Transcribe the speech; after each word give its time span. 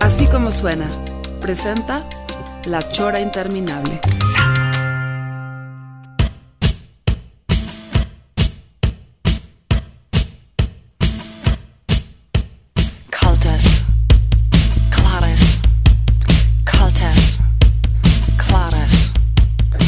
Así 0.00 0.26
como 0.26 0.50
suena, 0.50 0.86
presenta 1.40 2.06
La 2.66 2.80
Chora 2.90 3.20
Interminable. 3.20 4.00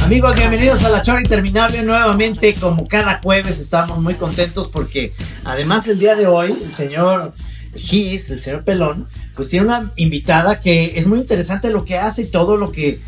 Amigos, 0.06 0.36
bienvenidos 0.36 0.84
a 0.84 0.88
La 0.90 1.02
Chora 1.02 1.20
Interminable 1.20 1.82
nuevamente. 1.82 2.54
Como 2.54 2.84
cada 2.84 3.20
jueves 3.20 3.58
estamos 3.58 3.98
muy 3.98 4.14
contentos 4.14 4.68
porque 4.68 5.10
además 5.44 5.88
el 5.88 5.98
día 5.98 6.14
de 6.14 6.28
hoy 6.28 6.52
el 6.52 6.72
señor 6.72 7.34
Gis, 7.74 8.30
el 8.30 8.40
señor 8.40 8.64
Pelón, 8.64 9.08
pues 9.36 9.48
tiene 9.48 9.66
una 9.66 9.92
invitada 9.96 10.60
que 10.60 10.94
es 10.96 11.06
muy 11.06 11.18
interesante 11.18 11.70
lo 11.70 11.84
que 11.84 11.98
hace 11.98 12.22
y 12.22 12.30
todo 12.30 12.56
lo 12.56 12.72
que... 12.72 13.00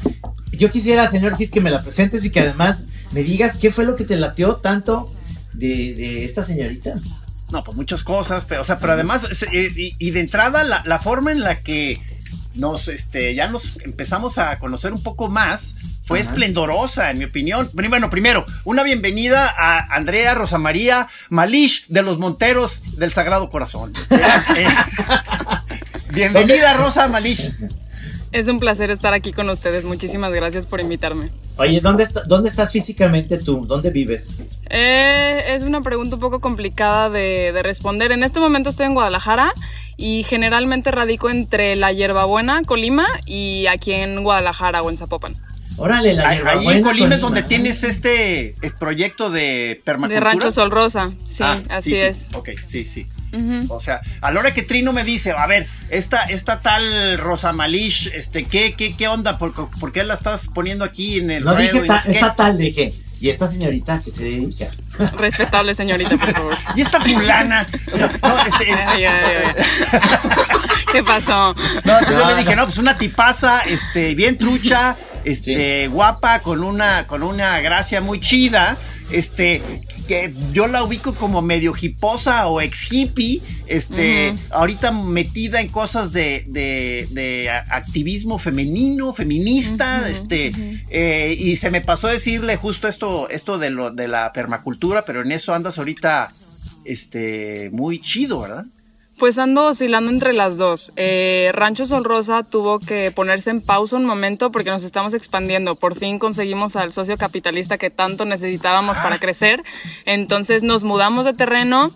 Yo 0.52 0.70
quisiera, 0.70 1.08
señor 1.08 1.36
Gis, 1.36 1.50
que 1.50 1.60
me 1.60 1.70
la 1.70 1.82
presentes 1.82 2.24
y 2.24 2.30
que 2.30 2.40
además 2.40 2.78
me 3.12 3.22
digas 3.22 3.56
qué 3.56 3.70
fue 3.70 3.84
lo 3.84 3.96
que 3.96 4.04
te 4.04 4.16
latió 4.16 4.56
tanto 4.56 5.10
de, 5.54 5.94
de 5.94 6.24
esta 6.24 6.44
señorita. 6.44 6.92
No, 7.50 7.64
pues 7.64 7.76
muchas 7.76 8.02
cosas, 8.02 8.44
pero, 8.46 8.62
o 8.62 8.64
sea, 8.64 8.78
pero 8.78 8.92
además, 8.92 9.22
eh, 9.52 9.68
y, 9.74 9.94
y 9.98 10.10
de 10.10 10.20
entrada, 10.20 10.64
la, 10.64 10.82
la 10.84 10.98
forma 10.98 11.32
en 11.32 11.40
la 11.40 11.62
que 11.62 12.00
nos, 12.54 12.88
este, 12.88 13.34
ya 13.34 13.48
nos 13.48 13.62
empezamos 13.84 14.36
a 14.36 14.58
conocer 14.58 14.92
un 14.92 15.02
poco 15.02 15.28
más 15.28 15.74
fue 16.04 16.20
Ajá. 16.20 16.30
esplendorosa, 16.30 17.10
en 17.10 17.18
mi 17.18 17.24
opinión. 17.24 17.68
Bueno, 17.72 18.10
primero, 18.10 18.44
una 18.64 18.82
bienvenida 18.82 19.54
a 19.56 19.94
Andrea 19.94 20.34
Rosa 20.34 20.58
María 20.58 21.08
Malish 21.28 21.86
de 21.88 22.02
los 22.02 22.18
Monteros 22.18 22.96
del 22.96 23.12
Sagrado 23.12 23.50
Corazón. 23.50 23.92
Bienvenida, 26.12 26.74
Rosa 26.74 27.08
Malish. 27.08 27.52
Es 28.30 28.46
un 28.48 28.60
placer 28.60 28.90
estar 28.90 29.14
aquí 29.14 29.32
con 29.32 29.48
ustedes. 29.48 29.84
Muchísimas 29.84 30.32
gracias 30.32 30.66
por 30.66 30.80
invitarme. 30.80 31.30
Oye, 31.56 31.80
¿dónde, 31.80 32.02
está- 32.04 32.22
¿dónde 32.26 32.48
estás 32.50 32.70
físicamente 32.70 33.38
tú? 33.38 33.64
¿Dónde 33.66 33.90
vives? 33.90 34.42
Eh, 34.68 35.42
es 35.48 35.62
una 35.62 35.80
pregunta 35.80 36.16
un 36.16 36.20
poco 36.20 36.40
complicada 36.40 37.08
de, 37.10 37.52
de 37.52 37.62
responder. 37.62 38.12
En 38.12 38.22
este 38.22 38.38
momento 38.38 38.68
estoy 38.70 38.86
en 38.86 38.94
Guadalajara 38.94 39.52
y 39.96 40.24
generalmente 40.24 40.90
radico 40.90 41.30
entre 41.30 41.74
la 41.76 41.90
Hierbabuena, 41.92 42.62
Colima, 42.62 43.06
y 43.24 43.66
aquí 43.66 43.92
en 43.94 44.22
Guadalajara 44.22 44.82
o 44.82 44.90
en 44.90 44.98
Zapopan. 44.98 45.36
Órale, 45.78 46.12
la 46.14 46.28
Ahí 46.28 46.36
hierbabuena. 46.36 46.70
ahí 46.70 46.76
en 46.78 46.82
Colima 46.84 47.14
es 47.14 47.20
donde 47.20 47.42
tienes 47.42 47.82
este 47.84 48.48
eh, 48.48 48.72
proyecto 48.78 49.30
de 49.30 49.80
permacultura. 49.84 50.20
De 50.20 50.24
Rancho 50.24 50.52
Sol 50.52 50.70
Rosa, 50.70 51.10
sí, 51.24 51.42
Ah, 51.44 51.58
así 51.70 51.90
sí, 51.90 51.96
sí. 51.96 52.02
es. 52.02 52.28
Ok, 52.34 52.50
sí, 52.68 52.84
sí. 52.84 53.06
O 53.68 53.80
sea, 53.80 54.00
a 54.20 54.30
la 54.32 54.40
hora 54.40 54.50
que 54.52 54.62
Trino 54.62 54.92
me 54.92 55.04
dice, 55.04 55.32
a 55.32 55.46
ver, 55.46 55.66
esta, 55.90 56.24
esta 56.24 56.60
tal 56.60 57.18
Rosa 57.18 57.52
Malish, 57.52 58.08
este, 58.14 58.44
¿qué, 58.44 58.74
qué, 58.74 58.94
qué 58.96 59.08
onda? 59.08 59.38
¿Por, 59.38 59.52
por 59.52 59.92
qué 59.92 60.04
la 60.04 60.14
estás 60.14 60.48
poniendo 60.48 60.84
aquí 60.84 61.18
en 61.20 61.30
el 61.30 61.44
No 61.44 61.54
ruedo 61.54 61.72
dije, 61.74 61.86
ta- 61.86 62.02
sé 62.02 62.08
qué? 62.08 62.14
esta 62.14 62.34
tal, 62.34 62.58
dije. 62.58 62.94
Y 63.20 63.30
esta 63.30 63.48
señorita 63.48 64.00
que 64.04 64.12
se 64.12 64.22
dedica. 64.24 64.66
Respetable 65.16 65.74
señorita, 65.74 66.16
por 66.16 66.32
favor. 66.32 66.56
Y 66.76 66.82
esta 66.82 67.00
fulana. 67.00 67.66
No, 68.22 68.38
este, 68.46 68.72
Ay, 68.72 69.04
ay, 69.04 69.06
ay. 69.06 69.98
¿Qué 70.92 71.02
pasó? 71.02 71.52
no, 71.84 71.98
entonces 71.98 72.08
yo 72.10 72.24
No, 72.24 72.30
le 72.30 72.36
dije, 72.36 72.50
no. 72.50 72.62
no, 72.62 72.64
pues 72.66 72.78
una 72.78 72.94
tipaza, 72.94 73.60
este, 73.62 74.14
bien 74.14 74.38
trucha, 74.38 74.96
este, 75.24 75.88
guapa, 75.88 76.40
con 76.42 76.62
una, 76.62 77.06
con 77.08 77.22
una 77.24 77.58
gracia 77.60 78.00
muy 78.00 78.20
chida, 78.20 78.76
este, 79.10 79.62
que 80.06 80.32
yo 80.52 80.66
la 80.66 80.82
ubico 80.82 81.14
como 81.14 81.42
medio 81.42 81.72
hiposa 81.80 82.46
o 82.46 82.60
ex 82.60 82.90
hippie, 82.90 83.42
este, 83.66 84.34
ahorita 84.50 84.92
metida 84.92 85.60
en 85.60 85.68
cosas 85.68 86.12
de, 86.12 86.44
de, 86.46 87.06
de 87.10 87.50
activismo 87.50 88.38
femenino, 88.38 89.12
feminista, 89.12 90.08
este, 90.08 90.50
eh, 90.90 91.34
y 91.38 91.56
se 91.56 91.70
me 91.70 91.80
pasó 91.80 92.08
decirle 92.08 92.56
justo 92.56 92.88
esto, 92.88 93.28
esto 93.28 93.58
de 93.58 93.70
lo, 93.70 93.90
de 93.90 94.08
la 94.08 94.32
permacultura, 94.32 95.02
pero 95.02 95.22
en 95.22 95.32
eso 95.32 95.54
andas 95.54 95.78
ahorita, 95.78 96.28
este, 96.84 97.70
muy 97.72 98.00
chido, 98.00 98.40
¿verdad? 98.40 98.64
Pues 99.18 99.36
ando 99.38 99.66
oscilando 99.66 100.12
entre 100.12 100.32
las 100.32 100.58
dos. 100.58 100.92
Eh, 100.94 101.50
Rancho 101.52 101.86
Sol 101.86 102.04
Rosa 102.04 102.44
tuvo 102.44 102.78
que 102.78 103.10
ponerse 103.10 103.50
en 103.50 103.60
pausa 103.60 103.96
un 103.96 104.06
momento 104.06 104.52
porque 104.52 104.70
nos 104.70 104.84
estamos 104.84 105.12
expandiendo. 105.12 105.74
Por 105.74 105.96
fin 105.96 106.20
conseguimos 106.20 106.76
al 106.76 106.92
socio 106.92 107.16
capitalista 107.16 107.78
que 107.78 107.90
tanto 107.90 108.24
necesitábamos 108.24 108.96
para 108.98 109.18
crecer. 109.18 109.64
Entonces 110.04 110.62
nos 110.62 110.84
mudamos 110.84 111.24
de 111.24 111.34
terreno 111.34 111.90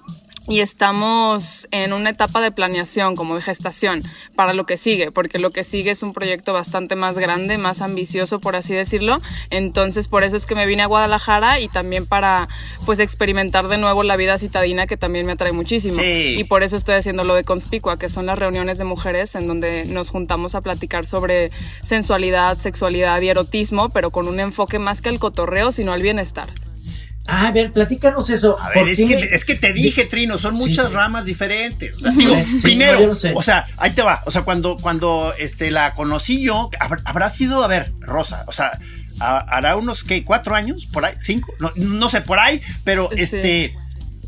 y 0.48 0.60
estamos 0.60 1.68
en 1.70 1.92
una 1.92 2.10
etapa 2.10 2.40
de 2.40 2.50
planeación, 2.50 3.16
como 3.16 3.36
de 3.36 3.42
gestación, 3.42 4.02
para 4.34 4.54
lo 4.54 4.66
que 4.66 4.76
sigue, 4.76 5.12
porque 5.12 5.38
lo 5.38 5.50
que 5.50 5.64
sigue 5.64 5.92
es 5.92 6.02
un 6.02 6.12
proyecto 6.12 6.52
bastante 6.52 6.96
más 6.96 7.16
grande, 7.18 7.58
más 7.58 7.80
ambicioso, 7.80 8.40
por 8.40 8.56
así 8.56 8.74
decirlo. 8.74 9.20
Entonces, 9.50 10.08
por 10.08 10.24
eso 10.24 10.36
es 10.36 10.46
que 10.46 10.54
me 10.54 10.66
vine 10.66 10.82
a 10.82 10.86
Guadalajara 10.86 11.60
y 11.60 11.68
también 11.68 12.06
para, 12.06 12.48
pues, 12.86 12.98
experimentar 12.98 13.68
de 13.68 13.78
nuevo 13.78 14.02
la 14.02 14.16
vida 14.16 14.38
citadina, 14.38 14.86
que 14.86 14.96
también 14.96 15.26
me 15.26 15.32
atrae 15.32 15.52
muchísimo. 15.52 16.00
Sí. 16.00 16.36
Y 16.38 16.44
por 16.44 16.62
eso 16.62 16.76
estoy 16.76 16.94
haciendo 16.96 17.24
lo 17.24 17.34
de 17.34 17.44
Conspicua, 17.44 17.98
que 17.98 18.08
son 18.08 18.26
las 18.26 18.38
reuniones 18.38 18.78
de 18.78 18.84
mujeres 18.84 19.34
en 19.34 19.46
donde 19.46 19.84
nos 19.86 20.10
juntamos 20.10 20.54
a 20.54 20.60
platicar 20.60 21.06
sobre 21.06 21.50
sensualidad, 21.82 22.58
sexualidad 22.58 23.20
y 23.20 23.28
erotismo, 23.28 23.90
pero 23.90 24.10
con 24.10 24.26
un 24.26 24.40
enfoque 24.40 24.78
más 24.78 25.00
que 25.02 25.08
al 25.08 25.18
cotorreo, 25.18 25.72
sino 25.72 25.92
al 25.92 26.02
bienestar. 26.02 26.50
Ah, 27.26 27.48
a 27.48 27.52
ver, 27.52 27.70
platícanos 27.72 28.28
eso. 28.30 28.58
A 28.60 28.68
ver, 28.70 28.78
¿Por 28.78 28.88
es 28.88 28.98
que, 28.98 29.14
es 29.32 29.44
que 29.44 29.54
te 29.54 29.72
dije, 29.72 30.04
Trino, 30.06 30.38
son 30.38 30.54
muchas 30.54 30.88
sí. 30.88 30.92
ramas 30.94 31.24
diferentes. 31.24 31.96
O 31.96 32.00
sea, 32.00 32.10
digo, 32.10 32.34
Sí, 32.46 32.60
primero, 32.62 32.98
no, 33.00 33.12
o 33.38 33.42
sea, 33.42 33.64
ahí 33.78 33.92
te 33.92 34.02
va. 34.02 34.22
O 34.26 34.30
sea, 34.32 34.42
cuando, 34.42 34.76
cuando 34.76 35.32
este, 35.38 35.70
la 35.70 35.94
conocí 35.94 36.42
yo, 36.42 36.68
habrá, 36.80 37.00
habrá 37.04 37.28
sido, 37.30 37.62
a 37.62 37.68
ver, 37.68 37.92
Rosa, 38.00 38.44
o 38.48 38.52
sea, 38.52 38.72
ha- 39.20 39.38
hará 39.56 39.76
unos, 39.76 40.02
¿qué? 40.02 40.24
¿Cuatro 40.24 40.54
años? 40.56 40.86
¿Por 40.92 41.04
ahí? 41.04 41.14
¿Cinco? 41.24 41.54
No, 41.60 41.70
no 41.76 42.08
sé, 42.08 42.22
por 42.22 42.38
ahí, 42.40 42.60
pero 42.84 43.08
Sí. 43.14 43.20
este... 43.22 43.76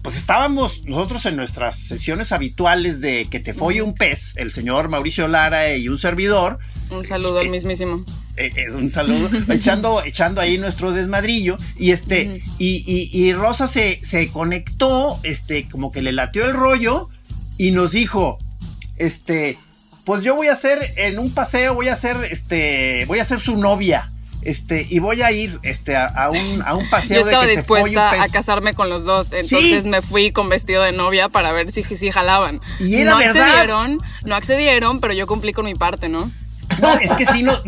Pues 0.05 0.17
estábamos 0.19 0.85
nosotros 0.85 1.25
en 1.25 1.37
nuestras 1.37 1.79
sesiones 1.79 2.31
habituales 2.31 3.01
de 3.01 3.25
que 3.25 3.41
te 3.41 3.55
folle 3.55 3.81
un 3.81 3.95
pez, 3.95 4.37
el 4.37 4.53
señor 4.53 4.91
Mauricio 4.91 5.29
Lara 5.29 5.75
y 5.77 5.89
un 5.89 5.99
servidor, 5.99 6.59
Un 6.91 7.05
saludo 7.07 7.39
al 7.39 7.49
mismísimo. 7.49 8.05
eh, 8.37 8.51
eh, 8.55 8.71
un 8.71 8.91
saludo, 8.91 9.31
echando, 9.51 10.05
echando 10.05 10.43
ahí 10.43 10.59
nuestro 10.59 10.93
desmadrillo. 10.93 11.57
Y 11.79 11.93
este, 11.93 12.43
y, 12.59 12.85
y- 12.87 13.11
y 13.19 13.33
Rosa 13.33 13.67
se, 13.67 13.99
se 14.05 14.29
conectó, 14.29 15.19
este, 15.23 15.67
como 15.71 15.91
que 15.91 16.03
le 16.03 16.13
latió 16.13 16.45
el 16.45 16.53
rollo 16.53 17.09
y 17.57 17.71
nos 17.71 17.91
dijo, 17.91 18.37
este, 18.99 19.57
pues 20.05 20.23
yo 20.23 20.35
voy 20.37 20.49
a 20.49 20.53
hacer 20.53 20.87
en 20.99 21.19
un 21.19 21.33
paseo, 21.33 21.73
voy 21.75 21.89
a 21.89 21.95
hacer, 21.95 22.17
este, 22.31 23.07
voy 23.07 23.21
a 23.21 23.25
ser 23.25 23.41
su 23.41 23.57
novia. 23.57 24.11
Este, 24.45 24.87
y 24.91 24.99
voy 24.99 25.23
a 25.23 25.33
ir 25.33 25.59
este, 25.63 25.97
a, 25.97 26.07
a 26.07 26.31
un, 26.31 26.63
a 26.67 26.75
un 26.75 26.89
paseo 26.91 27.21
Yo 27.21 27.27
estaba 27.27 27.45
de 27.45 27.51
que 27.51 27.55
te 27.55 27.61
dispuesta 27.61 28.23
a 28.23 28.29
casarme 28.29 28.75
con 28.75 28.89
los 28.91 29.05
dos, 29.05 29.33
entonces 29.33 29.85
Sí. 29.85 29.89
me 29.89 30.03
fui 30.03 30.33
con 30.33 30.49
vestido 30.49 30.83
de 30.83 30.93
novia 30.93 31.29
para 31.29 31.51
ver 31.53 31.73
si, 31.73 31.83
si 31.83 32.11
jalaban. 32.11 32.61
Y 32.79 32.97
era 32.97 33.13
no 33.13 33.19
verdad. 33.19 33.43
accedieron, 33.43 33.99
no 34.25 34.35
accedieron, 34.35 35.01
pero 35.01 35.15
yo 35.15 35.27
cumplí 35.27 35.53
con 35.53 35.65
mi 35.65 35.75
parte, 35.75 36.09
¿no? 36.09 36.31
No, 36.81 36.95
es 36.99 37.13
que 37.13 37.27
sí 37.27 37.43
nos- 37.43 37.65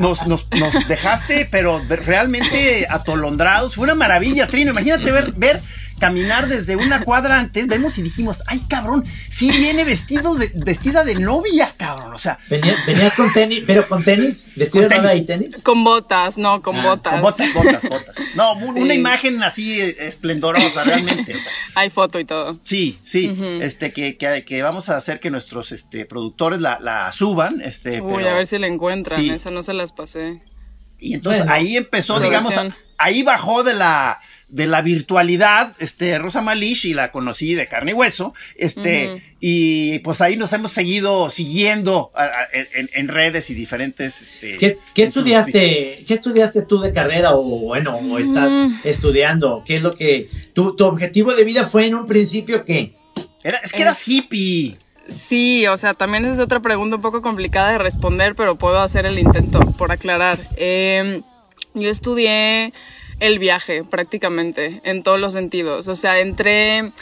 nos 0.58 0.88
dejaste, 0.88 1.46
pero 1.50 1.80
realmente 1.88 2.86
atolondrados. 2.88 3.74
Fue 3.74 3.84
una 3.84 3.94
maravilla, 3.94 4.46
Trino. 4.46 4.70
Imagínate 4.72 5.10
ver, 5.12 5.32
ver 5.36 5.60
caminar 5.98 6.46
desde 6.48 6.76
una 6.76 7.00
cuadra 7.02 7.38
antes. 7.38 7.66
Vemos 7.66 7.96
y 7.98 8.02
dijimos, 8.02 8.38
ay, 8.46 8.60
cabrón, 8.68 9.04
sí 9.30 9.50
viene 9.50 9.84
vestido 9.84 10.34
de, 10.34 10.50
vestida 10.64 11.04
de 11.04 11.14
novia, 11.16 11.72
cabrón. 11.76 12.12
O 12.14 12.18
sea, 12.18 12.38
Venía- 12.50 12.76
venías 12.86 13.14
con 13.14 13.32
tenis, 13.32 13.62
pero 13.66 13.88
con 13.88 14.04
tenis, 14.04 14.50
vestido 14.56 14.84
Con 14.88 14.96
de 14.96 15.02
novia 15.02 15.14
y 15.14 15.26
tenis. 15.26 15.62
Con 15.62 15.84
botas, 15.84 16.38
no, 16.38 16.62
con 16.62 16.76
Ah, 16.76 16.82
botas. 16.82 17.12
con 17.14 17.22
botas, 17.22 17.54
botas, 17.54 17.82
botas. 17.88 18.16
No, 18.34 18.54
Sí. 18.58 18.80
una 18.80 18.94
imagen 18.94 19.42
así 19.42 19.80
eh, 19.80 19.96
esplendorosa, 20.00 20.84
realmente. 20.84 21.34
o 21.34 21.38
sea. 21.38 21.52
Hay 21.74 21.90
foto 21.90 22.18
y 22.20 22.24
todo. 22.24 22.58
Sí, 22.64 22.98
sí, 23.04 23.34
este 23.60 23.92
que, 23.92 24.16
que, 24.16 24.44
que 24.44 24.62
vamos 24.62 24.88
a 24.88 24.96
hacer 24.96 25.20
que 25.20 25.30
nuestros 25.30 25.72
este, 25.72 26.04
productores 26.06 26.60
la, 26.60 26.78
la 26.80 27.10
suban, 27.12 27.60
este, 27.62 28.00
Uy, 28.00 28.16
pero- 28.18 28.30
a 28.30 28.34
ver 28.34 28.46
si 28.46 28.58
la 28.58 28.66
encuentran, 28.66 29.20
Sí. 29.20 29.30
esa 29.30 29.50
no 29.50 29.62
se 29.62 29.72
las 29.74 29.92
pasé. 29.92 30.42
y 30.98 31.12
entonces 31.14 31.40
Bueno, 31.42 31.52
ahí 31.52 31.76
empezó, 31.76 32.18
digamos, 32.20 32.56
a- 32.56 32.74
ahí 32.98 33.22
bajó 33.22 33.62
de 33.62 33.74
la, 33.74 34.18
de 34.48 34.66
la 34.68 34.80
virtualidad, 34.80 35.74
este, 35.80 36.18
Rosa 36.18 36.40
Malish, 36.40 36.84
y 36.86 36.94
la 36.94 37.10
conocí 37.10 37.54
de 37.54 37.66
carne 37.66 37.90
y 37.90 37.94
hueso, 37.94 38.32
este, 38.56 39.22
y 39.40 39.98
pues 40.00 40.20
ahí 40.20 40.36
nos 40.36 40.52
hemos 40.52 40.72
seguido 40.72 41.30
siguiendo 41.30 42.10
a- 42.14 42.22
a- 42.24 42.48
en, 42.52 42.88
en 42.94 43.08
redes 43.08 43.50
y 43.50 43.54
diferentes, 43.54 44.22
este, 44.22 44.56
¿Qué, 44.58 44.78
qué 44.94 45.02
estudiaste, 45.02 46.04
qué 46.06 46.14
estudiaste 46.14 46.62
tú 46.62 46.78
de 46.80 46.92
carrera 46.92 47.32
o 47.34 47.42
bueno, 47.42 47.96
o 47.96 48.18
estás 48.18 48.52
estudiando? 48.84 49.64
¿Qué 49.66 49.76
es 49.76 49.82
lo 49.82 49.94
que 49.94 50.28
tu, 50.52 50.76
tu 50.76 50.84
objetivo 50.84 51.34
de 51.34 51.44
vida 51.44 51.66
fue 51.66 51.86
en 51.86 51.94
un 51.96 52.06
principio 52.06 52.64
qué? 52.64 52.92
Era, 53.42 53.58
es 53.58 53.72
que 53.72 53.82
eras 53.82 54.06
hippie. 54.06 54.76
Sí, 55.08 55.66
o 55.68 55.76
sea, 55.76 55.94
también 55.94 56.24
esa 56.24 56.34
es 56.34 56.40
otra 56.40 56.60
pregunta 56.60 56.96
un 56.96 57.02
poco 57.02 57.22
complicada 57.22 57.72
de 57.72 57.78
responder, 57.78 58.34
pero 58.34 58.56
puedo 58.56 58.80
hacer 58.80 59.06
el 59.06 59.18
intento 59.18 59.60
por 59.72 59.92
aclarar. 59.92 60.38
Eh, 60.56 61.20
yo 61.74 61.88
estudié 61.90 62.72
el 63.20 63.38
viaje 63.38 63.84
prácticamente 63.84 64.80
en 64.84 65.02
todos 65.02 65.20
los 65.20 65.32
sentidos. 65.32 65.88
O 65.88 65.96
sea, 65.96 66.20
entré, 66.20 66.92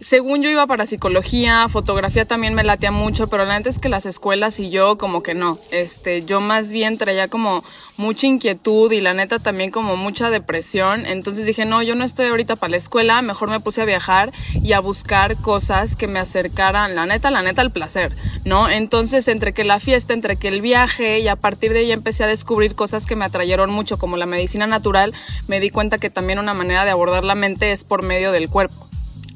según 0.00 0.42
yo 0.42 0.50
iba 0.50 0.66
para 0.66 0.86
psicología, 0.86 1.68
fotografía 1.68 2.24
también 2.24 2.54
me 2.54 2.64
latea 2.64 2.90
mucho, 2.90 3.26
pero 3.28 3.44
la 3.44 3.56
neta 3.56 3.70
es 3.70 3.78
que 3.78 3.88
las 3.88 4.06
escuelas 4.06 4.60
y 4.60 4.70
yo 4.70 4.98
como 4.98 5.22
que 5.22 5.34
no. 5.34 5.58
Este, 5.70 6.24
yo 6.24 6.40
más 6.40 6.72
bien 6.72 6.98
traía 6.98 7.28
como 7.28 7.64
mucha 7.96 8.26
inquietud 8.26 8.90
y 8.92 9.00
la 9.00 9.14
neta 9.14 9.38
también 9.38 9.70
como 9.70 9.96
mucha 9.96 10.30
depresión. 10.30 11.06
Entonces 11.06 11.46
dije, 11.46 11.64
no, 11.64 11.82
yo 11.82 11.94
no 11.94 12.04
estoy 12.04 12.26
ahorita 12.26 12.56
para 12.56 12.72
la 12.72 12.76
escuela, 12.76 13.22
mejor 13.22 13.50
me 13.50 13.60
puse 13.60 13.82
a 13.82 13.84
viajar 13.84 14.32
y 14.54 14.72
a 14.72 14.80
buscar 14.80 15.36
cosas 15.36 15.96
que 15.96 16.08
me 16.08 16.18
acercaran, 16.18 16.94
la 16.94 17.06
neta, 17.06 17.30
la 17.30 17.42
neta, 17.42 17.62
al 17.62 17.70
placer, 17.70 18.12
¿no? 18.44 18.68
Entonces, 18.68 19.28
entre 19.28 19.54
que 19.54 19.64
la 19.64 19.80
fiesta, 19.80 20.12
entre 20.12 20.36
que 20.36 20.48
el 20.48 20.60
viaje 20.60 21.20
y 21.20 21.28
a 21.28 21.36
partir 21.36 21.72
de 21.72 21.80
ahí 21.80 21.92
empecé 21.92 22.24
a 22.24 22.26
descubrir 22.26 22.74
cosas 22.74 23.06
que 23.06 23.16
me 23.16 23.24
atrayeron 23.24 23.70
mucho, 23.70 23.96
como 23.96 24.16
la 24.16 24.26
medicina 24.26 24.66
natural, 24.66 25.14
me 25.46 25.60
di 25.60 25.70
cuenta 25.70 25.98
que 25.98 26.10
también 26.10 26.38
una 26.38 26.52
manera 26.52 26.84
de 26.84 26.90
abordar 26.90 27.24
la 27.24 27.34
mente 27.34 27.72
es 27.72 27.84
por 27.84 28.02
medio 28.02 28.32
del 28.32 28.48
cuerpo. 28.48 28.93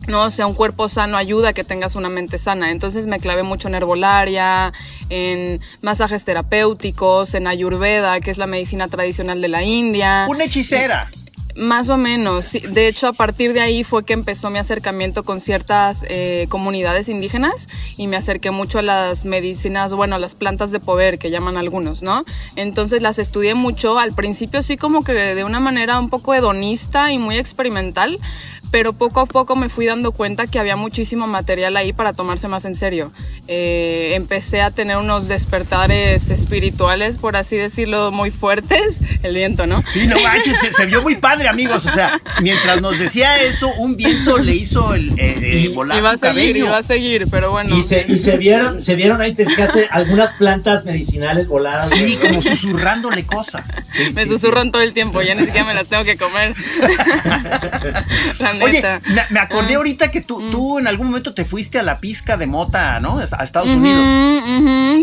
No, 0.09 0.23
o 0.23 0.31
sea, 0.31 0.47
un 0.47 0.55
cuerpo 0.55 0.89
sano 0.89 1.17
ayuda 1.17 1.51
a 1.51 1.53
que 1.53 1.65
tengas 1.65 1.95
una 1.95 2.09
mente 2.09 2.39
sana. 2.39 2.71
Entonces 2.71 3.07
me 3.07 3.21
clavé 3.21 3.43
mucho 3.43 3.69
en 3.69 3.75
herbolaria, 3.75 4.73
en 5.11 5.61
masajes 5.83 6.25
terapéuticos, 6.25 7.35
en 7.35 7.47
ayurveda, 7.47 8.19
que 8.21 8.31
es 8.31 8.39
la 8.39 8.47
medicina 8.47 8.89
tradicional 8.89 9.41
de 9.41 9.49
la 9.49 9.63
India. 9.63 10.27
Una 10.29 10.45
hechicera. 10.45 11.11
Más 11.59 11.89
o 11.89 11.97
menos. 11.97 12.53
De 12.53 12.87
hecho, 12.87 13.09
a 13.09 13.13
partir 13.13 13.53
de 13.53 13.61
ahí 13.61 13.83
fue 13.83 14.05
que 14.05 14.13
empezó 14.13 14.49
mi 14.49 14.59
acercamiento 14.61 15.25
con 15.25 15.41
ciertas 15.41 16.05
eh, 16.09 16.47
comunidades 16.49 17.09
indígenas 17.09 17.69
y 17.97 18.07
me 18.07 18.17
acerqué 18.17 18.53
mucho 18.53 18.79
a 18.79 18.83
las 18.83 19.25
medicinas, 19.25 19.93
bueno, 19.93 20.15
a 20.15 20.19
las 20.21 20.37
plantas 20.37 20.71
de 20.71 20.79
poder 20.79 21.19
que 21.19 21.31
llaman 21.31 21.57
algunos, 21.57 22.05
¿no? 22.05 22.25
Entonces 22.55 23.03
las 23.03 23.19
estudié 23.19 23.55
mucho, 23.55 23.99
al 23.99 24.13
principio 24.13 24.63
sí 24.63 24.77
como 24.77 25.03
que 25.03 25.13
de 25.13 25.43
una 25.43 25.59
manera 25.59 25.99
un 25.99 26.11
poco 26.11 26.33
hedonista 26.33 27.11
y 27.11 27.19
muy 27.19 27.37
experimental, 27.37 28.21
pero 28.71 28.93
poco 28.93 29.21
a 29.21 29.27
poco 29.27 29.57
me 29.57 29.69
fui 29.69 29.87
dando 29.87 30.13
cuenta 30.13 30.47
que 30.47 30.59
había 30.59 30.77
muchísimo 30.77 31.27
material 31.27 31.77
ahí 31.77 31.93
para 31.93 32.13
tomarse 32.13 32.49
más 32.49 32.65
en 32.65 32.75
serio. 32.75 33.11
Eh, 33.49 34.13
empecé 34.15 34.61
a 34.61 34.71
tener 34.71 34.97
unos 34.99 35.27
despertares 35.27 36.29
espirituales, 36.31 37.17
por 37.19 37.37
así 37.37 37.57
decirlo, 37.57 38.11
muy 38.13 38.31
fuertes. 38.31 38.99
El 39.23 39.35
viento, 39.35 39.67
¿no? 39.67 39.83
Sí, 39.93 40.07
no 40.07 40.17
manches, 40.21 40.59
se, 40.61 40.73
se 40.73 40.87
vio 40.87 41.03
muy 41.03 41.17
padre, 41.17 41.49
amigos. 41.49 41.87
O 41.87 41.93
sea, 41.93 42.21
mientras 42.41 42.81
nos 42.81 42.99
decía 42.99 43.41
eso, 43.43 43.73
un 43.79 43.97
viento 43.97 44.39
le 44.39 44.55
hizo 44.55 44.95
el 44.95 45.11
eh, 45.19 45.39
eh, 45.43 45.59
Y- 45.65 45.69
volar 45.69 45.99
Iba 45.99 46.11
a 46.13 46.17
seguir, 46.17 46.35
cabello. 46.35 46.67
iba 46.67 46.77
a 46.79 46.83
seguir, 46.83 47.27
pero 47.31 47.51
bueno. 47.51 47.77
Y 47.77 47.83
se, 47.83 48.05
y 48.09 48.19
se 48.19 48.37
vieron, 48.37 48.81
se 48.81 48.95
vieron 48.95 49.21
ahí, 49.21 49.35
te 49.35 49.47
fijaste, 49.47 49.89
algunas 49.91 50.33
plantas 50.33 50.85
medicinales 50.85 51.49
volaron. 51.49 51.91
Sí, 51.91 52.17
como 52.21 52.43
susurrándole 52.43 53.25
cosas. 53.27 53.65
Sí, 53.87 54.11
me 54.13 54.25
sí, 54.25 54.29
susurran 54.29 54.71
todo 54.71 54.83
el 54.83 54.93
tiempo, 54.93 55.23
ya 55.23 55.35
ni 55.35 55.41
siquiera 55.47 55.65
me 55.67 55.75
las 55.75 55.87
tengo 55.87 56.05
que 56.05 56.17
comer. 56.17 56.55
neta. 58.59 59.01
me, 59.07 59.23
me 59.31 59.41
acordé 59.41 59.75
Ah. 59.75 59.77
ahorita 59.79 60.11
que 60.11 60.21
tú, 60.21 60.43
tú 60.51 60.79
en 60.79 60.87
algún 60.87 61.09
momento 61.09 61.35
te 61.35 61.45
fuiste 61.45 61.79
a 61.79 61.83
la 61.83 62.01
pizca 62.01 62.37
de 62.37 62.47
mota, 62.47 62.99
¿no? 63.01 63.19
A 63.19 63.45
Estados 63.45 63.69
Unidos. 63.69 64.03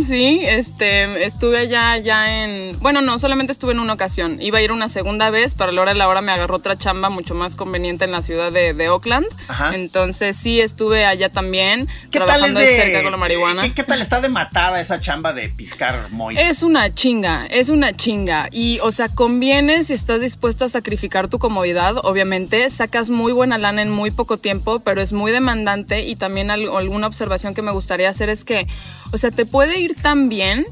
sí, 0.07 0.42
este, 0.44 1.25
estuve 1.25 1.60
allá 1.60 1.98
ya 1.98 2.44
en, 2.44 2.78
bueno, 2.80 3.02
no, 3.02 3.18
solamente 3.19 3.52
estuve 3.52 3.72
en 3.74 3.80
una 3.80 3.94
ocasión. 3.94 4.42
Iba 4.42 4.60
a 4.60 4.62
ir 4.62 4.72
una 4.72 4.90
segunda 4.90 5.30
vez, 5.30 5.54
pero 5.56 5.69
a 5.69 5.74
la 5.74 5.81
hora 5.81 5.94
de 5.94 5.98
la 6.00 6.07
hora 6.07 6.22
me 6.22 6.31
agarró 6.31 6.56
otra 6.56 6.78
chamba 6.78 7.10
mucho 7.10 7.36
más 7.36 7.56
conveniente 7.56 8.06
en 8.06 8.12
la 8.12 8.22
ciudad 8.22 8.52
de, 8.52 8.74
de 8.74 8.90
Oakland. 8.90 9.25
Ajá. 9.48 9.75
Entonces 9.75 10.36
sí 10.36 10.60
estuve 10.60 11.06
allá 11.06 11.30
también, 11.31 11.88
¿Qué 12.12 12.19
tal 12.19 12.24
es 12.24 12.28
trabajando 12.28 12.60
de, 12.60 12.66
de 12.66 12.75
cerca 12.81 13.04
con 13.04 13.12
la 13.12 13.18
marihuana. 13.18 13.62
¿qué, 13.63 13.74
qué 13.74 13.84
tal 13.84 14.02
está 14.02 14.22
de 14.22 14.30
matada 14.30 14.81
esa 14.81 15.00
chamba 15.00 15.34
de 15.34 15.50
piscar 15.50 16.07
moy? 16.12 16.38
Es 16.38 16.63
una 16.63 16.94
chinga, 16.94 17.46
es 17.48 17.69
una 17.69 17.94
chinga. 17.94 18.48
Y, 18.52 18.80
o 18.80 18.92
sea, 18.92 19.10
conviene 19.10 19.84
si 19.84 19.94
estás 19.94 20.22
dispuesto 20.22 20.66
a 20.66 20.69
sacrificar 20.69 21.28
tu 21.28 21.40
comodidad, 21.40 21.96
obviamente. 22.04 22.69
Sacas 22.69 23.10
muy 23.10 23.31
buena 23.31 23.44
lana 23.57 23.81
en 23.81 23.92
muy 23.92 24.12
poco 24.12 24.38
tiempo, 24.38 24.80
pero 24.80 25.01
es 25.01 25.13
muy 25.13 25.31
demandante. 25.31 26.03
Y 26.07 26.15
también 26.15 26.51
al- 26.51 26.69
alguna 26.69 27.07
observación 27.07 27.53
que 27.53 27.62
me 27.62 27.71
gustaría 27.71 28.09
hacer 28.09 28.30
es 28.30 28.44
que, 28.44 28.68
o 29.12 29.18
sea, 29.18 29.31
te 29.31 29.45
puede 29.45 29.80
ir 29.80 29.95
tan 29.95 30.30
bien 30.30 30.65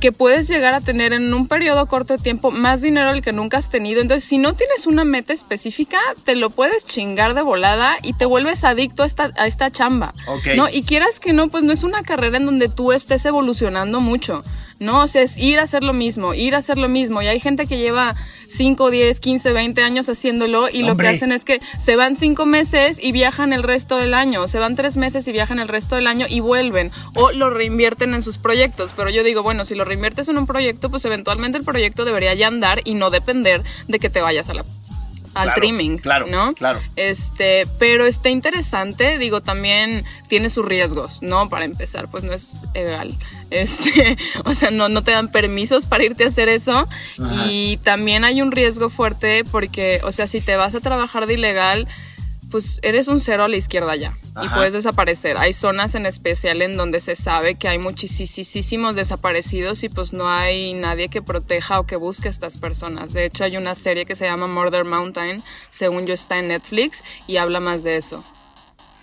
que 0.00 0.10
puedes 0.10 0.48
llegar 0.48 0.74
a 0.74 0.80
tener 0.80 1.12
en 1.12 1.32
un 1.32 1.46
periodo 1.46 1.86
corto 1.86 2.16
de 2.16 2.22
tiempo 2.22 2.50
más 2.50 2.80
dinero 2.82 3.12
del 3.12 3.22
que 3.22 3.30
nunca 3.32 3.58
has 3.58 3.70
tenido. 3.70 4.00
Entonces, 4.00 4.28
si 4.28 4.36
no 4.36 4.54
tienes 4.56 4.88
una 4.88 5.04
meta 5.04 5.32
específica, 5.32 5.96
te 6.24 6.34
lo 6.34 6.50
puedes 6.50 6.84
chingar 6.84 7.34
de 7.34 7.42
volada 7.42 7.96
y 8.02 8.12
te 8.14 8.24
vuelves 8.24 8.64
adicto 8.64 9.04
a 9.04 9.06
esta, 9.06 9.30
a 9.36 9.46
esta 9.46 9.70
chamba. 9.70 10.12
Ok. 10.26 10.48
¿no? 10.56 10.68
Y 10.68 10.82
quieras 10.82 11.20
que 11.20 11.32
no, 11.32 11.46
pues 11.48 11.62
no 11.62 11.72
es 11.72 11.84
una 11.84 12.02
carrera 12.02 12.38
en 12.38 12.46
donde 12.46 12.68
tú 12.68 12.90
estés 12.90 13.24
evolucionando 13.26 14.00
mucho. 14.00 14.42
¿No? 14.82 15.02
O 15.02 15.08
sea, 15.08 15.22
es 15.22 15.38
ir 15.38 15.58
a 15.58 15.62
hacer 15.62 15.84
lo 15.84 15.92
mismo, 15.92 16.34
ir 16.34 16.54
a 16.54 16.58
hacer 16.58 16.78
lo 16.78 16.88
mismo. 16.88 17.22
Y 17.22 17.26
hay 17.26 17.40
gente 17.40 17.66
que 17.66 17.78
lleva 17.78 18.14
5, 18.48 18.90
10, 18.90 19.20
15, 19.20 19.52
20 19.52 19.82
años 19.82 20.08
haciéndolo 20.08 20.68
y 20.68 20.82
lo 20.82 20.96
que 20.96 21.08
hacen 21.08 21.32
es 21.32 21.44
que 21.44 21.60
se 21.80 21.96
van 21.96 22.16
5 22.16 22.44
meses 22.44 22.98
y 23.02 23.12
viajan 23.12 23.52
el 23.52 23.62
resto 23.62 23.96
del 23.96 24.12
año, 24.12 24.46
se 24.46 24.58
van 24.58 24.76
3 24.76 24.96
meses 24.98 25.26
y 25.26 25.32
viajan 25.32 25.58
el 25.58 25.68
resto 25.68 25.96
del 25.96 26.06
año 26.06 26.26
y 26.28 26.40
vuelven 26.40 26.90
o 27.14 27.32
lo 27.32 27.50
reinvierten 27.50 28.14
en 28.14 28.22
sus 28.22 28.38
proyectos. 28.38 28.92
Pero 28.94 29.08
yo 29.10 29.24
digo, 29.24 29.42
bueno, 29.42 29.64
si 29.64 29.74
lo 29.74 29.84
reinviertes 29.84 30.28
en 30.28 30.36
un 30.36 30.46
proyecto, 30.46 30.90
pues 30.90 31.04
eventualmente 31.04 31.56
el 31.56 31.64
proyecto 31.64 32.04
debería 32.04 32.34
ya 32.34 32.48
andar 32.48 32.82
y 32.84 32.94
no 32.94 33.10
depender 33.10 33.62
de 33.88 33.98
que 33.98 34.10
te 34.10 34.20
vayas 34.20 34.50
a 34.50 34.54
la 34.54 34.64
al 35.34 35.44
Claro, 35.44 35.60
trimming, 35.60 35.98
claro, 35.98 36.26
¿no? 36.26 36.52
claro. 36.52 36.78
Este, 36.96 37.66
pero 37.78 38.06
está 38.06 38.28
interesante, 38.28 39.18
digo, 39.18 39.40
también 39.40 40.04
tiene 40.28 40.50
sus 40.50 40.64
riesgos, 40.64 41.22
¿no? 41.22 41.48
Para 41.48 41.64
empezar, 41.64 42.08
pues 42.08 42.22
no 42.22 42.34
es 42.34 42.54
legal. 42.74 43.14
Este, 43.52 44.16
o 44.44 44.54
sea, 44.54 44.70
no, 44.70 44.88
no 44.88 45.02
te 45.02 45.10
dan 45.10 45.30
permisos 45.30 45.86
para 45.86 46.04
irte 46.04 46.24
a 46.24 46.28
hacer 46.28 46.48
eso. 46.48 46.72
Ajá. 46.72 47.46
Y 47.46 47.76
también 47.78 48.24
hay 48.24 48.42
un 48.42 48.50
riesgo 48.50 48.88
fuerte 48.88 49.44
porque, 49.50 50.00
o 50.04 50.12
sea, 50.12 50.26
si 50.26 50.40
te 50.40 50.56
vas 50.56 50.74
a 50.74 50.80
trabajar 50.80 51.26
de 51.26 51.34
ilegal, 51.34 51.86
pues 52.52 52.80
eres 52.82 53.08
un 53.08 53.20
cero 53.20 53.44
a 53.44 53.48
la 53.48 53.56
izquierda 53.56 53.96
ya 53.96 54.12
y 54.42 54.48
puedes 54.50 54.74
desaparecer. 54.74 55.38
Hay 55.38 55.54
zonas 55.54 55.94
en 55.94 56.04
especial 56.04 56.60
en 56.60 56.76
donde 56.76 57.00
se 57.00 57.16
sabe 57.16 57.54
que 57.54 57.66
hay 57.66 57.78
muchísimos 57.78 58.94
desaparecidos 58.94 59.82
y 59.82 59.88
pues 59.88 60.12
no 60.12 60.28
hay 60.28 60.74
nadie 60.74 61.08
que 61.08 61.22
proteja 61.22 61.80
o 61.80 61.86
que 61.86 61.96
busque 61.96 62.28
a 62.28 62.30
estas 62.30 62.58
personas. 62.58 63.14
De 63.14 63.24
hecho, 63.24 63.44
hay 63.44 63.56
una 63.56 63.74
serie 63.74 64.04
que 64.04 64.14
se 64.14 64.26
llama 64.26 64.46
Murder 64.46 64.84
Mountain, 64.84 65.42
según 65.70 66.06
yo 66.06 66.12
está 66.12 66.38
en 66.38 66.48
Netflix 66.48 67.02
y 67.26 67.38
habla 67.38 67.58
más 67.58 67.84
de 67.84 67.96
eso. 67.96 68.22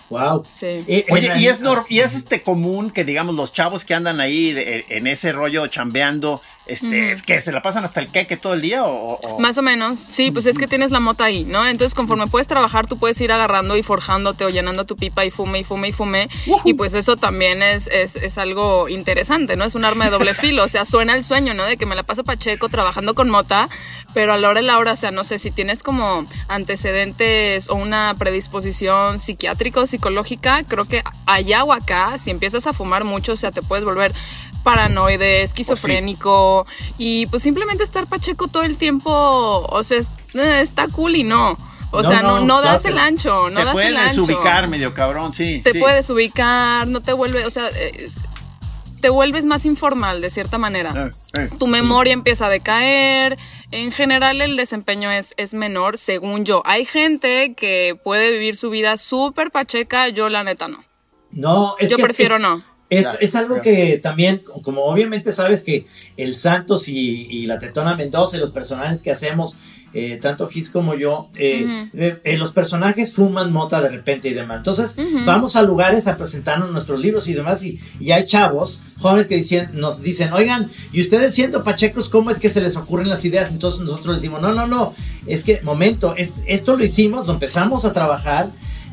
Wow. 0.10 0.44
Sí. 0.44 0.84
Eh, 0.88 1.06
Oye, 1.12 1.32
en- 1.32 1.39
y 1.39 1.48
es, 1.48 1.60
nor- 1.62 1.86
y 1.88 2.00
es 2.00 2.16
este 2.16 2.42
común 2.42 2.89
que 2.92 3.04
digamos 3.06 3.36
los 3.36 3.54
chavos 3.54 3.86
que 3.86 3.94
andan 3.94 4.20
ahí 4.20 4.51
de- 4.54 4.86
en 4.89 5.06
ese 5.08 5.32
rollo 5.32 5.68
chambeando, 5.68 6.42
este, 6.70 7.18
que 7.26 7.42
se 7.42 7.52
la 7.52 7.62
pasan 7.62 7.84
hasta 7.86 8.00
el 8.00 8.12
queque 8.12 8.38
todo 8.38 8.54
el 8.54 8.62
día 8.62 8.84
o, 8.84 9.16
o- 9.20 9.40
Más 9.40 9.58
o 9.58 9.62
menos, 9.62 10.00
sí, 10.00 10.32
pues 10.32 10.46
es 10.46 10.58
que 10.58 10.68
tienes 10.68 10.92
la 10.92 11.00
mota 11.00 11.26
ahí, 11.26 11.44
¿no? 11.46 11.66
Entonces, 11.68 11.94
conforme 11.96 12.28
puedes 12.28 12.48
trabajar, 12.48 12.88
tú 12.88 12.98
puedes 12.98 13.20
ir 13.22 13.32
agarrando 13.32 13.76
y 13.78 13.84
forjándote 13.84 14.46
o 14.46 14.50
llenando 14.50 14.86
tu 14.86 14.96
pipa 14.96 15.26
y 15.26 15.30
fume 15.32 15.60
y 15.60 15.64
fume 15.64 15.88
y 15.90 15.92
fume. 15.92 16.30
Y 16.66 16.74
pues 16.76 16.94
eso 16.94 17.18
también 17.18 17.62
es, 17.64 17.88
es, 17.88 18.16
es 18.16 18.38
algo 18.38 18.88
interesante, 18.90 19.56
¿no? 19.56 19.66
Es 19.66 19.76
un 19.76 19.86
arma 19.86 20.06
de 20.06 20.12
doble 20.12 20.34
filo. 20.36 20.64
O 20.64 20.68
sea, 20.68 20.86
suena 20.86 21.16
el 21.16 21.24
sueño, 21.24 21.54
¿no? 21.54 21.64
De 21.66 21.78
que 21.78 21.86
me 21.86 21.96
la 21.96 22.04
paso 22.04 22.24
pacheco 22.24 22.70
trabajando 22.70 23.16
con 23.16 23.30
mota, 23.30 23.68
pero 24.14 24.34
a 24.34 24.38
la 24.38 24.50
hora 24.50 24.60
de 24.62 24.66
la 24.68 24.78
hora, 24.80 24.94
o 24.94 24.96
sea, 24.96 25.12
no 25.12 25.24
sé, 25.24 25.38
si 25.40 25.52
tienes 25.52 25.84
como 25.84 26.26
antecedentes 26.80 27.70
o 27.70 27.76
una 27.76 28.16
predisposición 28.18 29.20
psiquiátrica 29.20 29.82
o 29.82 29.88
psicológica, 29.88 30.64
creo 30.68 30.86
que 30.86 31.04
allá 31.26 31.64
o 31.64 31.74
acá, 31.74 32.18
si 32.18 32.30
empiezas 32.32 32.68
a 32.68 32.74
fumar 32.74 33.04
mucho, 33.04 33.34
o 33.34 33.36
sea, 33.36 33.52
te 33.52 33.62
puedes 33.62 33.84
volver 33.84 34.14
paranoide, 34.63 35.44
esquizofrénico 35.44 36.66
y 36.98 37.25
pues 37.28 37.44
simplemente 37.44 37.84
estar 37.84 38.08
pacheco 38.08 38.48
todo 38.48 38.63
el 38.63 38.78
tiempo, 38.78 39.12
o 39.12 39.84
sea, 39.84 39.98
es- 40.00 40.12
eh, 40.36 40.62
está 40.62 40.88
cool 40.88 41.16
y 41.16 41.24
no. 41.24 41.58
O 41.92 42.04
No, 42.04 42.10
sea, 42.10 42.22
no, 42.22 42.39
no, 42.39 42.46
no 42.46 42.62
claro 42.62 42.74
das 42.78 42.86
el 42.86 42.98
ancho, 43.00 43.50
no 43.50 43.60
te 43.62 43.66
das 43.66 43.75
el 43.78 43.98
ancho. 43.98 44.22
desubicar 44.22 44.68
medio 44.68 44.94
cabrón, 44.94 45.34
sí. 45.34 45.62
Te 45.63 45.72
sí. 45.72 45.80
puedes 45.80 46.08
ubicar, 46.12 46.88
no 46.88 47.01
te 47.01 47.13
vuelve, 47.13 47.46
o 47.46 47.50
sea, 47.50 47.68
eh, 47.75 48.12
te 49.01 49.10
vuelves 49.10 49.46
más 49.46 49.66
informal 49.66 50.22
de 50.22 50.30
cierta 50.30 50.58
manera 50.58 51.10
Eh, 51.36 51.39
eh. 51.42 51.50
tu 51.58 51.66
memoria 51.68 52.13
empieza 52.13 52.46
a 52.46 52.50
decaer. 52.50 53.38
En 53.72 53.92
general 53.92 54.42
el 54.42 54.56
desempeño 54.56 55.10
es, 55.12 55.34
es 55.38 55.54
menor, 55.54 55.98
según 55.98 56.44
yo. 56.46 56.62
Hay 56.66 56.86
gente 56.86 57.54
que 57.56 57.98
puede 58.04 58.32
vivir 58.32 58.56
su 58.56 58.70
vida 58.70 58.98
súper 58.98 59.50
pacheca, 59.51 60.10
yo 60.10 60.28
la 60.30 60.44
neta 60.44 60.68
no. 60.68 60.84
No, 61.32 61.75
es 61.80 61.89
yo 61.89 61.98
que 61.98 62.04
prefiero 62.04 62.36
es- 62.36 62.42
no. 62.42 62.63
Es, 62.89 63.03
Claro, 63.03 63.17
es 63.22 63.36
algo 63.36 63.48
claro. 63.55 63.63
que 63.63 63.98
también, 64.01 64.41
como 64.63 64.84
obviamente 64.86 65.31
sabes 65.31 65.63
que 65.63 65.86
el 66.17 66.36
Santos 66.36 66.88
y, 66.88 66.93
y 67.29 67.46
la 67.46 67.60
Tetona 67.60 67.96
Mendoza 67.96 68.38
y 68.38 68.39
los 68.39 68.51
personajes 68.51 69.01
que 69.03 69.12
hacemos, 69.12 69.55
eh, 69.93 70.19
tanto 70.22 70.48
Gis 70.48 70.69
como 70.69 70.93
yo, 70.96 71.27
eh, 71.36 71.88
eh, 71.96 72.17
eh, 72.24 72.38
los 72.38 72.51
personajes 72.51 73.13
fuman 73.13 73.51
mota 73.51 73.81
de 73.81 73.89
repente 73.89 74.29
y 74.29 74.34
demás. 74.36 74.58
Entonces, 74.58 74.96
vamos 75.25 75.55
a 75.55 75.62
lugares 75.63 76.08
a 76.08 76.15
presentarnos 76.17 76.72
nuestros 76.72 77.00
libros 77.00 77.27
y 77.27 77.34
demás, 77.34 77.63
y, 77.63 77.79
y 78.00 78.12
hay 78.12 78.24
chavos, 78.25 78.81
jóvenes 79.00 79.25
que 79.27 79.36
dicen, 79.36 79.69
nos 79.74 80.01
dicen, 80.03 80.31
oigan, 80.34 80.69
y 80.91 81.01
ustedes 81.01 81.34
siendo 81.34 81.63
pachecos, 81.63 82.10
¿cómo 82.10 82.29
es 82.31 82.38
que 82.39 82.50
se 82.51 82.62
les 82.62 82.75
ocurren 82.75 83.10
las 83.10 83.25
ideas? 83.25 83.51
Entonces 83.51 83.81
nosotros 83.81 84.08
les 84.08 84.15
decimos, 84.17 84.41
no, 84.41 84.53
no, 84.53 84.67
no, 84.67 84.93
es 85.27 85.43
que, 85.43 85.60
momento, 85.62 86.15
es- 86.15 86.34
esto 86.48 86.75
lo 86.77 86.84
hicimos, 86.84 87.25
lo 87.27 87.34
empezamos 87.34 87.84
a 87.86 87.93
trabajar. 87.93 88.50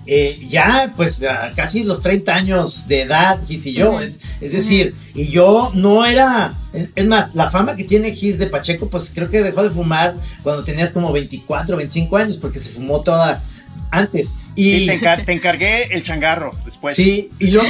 Eh, 0.06 0.38
ya 0.48 0.92
pues 0.96 1.22
a 1.22 1.50
casi 1.54 1.82
los 1.84 2.00
30 2.00 2.34
años 2.34 2.86
de 2.88 3.02
edad, 3.02 3.38
Gis 3.46 3.66
y 3.66 3.72
yo, 3.72 4.00
es, 4.00 4.18
es 4.40 4.52
decir, 4.52 4.94
y 5.14 5.28
yo 5.28 5.72
no 5.74 6.04
era, 6.06 6.54
es 6.94 7.06
más, 7.06 7.34
la 7.34 7.50
fama 7.50 7.74
que 7.76 7.84
tiene 7.84 8.12
Gis 8.12 8.38
de 8.38 8.46
Pacheco, 8.46 8.88
pues 8.88 9.10
creo 9.14 9.28
que 9.30 9.42
dejó 9.42 9.62
de 9.62 9.70
fumar 9.70 10.14
cuando 10.42 10.62
tenías 10.64 10.92
como 10.92 11.12
24, 11.12 11.76
25 11.76 12.16
años, 12.16 12.36
porque 12.38 12.58
se 12.60 12.70
fumó 12.70 13.00
toda 13.02 13.42
antes. 13.90 14.36
Y 14.54 14.86
te, 14.86 14.98
encar- 15.00 15.24
te 15.24 15.32
encargué 15.32 15.84
el 15.94 16.02
changarro 16.02 16.52
después. 16.64 16.96
sí, 16.96 17.30
y 17.38 17.48
luego, 17.50 17.68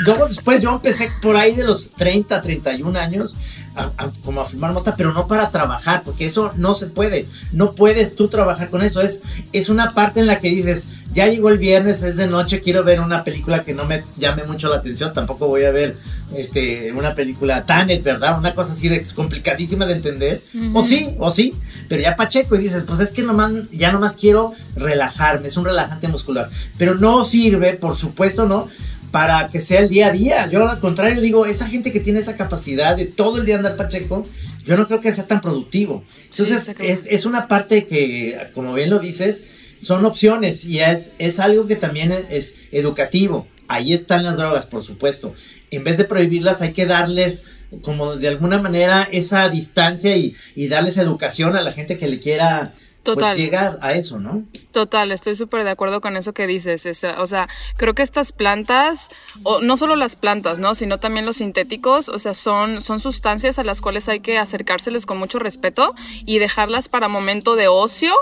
luego 0.00 0.26
después 0.26 0.60
yo 0.60 0.72
empecé 0.72 1.10
por 1.20 1.36
ahí 1.36 1.54
de 1.54 1.64
los 1.64 1.90
30, 1.92 2.40
31 2.40 2.98
años, 2.98 3.36
a- 3.74 3.90
a- 3.96 4.10
como 4.24 4.40
a 4.40 4.44
fumar 4.46 4.72
mota, 4.72 4.94
pero 4.96 5.12
no 5.12 5.26
para 5.28 5.50
trabajar, 5.50 6.02
porque 6.04 6.26
eso 6.26 6.52
no 6.56 6.74
se 6.74 6.86
puede. 6.86 7.26
No 7.52 7.74
puedes 7.74 8.14
tú 8.16 8.28
trabajar 8.28 8.70
con 8.70 8.82
eso. 8.82 9.00
Es, 9.02 9.22
es 9.52 9.68
una 9.68 9.90
parte 9.94 10.20
en 10.20 10.26
la 10.26 10.38
que 10.40 10.48
dices, 10.48 10.86
ya 11.18 11.26
llegó 11.26 11.48
el 11.48 11.58
viernes, 11.58 12.04
es 12.04 12.14
de 12.14 12.28
noche, 12.28 12.60
quiero 12.60 12.84
ver 12.84 13.00
una 13.00 13.24
película 13.24 13.64
que 13.64 13.74
no 13.74 13.84
me 13.86 14.04
llame 14.18 14.44
mucho 14.44 14.68
la 14.68 14.76
atención, 14.76 15.12
tampoco 15.12 15.48
voy 15.48 15.64
a 15.64 15.72
ver 15.72 15.96
este, 16.32 16.92
una 16.92 17.16
película 17.16 17.64
Tanet, 17.64 18.04
¿verdad? 18.04 18.38
Una 18.38 18.54
cosa 18.54 18.72
así 18.72 18.86
es 18.86 19.14
complicadísima 19.14 19.84
de 19.84 19.94
entender. 19.94 20.40
O 20.74 20.80
sí, 20.80 21.16
o 21.18 21.28
sí, 21.32 21.54
pero 21.88 22.00
ya 22.00 22.14
Pacheco 22.14 22.54
y 22.54 22.60
dices, 22.60 22.84
pues 22.86 23.00
es 23.00 23.10
que 23.10 23.22
nomás, 23.22 23.50
ya 23.72 23.90
nomás 23.90 24.14
quiero 24.14 24.54
relajarme, 24.76 25.48
es 25.48 25.56
un 25.56 25.64
relajante 25.64 26.06
muscular. 26.06 26.50
Pero 26.76 26.94
no 26.94 27.24
sirve, 27.24 27.72
por 27.72 27.96
supuesto, 27.96 28.46
¿no? 28.46 28.68
Para 29.10 29.48
que 29.48 29.60
sea 29.60 29.80
el 29.80 29.88
día 29.88 30.06
a 30.06 30.10
día. 30.12 30.48
Yo 30.48 30.68
al 30.68 30.78
contrario 30.78 31.20
digo, 31.20 31.46
esa 31.46 31.66
gente 31.66 31.92
que 31.92 31.98
tiene 31.98 32.20
esa 32.20 32.36
capacidad 32.36 32.96
de 32.96 33.06
todo 33.06 33.38
el 33.38 33.44
día 33.44 33.56
andar 33.56 33.74
Pacheco, 33.74 34.24
yo 34.64 34.76
no 34.76 34.86
creo 34.86 35.00
que 35.00 35.12
sea 35.12 35.26
tan 35.26 35.40
productivo. 35.40 36.04
Entonces, 36.30 36.64
cabrón. 36.64 36.86
es, 36.86 37.08
es 37.10 37.26
una 37.26 37.48
parte 37.48 37.88
que, 37.88 38.50
como 38.54 38.72
bien 38.74 38.90
lo 38.90 39.00
dices, 39.00 39.42
son 39.80 40.04
opciones 40.04 40.64
y 40.64 40.80
es, 40.80 41.12
es 41.18 41.40
algo 41.40 41.66
que 41.66 41.76
también 41.76 42.12
es, 42.12 42.24
es 42.30 42.54
educativo. 42.72 43.46
Ahí 43.68 43.92
están 43.92 44.24
las 44.24 44.36
drogas, 44.36 44.66
por 44.66 44.82
supuesto. 44.82 45.34
En 45.70 45.84
vez 45.84 45.98
de 45.98 46.04
prohibirlas, 46.04 46.62
hay 46.62 46.72
que 46.72 46.86
darles 46.86 47.42
como 47.82 48.16
de 48.16 48.28
alguna 48.28 48.60
manera 48.60 49.08
esa 49.12 49.48
distancia 49.48 50.16
y, 50.16 50.34
y 50.54 50.68
darles 50.68 50.96
educación 50.96 51.56
a 51.56 51.62
la 51.62 51.72
gente 51.72 51.98
que 51.98 52.08
le 52.08 52.18
quiera 52.18 52.74
pues, 53.14 53.36
llegar 53.36 53.78
a 53.80 53.92
eso, 53.92 54.18
¿no? 54.18 54.44
Total, 54.72 55.12
estoy 55.12 55.34
súper 55.34 55.64
de 55.64 55.70
acuerdo 55.70 56.00
con 56.00 56.16
eso 56.16 56.32
que 56.32 56.46
dices. 56.46 56.86
o 57.18 57.26
sea, 57.26 57.48
creo 57.76 57.94
que 57.94 58.02
estas 58.02 58.32
plantas, 58.32 59.08
o 59.42 59.60
no 59.60 59.76
solo 59.76 59.96
las 59.96 60.16
plantas, 60.16 60.58
¿no? 60.58 60.74
Sino 60.74 60.98
también 60.98 61.24
los 61.24 61.38
sintéticos, 61.38 62.08
o 62.08 62.18
sea, 62.18 62.34
son, 62.34 62.80
son 62.80 63.00
sustancias 63.00 63.58
a 63.58 63.64
las 63.64 63.80
cuales 63.80 64.08
hay 64.08 64.20
que 64.20 64.38
acercárseles 64.38 65.06
con 65.06 65.18
mucho 65.18 65.38
respeto 65.38 65.94
y 66.26 66.38
dejarlas 66.38 66.88
para 66.88 67.08
momento 67.08 67.56
de 67.56 67.68
ocio 67.68 68.14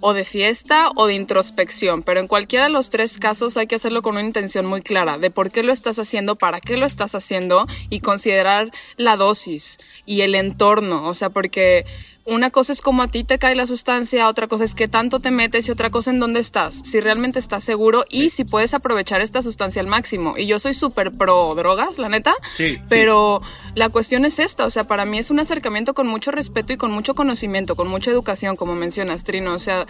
o 0.00 0.12
de 0.14 0.24
fiesta 0.24 0.90
o 0.96 1.06
de 1.06 1.14
introspección, 1.14 2.02
pero 2.02 2.20
en 2.20 2.26
cualquiera 2.26 2.66
de 2.66 2.72
los 2.72 2.90
tres 2.90 3.18
casos 3.18 3.56
hay 3.56 3.66
que 3.66 3.76
hacerlo 3.76 4.02
con 4.02 4.16
una 4.16 4.24
intención 4.24 4.66
muy 4.66 4.82
clara 4.82 5.18
de 5.18 5.30
por 5.30 5.50
qué 5.50 5.62
lo 5.62 5.72
estás 5.72 5.98
haciendo, 5.98 6.36
para 6.36 6.60
qué 6.60 6.76
lo 6.76 6.86
estás 6.86 7.14
haciendo 7.14 7.66
y 7.90 8.00
considerar 8.00 8.70
la 8.96 9.16
dosis 9.16 9.78
y 10.04 10.22
el 10.22 10.34
entorno, 10.34 11.08
o 11.08 11.14
sea, 11.14 11.30
porque 11.30 11.84
una 12.26 12.50
cosa 12.50 12.72
es 12.72 12.82
cómo 12.82 13.02
a 13.02 13.08
ti 13.08 13.22
te 13.24 13.38
cae 13.38 13.54
la 13.54 13.66
sustancia, 13.66 14.28
otra 14.28 14.48
cosa 14.48 14.64
es 14.64 14.74
qué 14.74 14.88
tanto 14.88 15.20
te 15.20 15.30
metes 15.30 15.68
y 15.68 15.70
otra 15.70 15.90
cosa 15.90 16.10
en 16.10 16.18
dónde 16.20 16.40
estás, 16.40 16.80
si 16.84 17.00
realmente 17.00 17.38
estás 17.38 17.62
seguro 17.64 18.04
y 18.10 18.30
si 18.30 18.44
puedes 18.44 18.74
aprovechar 18.74 19.20
esta 19.20 19.42
sustancia 19.42 19.80
al 19.80 19.86
máximo. 19.86 20.34
Y 20.36 20.46
yo 20.46 20.58
soy 20.58 20.74
súper 20.74 21.12
pro 21.12 21.54
drogas, 21.54 21.98
la 21.98 22.08
neta, 22.08 22.34
Sí, 22.56 22.78
pero 22.88 23.42
la 23.74 23.88
cuestión 23.90 24.24
es 24.24 24.38
esta, 24.38 24.66
o 24.66 24.70
sea, 24.70 24.84
para 24.84 25.04
mí 25.04 25.18
es 25.18 25.30
un 25.30 25.38
acercamiento 25.38 25.94
con 25.94 26.06
mucho 26.08 26.30
respeto 26.32 26.72
y 26.72 26.76
con 26.76 26.90
mucho 26.90 27.14
conocimiento, 27.14 27.76
con 27.76 27.88
mucha 27.88 28.10
educación, 28.10 28.56
como 28.56 28.74
mencionas, 28.74 29.22
Trino, 29.24 29.52
o 29.54 29.58
sea, 29.58 29.86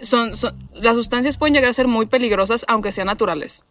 son, 0.00 0.36
son- 0.36 0.56
las 0.72 0.94
sustancias 0.94 1.36
pueden 1.38 1.54
llegar 1.54 1.70
a 1.70 1.74
ser 1.74 1.88
muy 1.88 2.06
peligrosas 2.06 2.64
aunque 2.68 2.92
sean 2.92 3.06
naturales. 3.08 3.64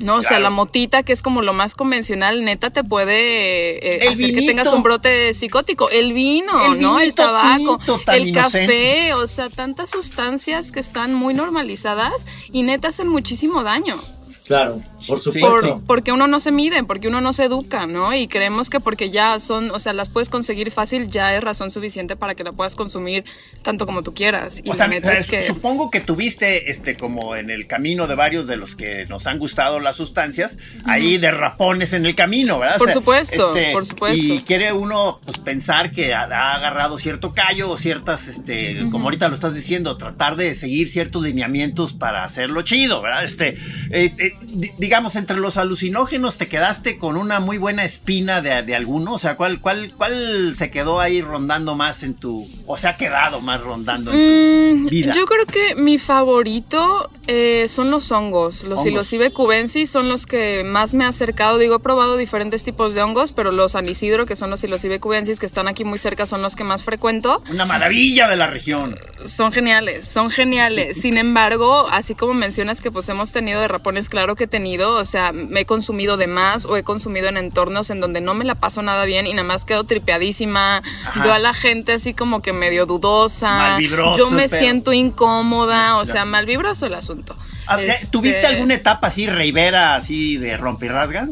No, 0.00 0.16
o 0.16 0.22
sea, 0.22 0.40
la 0.40 0.50
motita, 0.50 1.02
que 1.02 1.12
es 1.12 1.22
como 1.22 1.40
lo 1.40 1.52
más 1.52 1.74
convencional, 1.74 2.44
neta 2.44 2.70
te 2.70 2.82
puede 2.82 4.04
eh, 4.04 4.08
hacer 4.08 4.34
que 4.34 4.42
tengas 4.42 4.72
un 4.72 4.82
brote 4.82 5.32
psicótico. 5.34 5.88
El 5.88 6.12
vino, 6.12 6.74
El 6.74 6.80
¿no? 6.80 6.98
El 6.98 7.14
tabaco, 7.14 7.78
el 8.08 8.28
inocente. 8.28 8.32
café, 8.32 9.14
o 9.14 9.26
sea, 9.26 9.50
tantas 9.50 9.90
sustancias 9.90 10.72
que 10.72 10.80
están 10.80 11.14
muy 11.14 11.32
normalizadas 11.32 12.26
y 12.52 12.64
neta 12.64 12.88
hacen 12.88 13.08
muchísimo 13.08 13.62
daño. 13.62 13.96
Claro, 14.46 14.82
por 15.06 15.06
Por, 15.06 15.20
supuesto. 15.20 15.82
porque 15.86 16.12
uno 16.12 16.26
no 16.26 16.38
se 16.38 16.52
mide, 16.52 16.84
porque 16.84 17.08
uno 17.08 17.22
no 17.22 17.32
se 17.32 17.44
educa, 17.44 17.86
¿no? 17.86 18.14
Y 18.14 18.28
creemos 18.28 18.68
que 18.68 18.78
porque 18.78 19.10
ya 19.10 19.40
son, 19.40 19.70
o 19.70 19.80
sea, 19.80 19.94
las 19.94 20.10
puedes 20.10 20.28
conseguir 20.28 20.70
fácil, 20.70 21.08
ya 21.08 21.34
es 21.34 21.42
razón 21.42 21.70
suficiente 21.70 22.14
para 22.14 22.34
que 22.34 22.44
la 22.44 22.52
puedas 22.52 22.76
consumir 22.76 23.24
tanto 23.62 23.86
como 23.86 24.02
tú 24.02 24.12
quieras. 24.12 24.60
Y 24.62 24.68
O 24.68 24.74
sea, 24.74 24.86
neta 24.86 25.12
es 25.12 25.26
que... 25.26 25.46
supongo 25.46 25.90
que 25.90 26.00
tuviste, 26.00 26.70
este, 26.70 26.94
como 26.96 27.36
en 27.36 27.48
el 27.48 27.66
camino 27.66 28.06
de 28.06 28.14
varios 28.16 28.46
de 28.46 28.56
los 28.56 28.76
que 28.76 29.06
nos 29.06 29.26
han 29.26 29.38
gustado 29.38 29.80
las 29.80 29.96
sustancias, 29.96 30.58
ahí 30.84 31.16
derrapones 31.16 31.94
en 31.94 32.04
el 32.04 32.14
camino, 32.14 32.58
¿verdad? 32.58 32.76
Por 32.76 32.92
supuesto, 32.92 33.54
por 33.72 33.86
supuesto. 33.86 34.34
Y 34.34 34.42
quiere 34.42 34.72
uno, 34.74 35.20
pues, 35.24 35.38
pensar 35.38 35.90
que 35.92 36.12
ha, 36.12 36.24
ha 36.24 36.54
agarrado 36.56 36.98
cierto 36.98 37.32
callo 37.32 37.70
o 37.70 37.78
ciertas, 37.78 38.28
este, 38.28 38.88
como 38.90 39.04
ahorita 39.04 39.28
lo 39.28 39.34
estás 39.36 39.54
diciendo, 39.54 39.96
tratar 39.96 40.36
de 40.36 40.54
seguir 40.54 40.90
ciertos 40.90 41.22
lineamientos 41.22 41.94
para 41.94 42.24
hacerlo 42.24 42.60
chido, 42.60 43.00
¿verdad? 43.00 43.24
Este, 43.24 43.56
eh, 43.90 44.12
eh, 44.18 44.32
di- 44.42 44.70
digamos, 44.78 45.16
entre 45.16 45.36
los 45.36 45.56
alucinógenos 45.56 46.36
te 46.36 46.48
quedaste 46.48 46.98
con 46.98 47.16
una 47.16 47.40
muy 47.40 47.58
buena 47.58 47.84
espina 47.84 48.40
de, 48.42 48.62
de 48.62 48.74
alguno, 48.74 49.14
o 49.14 49.18
sea, 49.18 49.36
¿cuál, 49.36 49.60
cuál, 49.60 49.92
¿cuál 49.96 50.54
se 50.56 50.70
quedó 50.70 51.00
ahí 51.00 51.22
rondando 51.22 51.74
más 51.74 52.02
en 52.02 52.14
tu, 52.14 52.48
o 52.66 52.76
se 52.76 52.88
ha 52.88 52.96
quedado 52.96 53.40
más 53.40 53.60
rondando 53.62 54.12
en 54.12 54.16
tu 54.18 54.84
Mm, 54.84 54.86
vida? 54.88 55.12
Yo 55.14 55.24
creo 55.26 55.46
que 55.46 55.74
mi 55.76 55.98
favorito 55.98 57.04
eh, 57.26 57.66
son 57.68 57.90
los 57.90 58.10
hongos. 58.12 58.62
Los 58.64 58.78
Hongos. 58.78 58.82
Psilocibe 58.82 59.30
cubensis 59.32 59.90
son 59.90 60.08
los 60.08 60.26
que 60.26 60.62
más 60.64 60.94
me 60.94 61.04
ha 61.04 61.08
acercado. 61.08 61.58
Digo, 61.58 61.76
he 61.76 61.80
probado 61.80 62.16
diferentes 62.16 62.64
tipos 62.64 62.94
de 62.94 63.02
hongos, 63.02 63.32
pero 63.32 63.52
los 63.52 63.74
anisidro, 63.74 64.26
que 64.26 64.36
son 64.36 64.50
los 64.50 64.60
Psilocibe 64.60 65.00
cubensis, 65.00 65.38
que 65.38 65.46
están 65.46 65.68
aquí 65.68 65.84
muy 65.84 65.98
cerca, 65.98 66.26
son 66.26 66.42
los 66.42 66.56
que 66.56 66.64
más 66.64 66.82
frecuento. 66.84 67.42
Una 67.50 67.64
maravilla 67.66 68.28
de 68.28 68.36
la 68.36 68.46
región. 68.46 68.98
Son 69.26 69.52
geniales, 69.52 70.08
son 70.08 70.30
geniales. 70.30 71.00
Sin 71.00 71.16
embargo, 71.16 71.86
así 71.90 72.14
como 72.14 72.34
mencionas 72.34 72.80
que 72.82 72.90
pues 72.90 73.08
hemos 73.08 73.32
tenido 73.32 73.60
derrapones, 73.60 74.08
claro 74.24 74.36
que 74.36 74.44
he 74.44 74.48
tenido, 74.48 74.92
o 74.94 75.04
sea, 75.04 75.32
me 75.32 75.60
he 75.60 75.66
consumido 75.66 76.16
de 76.16 76.26
más 76.28 76.64
o 76.64 76.78
he 76.78 76.82
consumido 76.82 77.28
en 77.28 77.36
entornos 77.36 77.90
en 77.90 78.00
donde 78.00 78.22
no 78.22 78.32
me 78.32 78.46
la 78.46 78.54
paso 78.54 78.80
nada 78.80 79.04
bien 79.04 79.26
y 79.26 79.32
nada 79.34 79.46
más 79.46 79.66
quedo 79.66 79.84
tripeadísima. 79.84 80.78
Ajá. 80.78 81.22
Veo 81.24 81.32
a 81.34 81.38
la 81.38 81.52
gente 81.52 81.92
así 81.92 82.14
como 82.14 82.40
que 82.40 82.54
medio 82.54 82.86
dudosa. 82.86 83.50
Malvibroso, 83.50 84.16
Yo 84.16 84.30
me 84.30 84.48
pero- 84.48 84.62
siento 84.62 84.92
incómoda, 84.94 85.98
o 85.98 86.06
sea, 86.06 86.24
mal 86.24 86.46
vibroso 86.46 86.86
el 86.86 86.94
asunto. 86.94 87.36
A 87.66 87.76
ver, 87.76 87.90
Este, 87.90 88.06
¿Tuviste 88.08 88.46
alguna 88.46 88.74
etapa 88.74 89.08
así, 89.08 89.26
reivera, 89.26 89.94
así 89.96 90.38
de 90.38 90.56
rompirrasga? 90.56 91.28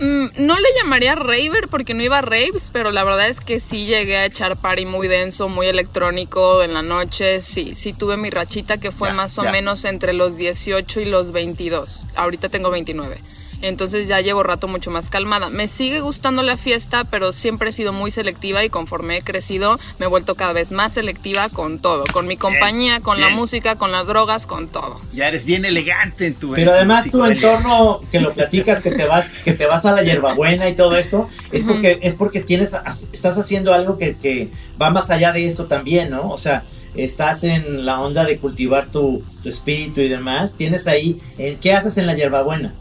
Mm, 0.00 0.26
no 0.38 0.58
le 0.58 0.68
llamaría 0.76 1.14
raver 1.14 1.68
porque 1.70 1.94
no 1.94 2.02
iba 2.02 2.18
a 2.18 2.22
raves, 2.22 2.70
pero 2.72 2.90
la 2.90 3.04
verdad 3.04 3.28
es 3.28 3.40
que 3.40 3.60
sí 3.60 3.86
llegué 3.86 4.16
a 4.16 4.26
echar 4.26 4.56
party 4.56 4.86
muy 4.86 5.06
denso, 5.06 5.48
muy 5.48 5.66
electrónico 5.66 6.62
en 6.62 6.74
la 6.74 6.82
noche. 6.82 7.40
Sí, 7.40 7.74
sí 7.74 7.92
tuve 7.92 8.16
mi 8.16 8.30
rachita 8.30 8.78
que 8.78 8.90
fue 8.90 9.12
más 9.12 9.38
o 9.38 9.44
menos 9.44 9.84
entre 9.84 10.12
los 10.12 10.36
18 10.36 11.00
y 11.00 11.04
los 11.04 11.32
22. 11.32 12.06
Ahorita 12.16 12.48
tengo 12.48 12.70
29. 12.70 13.18
Entonces 13.64 14.08
ya 14.08 14.20
llevo 14.20 14.42
rato 14.42 14.68
mucho 14.68 14.90
más 14.90 15.08
calmada. 15.08 15.48
Me 15.48 15.68
sigue 15.68 16.00
gustando 16.00 16.42
la 16.42 16.58
fiesta, 16.58 17.04
pero 17.04 17.32
siempre 17.32 17.70
he 17.70 17.72
sido 17.72 17.92
muy 17.94 18.10
selectiva 18.10 18.62
y 18.62 18.68
conforme 18.68 19.16
he 19.16 19.22
crecido 19.22 19.78
me 19.98 20.06
he 20.06 20.08
vuelto 20.08 20.34
cada 20.34 20.52
vez 20.52 20.70
más 20.70 20.92
selectiva 20.92 21.48
con 21.48 21.78
todo, 21.78 22.04
con 22.12 22.26
mi 22.26 22.36
compañía, 22.36 23.00
con 23.00 23.20
la 23.20 23.30
música, 23.30 23.76
con 23.76 23.90
las 23.90 24.06
drogas, 24.06 24.46
con 24.46 24.68
todo. 24.68 25.00
Ya 25.14 25.28
eres 25.28 25.46
bien 25.46 25.64
elegante 25.64 26.26
en 26.26 26.34
tu. 26.34 26.52
Pero 26.52 26.72
además 26.72 27.10
tu 27.10 27.24
entorno 27.24 28.00
que 28.12 28.20
lo 28.20 28.34
platicas 28.34 28.82
que 28.82 28.90
te 28.90 29.06
vas 29.06 29.30
que 29.44 29.52
te 29.52 29.66
vas 29.66 29.86
a 29.86 29.92
la 29.92 30.02
hierbabuena 30.02 30.68
y 30.68 30.74
todo 30.74 30.96
esto 30.96 31.28
es 31.50 31.64
porque 31.64 31.98
es 32.02 32.14
porque 32.14 32.40
tienes 32.40 32.74
estás 33.12 33.38
haciendo 33.38 33.72
algo 33.72 33.96
que, 33.96 34.16
que 34.16 34.50
va 34.80 34.90
más 34.90 35.10
allá 35.10 35.32
de 35.32 35.46
esto 35.46 35.64
también, 35.66 36.10
¿no? 36.10 36.28
O 36.28 36.36
sea, 36.38 36.64
estás 36.94 37.44
en 37.44 37.86
la 37.86 38.00
onda 38.00 38.24
de 38.24 38.38
cultivar 38.38 38.86
tu, 38.86 39.24
tu 39.42 39.48
espíritu 39.48 40.00
y 40.00 40.08
demás. 40.08 40.54
Tienes 40.54 40.86
ahí 40.86 41.20
en 41.38 41.56
qué 41.56 41.72
haces 41.72 41.96
en 41.96 42.06
la 42.06 42.14
hierbabuena. 42.14 42.74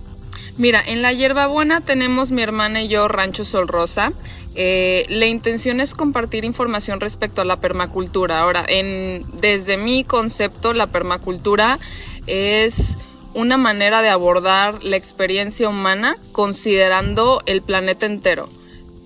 Mira, 0.58 0.84
en 0.86 1.02
la 1.02 1.12
hierbabuena 1.14 1.82
tenemos 1.82 2.32
mi 2.32 2.42
hermana 2.42 2.84
y 2.84 2.88
yo 2.88 3.08
Rancho 3.08 3.44
Sol 3.44 3.68
Rosa. 3.68 4.14
Eh, 4.56 5.06
la 5.10 5.26
intención 5.26 5.80
es 5.80 5.96
compartir 5.96 6.46
información 6.46 7.00
respecto 7.00 7.42
a 7.42 7.46
la 7.46 7.58
permacultura. 7.58 8.40
Ahora, 8.40 8.64
en, 8.68 9.26
desde 9.42 9.78
mi 9.78 10.04
concepto, 10.04 10.74
la 10.74 10.88
permacultura 10.88 11.80
es 12.28 12.98
una 13.34 13.58
manera 13.58 14.04
de 14.04 14.10
abordar 14.10 14.84
la 14.84 14.96
experiencia 14.96 15.68
humana 15.68 16.18
considerando 16.32 17.42
el 17.48 17.64
planeta 17.64 18.06
entero 18.06 18.48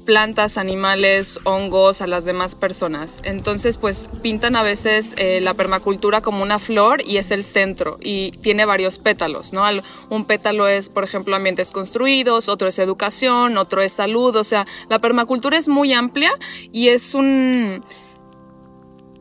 plantas, 0.08 0.58
animales, 0.58 1.38
hongos 1.44 2.02
a 2.02 2.08
las 2.08 2.24
demás 2.24 2.56
personas. 2.56 3.22
Entonces, 3.26 3.76
pues 3.76 4.10
pintan 4.24 4.56
a 4.56 4.64
veces 4.64 5.14
eh, 5.18 5.42
la 5.42 5.54
permacultura 5.54 6.22
como 6.22 6.42
una 6.42 6.60
flor 6.60 7.04
y 7.06 7.18
es 7.18 7.30
el 7.30 7.44
centro 7.44 7.98
y 8.02 8.32
tiene 8.32 8.64
varios 8.64 9.00
pétalos, 9.00 9.52
¿no? 9.52 9.64
Un 10.10 10.24
pétalo 10.24 10.66
es, 10.70 10.90
por 10.90 11.04
ejemplo, 11.04 11.36
ambientes 11.36 11.72
construidos, 11.72 12.48
otro 12.48 12.70
es 12.70 12.80
educación, 12.80 13.58
otro 13.58 13.82
es 13.82 13.92
salud, 13.92 14.34
o 14.38 14.46
sea, 14.46 14.66
la 14.88 15.00
permacultura 15.00 15.58
es 15.58 15.68
muy 15.68 15.92
amplia 15.92 16.32
y 16.72 16.88
es 16.88 17.14
un, 17.14 17.84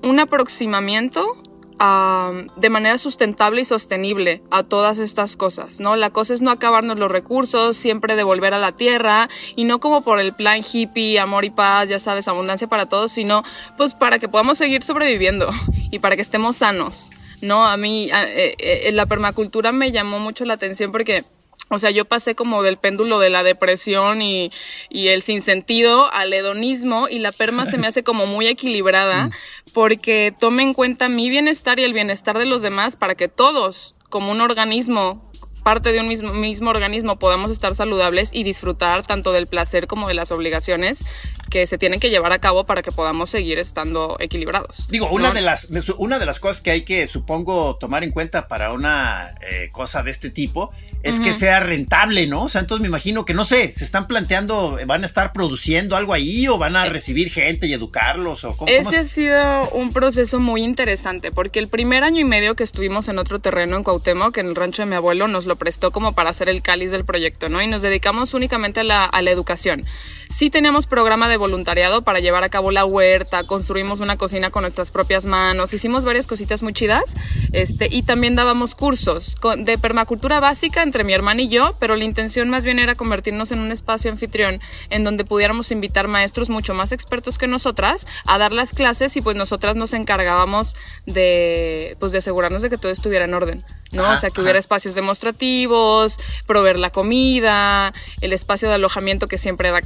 un 0.04 0.20
aproximamiento 0.20 1.36
de 1.78 2.70
manera 2.70 2.96
sustentable 2.96 3.60
y 3.60 3.64
sostenible 3.64 4.42
a 4.50 4.62
todas 4.62 4.98
estas 4.98 5.36
cosas, 5.36 5.78
¿no? 5.78 5.96
La 5.96 6.10
cosa 6.10 6.32
es 6.32 6.40
no 6.40 6.50
acabarnos 6.50 6.98
los 6.98 7.10
recursos, 7.10 7.76
siempre 7.76 8.16
devolver 8.16 8.54
a 8.54 8.58
la 8.58 8.72
tierra 8.72 9.28
y 9.56 9.64
no 9.64 9.78
como 9.78 10.02
por 10.02 10.18
el 10.18 10.32
plan 10.32 10.62
hippie, 10.62 11.18
amor 11.18 11.44
y 11.44 11.50
paz, 11.50 11.88
ya 11.88 11.98
sabes, 11.98 12.28
abundancia 12.28 12.66
para 12.66 12.86
todos, 12.86 13.12
sino 13.12 13.42
pues 13.76 13.92
para 13.92 14.18
que 14.18 14.28
podamos 14.28 14.56
seguir 14.56 14.82
sobreviviendo 14.82 15.50
y 15.90 15.98
para 15.98 16.16
que 16.16 16.22
estemos 16.22 16.56
sanos, 16.56 17.10
¿no? 17.42 17.66
A 17.66 17.76
mí 17.76 18.08
eh, 18.10 18.54
eh, 18.58 18.92
la 18.92 19.04
permacultura 19.04 19.70
me 19.72 19.92
llamó 19.92 20.18
mucho 20.18 20.46
la 20.46 20.54
atención 20.54 20.92
porque 20.92 21.24
o 21.68 21.78
sea, 21.78 21.90
yo 21.90 22.04
pasé 22.04 22.34
como 22.34 22.62
del 22.62 22.78
péndulo 22.78 23.18
de 23.18 23.30
la 23.30 23.42
depresión 23.42 24.22
y, 24.22 24.52
y, 24.88 25.08
el 25.08 25.22
sinsentido 25.22 26.12
al 26.12 26.32
hedonismo 26.32 27.08
y 27.08 27.18
la 27.18 27.32
perma 27.32 27.66
se 27.66 27.76
me 27.76 27.88
hace 27.88 28.04
como 28.04 28.26
muy 28.26 28.46
equilibrada 28.46 29.26
mm. 29.26 29.30
porque 29.74 30.32
tome 30.38 30.62
en 30.62 30.74
cuenta 30.74 31.08
mi 31.08 31.28
bienestar 31.28 31.80
y 31.80 31.84
el 31.84 31.92
bienestar 31.92 32.38
de 32.38 32.46
los 32.46 32.62
demás 32.62 32.96
para 32.96 33.16
que 33.16 33.26
todos, 33.26 33.96
como 34.10 34.30
un 34.30 34.40
organismo, 34.40 35.26
parte 35.66 35.90
de 35.90 35.98
un 35.98 36.06
mismo, 36.06 36.32
mismo 36.32 36.70
organismo, 36.70 37.18
podamos 37.18 37.50
estar 37.50 37.74
saludables 37.74 38.30
y 38.32 38.44
disfrutar 38.44 39.04
tanto 39.04 39.32
del 39.32 39.48
placer 39.48 39.88
como 39.88 40.06
de 40.06 40.14
las 40.14 40.30
obligaciones 40.30 41.04
que 41.50 41.66
se 41.66 41.76
tienen 41.76 41.98
que 41.98 42.08
llevar 42.08 42.32
a 42.32 42.38
cabo 42.38 42.64
para 42.64 42.82
que 42.82 42.92
podamos 42.92 43.30
seguir 43.30 43.58
estando 43.58 44.16
equilibrados. 44.20 44.86
Digo, 44.88 45.08
una, 45.10 45.32
de, 45.32 45.40
las, 45.40 45.66
una 45.98 46.20
de 46.20 46.26
las 46.26 46.38
cosas 46.38 46.62
que 46.62 46.70
hay 46.70 46.84
que, 46.84 47.08
supongo, 47.08 47.78
tomar 47.80 48.04
en 48.04 48.12
cuenta 48.12 48.46
para 48.46 48.72
una 48.72 49.34
eh, 49.40 49.70
cosa 49.72 50.04
de 50.04 50.12
este 50.12 50.30
tipo 50.30 50.72
es 51.06 51.20
que 51.20 51.34
sea 51.34 51.60
rentable, 51.60 52.26
¿no? 52.26 52.44
O 52.44 52.48
sea, 52.48 52.62
entonces 52.62 52.82
me 52.82 52.88
imagino 52.88 53.24
que, 53.24 53.34
no 53.34 53.44
sé, 53.44 53.72
se 53.72 53.84
están 53.84 54.06
planteando, 54.06 54.78
van 54.86 55.02
a 55.02 55.06
estar 55.06 55.32
produciendo 55.32 55.96
algo 55.96 56.12
ahí 56.12 56.48
o 56.48 56.58
van 56.58 56.76
a 56.76 56.86
eh, 56.86 56.88
recibir 56.90 57.32
gente 57.32 57.66
y 57.66 57.72
educarlos 57.72 58.44
o 58.44 58.56
cómo. 58.56 58.70
Ese 58.70 58.98
ha 58.98 59.04
sido 59.04 59.70
un 59.70 59.90
proceso 59.90 60.38
muy 60.38 60.62
interesante 60.62 61.30
porque 61.30 61.58
el 61.58 61.68
primer 61.68 62.04
año 62.04 62.20
y 62.20 62.24
medio 62.24 62.56
que 62.56 62.64
estuvimos 62.64 63.08
en 63.08 63.18
otro 63.18 63.38
terreno 63.38 63.76
en 63.76 63.84
Cuauhtémoc, 63.84 64.34
que 64.34 64.40
en 64.40 64.48
el 64.48 64.56
rancho 64.56 64.82
de 64.82 64.90
mi 64.90 64.96
abuelo, 64.96 65.28
nos 65.28 65.46
lo 65.46 65.56
prestó 65.56 65.90
como 65.90 66.12
para 66.12 66.30
hacer 66.30 66.48
el 66.48 66.62
cáliz 66.62 66.90
del 66.90 67.04
proyecto, 67.04 67.48
¿no? 67.48 67.62
Y 67.62 67.66
nos 67.66 67.82
dedicamos 67.82 68.34
únicamente 68.34 68.80
a 68.80 68.84
la, 68.84 69.04
a 69.04 69.22
la 69.22 69.30
educación. 69.30 69.84
Sí 70.28 70.50
teníamos 70.50 70.86
programa 70.86 71.28
de 71.28 71.36
voluntariado 71.36 72.02
para 72.02 72.20
llevar 72.20 72.44
a 72.44 72.48
cabo 72.48 72.70
la 72.70 72.84
huerta, 72.84 73.44
construimos 73.44 74.00
una 74.00 74.16
cocina 74.16 74.50
con 74.50 74.62
nuestras 74.62 74.90
propias 74.90 75.24
manos, 75.24 75.72
hicimos 75.72 76.04
varias 76.04 76.26
cositas 76.26 76.62
muy 76.62 76.72
chidas 76.72 77.14
este, 77.52 77.88
y 77.90 78.02
también 78.02 78.36
dábamos 78.36 78.74
cursos 78.74 79.36
de 79.58 79.78
permacultura 79.78 80.40
básica 80.40 80.82
entre 80.82 81.04
mi 81.04 81.12
hermana 81.12 81.42
y 81.42 81.48
yo, 81.48 81.74
pero 81.78 81.96
la 81.96 82.04
intención 82.04 82.50
más 82.50 82.64
bien 82.64 82.78
era 82.78 82.96
convertirnos 82.96 83.52
en 83.52 83.60
un 83.60 83.72
espacio 83.72 84.10
anfitrión 84.10 84.60
en 84.90 85.04
donde 85.04 85.24
pudiéramos 85.24 85.70
invitar 85.72 86.08
maestros 86.08 86.50
mucho 86.50 86.74
más 86.74 86.92
expertos 86.92 87.38
que 87.38 87.46
nosotras 87.46 88.06
a 88.26 88.38
dar 88.38 88.52
las 88.52 88.72
clases 88.72 89.16
y 89.16 89.22
pues 89.22 89.36
nosotras 89.36 89.76
nos 89.76 89.92
encargábamos 89.92 90.76
de, 91.06 91.96
pues, 91.98 92.12
de 92.12 92.18
asegurarnos 92.18 92.62
de 92.62 92.70
que 92.70 92.78
todo 92.78 92.92
estuviera 92.92 93.24
en 93.24 93.34
orden. 93.34 93.64
¿no? 93.92 94.12
o 94.12 94.16
sea, 94.16 94.30
que 94.30 94.40
hubiera 94.40 94.58
espacios 94.58 94.94
demostrativos, 94.94 96.18
proveer 96.46 96.78
la 96.78 96.90
comida, 96.90 97.92
el 98.20 98.32
espacio 98.32 98.68
de 98.68 98.74
alojamiento 98.74 99.28
que 99.28 99.38
siempre 99.38 99.68
era 99.68 99.80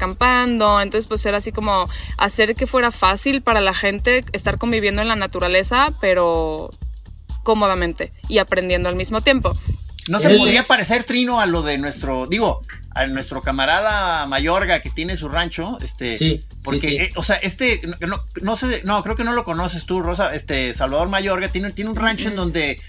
Entonces, 0.82 1.06
pues 1.06 1.24
era 1.26 1.38
así 1.38 1.52
como 1.52 1.84
hacer 2.18 2.54
que 2.54 2.66
fuera 2.66 2.90
fácil 2.90 3.42
para 3.42 3.60
la 3.60 3.74
gente 3.74 4.24
estar 4.32 4.58
conviviendo 4.58 5.02
en 5.02 5.08
la 5.08 5.16
naturaleza, 5.16 5.88
pero 6.00 6.70
cómodamente 7.42 8.12
y 8.28 8.38
aprendiendo 8.38 8.88
al 8.88 8.96
mismo 8.96 9.20
tiempo. 9.20 9.52
No 10.08 10.20
se 10.20 10.30
podría 10.36 10.64
parecer 10.64 11.04
Trino 11.04 11.40
a 11.40 11.46
lo 11.46 11.62
de 11.62 11.78
nuestro, 11.78 12.26
digo, 12.26 12.60
a 12.92 13.06
nuestro 13.06 13.42
camarada 13.42 14.26
Mayorga 14.26 14.82
que 14.82 14.90
tiene 14.90 15.16
su 15.16 15.28
rancho, 15.28 15.78
este, 15.84 16.16
sí, 16.16 16.40
porque, 16.64 16.96
eh, 16.96 17.10
o 17.16 17.22
sea, 17.22 17.36
este, 17.36 17.80
no, 18.06 18.20
no 18.42 18.56
sé, 18.56 18.82
no, 18.84 19.02
creo 19.02 19.14
que 19.14 19.24
no 19.24 19.32
lo 19.32 19.44
conoces 19.44 19.86
tú, 19.86 20.00
Rosa, 20.00 20.34
este, 20.34 20.74
Salvador 20.74 21.08
Mayorga 21.08 21.48
tiene, 21.48 21.70
tiene 21.70 21.90
un 21.90 21.96
rancho 21.96 22.28
en 22.28 22.36
donde 22.36 22.80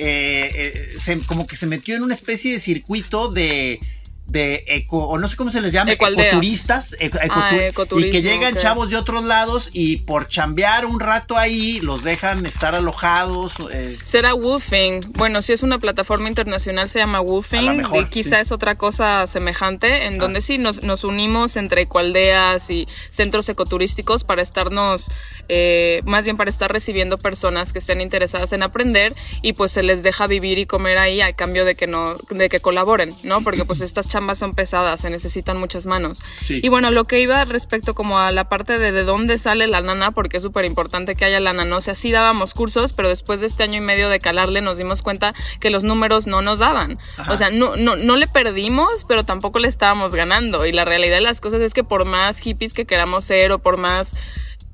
eh, 0.00 0.94
eh, 1.06 1.20
como 1.26 1.46
que 1.46 1.56
se 1.56 1.66
metió 1.66 1.96
en 1.96 2.04
una 2.04 2.14
especie 2.14 2.52
de 2.52 2.60
circuito 2.60 3.28
de 3.32 3.80
de 4.28 4.62
eco, 4.66 4.98
o 4.98 5.18
no 5.18 5.26
sé 5.26 5.36
cómo 5.36 5.50
se 5.50 5.62
les 5.62 5.72
llama, 5.72 5.92
ecoturistas, 5.92 6.94
ah, 7.30 7.56
y 7.96 8.10
que 8.10 8.20
llegan 8.20 8.54
chavos 8.56 8.90
de 8.90 8.96
otros 8.96 9.24
lados 9.26 9.70
y 9.72 9.98
por 9.98 10.28
chambear 10.28 10.84
un 10.84 11.00
rato 11.00 11.38
ahí 11.38 11.80
los 11.80 12.04
dejan 12.04 12.44
estar 12.44 12.74
alojados. 12.74 13.54
Eh. 13.72 13.96
Será 14.02 14.34
Woofing. 14.34 15.12
Bueno, 15.14 15.40
si 15.40 15.54
es 15.54 15.62
una 15.62 15.78
plataforma 15.78 16.28
internacional 16.28 16.90
se 16.90 16.98
llama 16.98 17.22
Woofing, 17.22 17.86
y 17.94 18.04
quizá 18.06 18.40
es 18.40 18.52
otra 18.52 18.74
cosa 18.76 19.26
semejante, 19.26 20.06
en 20.06 20.14
ah. 20.14 20.18
donde 20.18 20.42
sí 20.42 20.58
nos, 20.58 20.82
nos, 20.82 21.04
unimos 21.04 21.56
entre 21.56 21.82
ecoaldeas 21.82 22.68
y 22.68 22.86
centros 23.10 23.48
ecoturísticos 23.48 24.24
para 24.24 24.42
estarnos, 24.42 25.10
eh, 25.48 26.00
más 26.04 26.24
bien 26.24 26.36
para 26.36 26.50
estar 26.50 26.70
recibiendo 26.70 27.16
personas 27.16 27.72
que 27.72 27.78
estén 27.78 28.02
interesadas 28.02 28.52
en 28.52 28.62
aprender 28.62 29.14
y 29.40 29.54
pues 29.54 29.72
se 29.72 29.82
les 29.82 30.02
deja 30.02 30.26
vivir 30.26 30.58
y 30.58 30.66
comer 30.66 30.98
ahí 30.98 31.22
a 31.22 31.32
cambio 31.32 31.64
de 31.64 31.74
que 31.74 31.86
no, 31.86 32.14
de 32.30 32.50
que 32.50 32.60
colaboren, 32.60 33.14
¿no? 33.22 33.42
Porque 33.42 33.64
pues 33.64 33.80
estas 33.80 34.06
ambas 34.18 34.38
son 34.38 34.54
pesadas, 34.54 35.00
se 35.00 35.10
necesitan 35.10 35.58
muchas 35.58 35.86
manos. 35.86 36.22
Y 36.48 36.68
bueno, 36.68 36.90
lo 36.90 37.04
que 37.04 37.20
iba 37.20 37.44
respecto 37.44 37.94
como 37.94 38.18
a 38.18 38.30
la 38.32 38.48
parte 38.48 38.78
de 38.78 38.88
de 38.92 39.04
dónde 39.04 39.38
sale 39.38 39.66
la 39.66 39.80
nana, 39.80 40.10
porque 40.10 40.38
es 40.38 40.42
súper 40.42 40.64
importante 40.64 41.14
que 41.14 41.24
haya 41.24 41.40
lana, 41.40 41.64
¿no? 41.64 41.76
O 41.76 41.80
sea, 41.80 41.94
sí 41.94 42.10
dábamos 42.10 42.54
cursos, 42.54 42.92
pero 42.92 43.08
después 43.08 43.40
de 43.40 43.46
este 43.46 43.62
año 43.62 43.78
y 43.78 43.80
medio 43.80 44.08
de 44.08 44.18
calarle 44.18 44.60
nos 44.60 44.78
dimos 44.78 45.02
cuenta 45.02 45.34
que 45.60 45.70
los 45.70 45.84
números 45.84 46.26
no 46.26 46.42
nos 46.42 46.58
daban. 46.58 46.98
O 47.28 47.36
sea, 47.36 47.50
no, 47.50 47.76
no, 47.76 47.96
no 47.96 48.16
le 48.16 48.26
perdimos, 48.26 49.04
pero 49.06 49.24
tampoco 49.24 49.58
le 49.58 49.68
estábamos 49.68 50.14
ganando. 50.14 50.66
Y 50.66 50.72
la 50.72 50.84
realidad 50.84 51.16
de 51.16 51.22
las 51.22 51.40
cosas 51.40 51.60
es 51.60 51.74
que 51.74 51.84
por 51.84 52.04
más 52.04 52.38
hippies 52.40 52.74
que 52.74 52.86
queramos 52.86 53.24
ser 53.24 53.52
o 53.52 53.58
por 53.58 53.76
más 53.76 54.16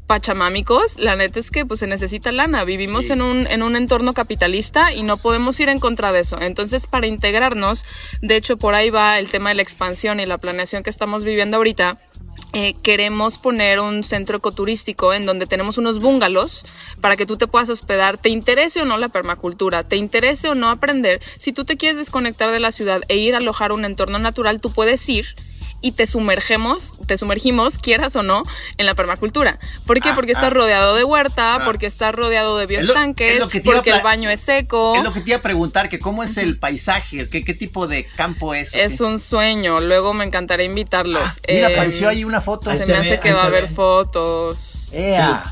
pachamámicos, 0.07 0.99
la 0.99 1.17
neta 1.17 1.41
es 1.41 1.51
que 1.51 1.65
pues 1.65 1.81
se 1.81 1.87
necesita 1.87 2.33
lana. 2.33 2.65
Vivimos 2.65 3.11
en, 3.11 3.23
un, 3.23 3.47
en 3.47 3.63
un 3.63 3.77
entorno 3.77 4.13
capitalista 4.13 4.93
y 4.93 5.03
no 5.03 5.17
podemos 5.17 5.59
ir 5.61 5.69
en 5.69 5.79
contra 5.79 6.13
de 6.13 6.21
eso. 6.21 6.41
Entonces, 6.41 6.87
para 6.87 7.07
integrarnos, 7.07 7.85
de 8.21 8.37
hecho, 8.37 8.57
por 8.57 8.75
ahí 8.75 8.91
va 8.91 9.19
el 9.19 9.31
tema 9.31 9.51
de 9.51 9.57
la 9.57 9.63
expansión 9.63 10.21
y 10.21 10.27
la 10.27 10.39
planeación 10.39 10.83
que 10.83 10.91
estamos 10.91 11.25
viviendo 11.25 11.57
ahorita. 11.57 11.99
Eh, 12.53 12.75
queremos 12.83 13.39
poner 13.39 13.81
un 13.81 14.05
centro 14.05 14.39
ecoturístico 14.39 15.13
en 15.13 15.27
donde 15.27 15.47
tenemos 15.47 15.77
unos 15.77 15.99
bungalows 15.99 16.65
para 17.01 17.17
que 17.17 17.27
tú 17.27 17.37
te 17.37 17.49
puedas 17.49 17.69
hospedar, 17.69 18.17
te 18.17 18.29
interese 18.29 18.81
o 18.81 18.85
no 18.85 18.97
la 18.97 19.09
permacultura, 19.09 19.83
te 19.83 19.97
interese 19.97 20.49
o 20.49 20.55
no 20.55 20.71
aprender. 20.71 21.21
Si 21.37 21.53
tú 21.53 21.65
te 21.65 21.77
quieres 21.77 21.99
desconectar 21.99 22.51
de 22.53 22.61
la 22.61 22.71
ciudad 22.71 23.03
e 23.09 23.17
ir 23.17 23.35
a 23.35 23.39
alojar 23.39 23.73
un 23.73 23.85
entorno 23.85 24.19
natural, 24.19 24.61
tú 24.61 24.73
puedes 24.73 25.09
ir 25.09 25.27
y 25.85 25.93
te 25.93 26.07
sumergemos, 26.07 26.97
te 27.07 27.19
sumergimos, 27.19 27.77
quieras 27.77 28.17
o 28.17 28.23
no, 28.23 28.43
en 28.79 28.87
la 28.87 28.95
permacultura. 28.95 29.59
¿Por 29.87 30.01
qué? 30.01 30.09
Ah, 30.09 30.15
porque 30.15 30.33
estás 30.33 30.47
ah. 30.47 30.51
rodeado 30.51 30.95
de 30.95 31.05
huerta, 31.05 31.57
ah. 31.57 31.65
porque 31.67 31.85
estás 31.85 32.15
rodeado 32.15 32.57
de 32.57 32.65
bioestanques, 32.65 33.45
porque 33.63 33.91
el 33.91 34.01
baño 34.01 34.31
es 34.31 34.41
seco. 34.41 34.97
Es 34.97 35.05
lo 35.05 35.13
que 35.13 35.21
te 35.21 35.29
iba 35.29 35.37
a 35.37 35.43
preguntar, 35.43 35.91
que 35.91 35.99
cómo 35.99 36.23
es 36.23 36.39
el 36.39 36.59
paisaje, 36.59 37.29
qué, 37.29 37.45
qué 37.45 37.53
tipo 37.53 37.87
de 37.87 38.07
campo 38.17 38.55
es. 38.55 38.73
Es 38.73 39.03
un 39.03 39.21
sueño, 39.21 39.79
luego 39.79 40.15
me 40.15 40.25
encantaría 40.25 40.65
invitarlos. 40.65 41.39
mira, 41.47 41.69
em, 41.69 41.75
apareció 41.75 42.09
ahí 42.09 42.25
una 42.25 42.41
foto. 42.41 42.75
Se, 42.79 42.87
me 42.87 42.95
hace 42.95 43.21
que 43.21 43.35
va 43.35 43.43
a 43.43 43.47
haber 43.47 43.69
fotos. 43.69 44.57
sí. 44.57 44.99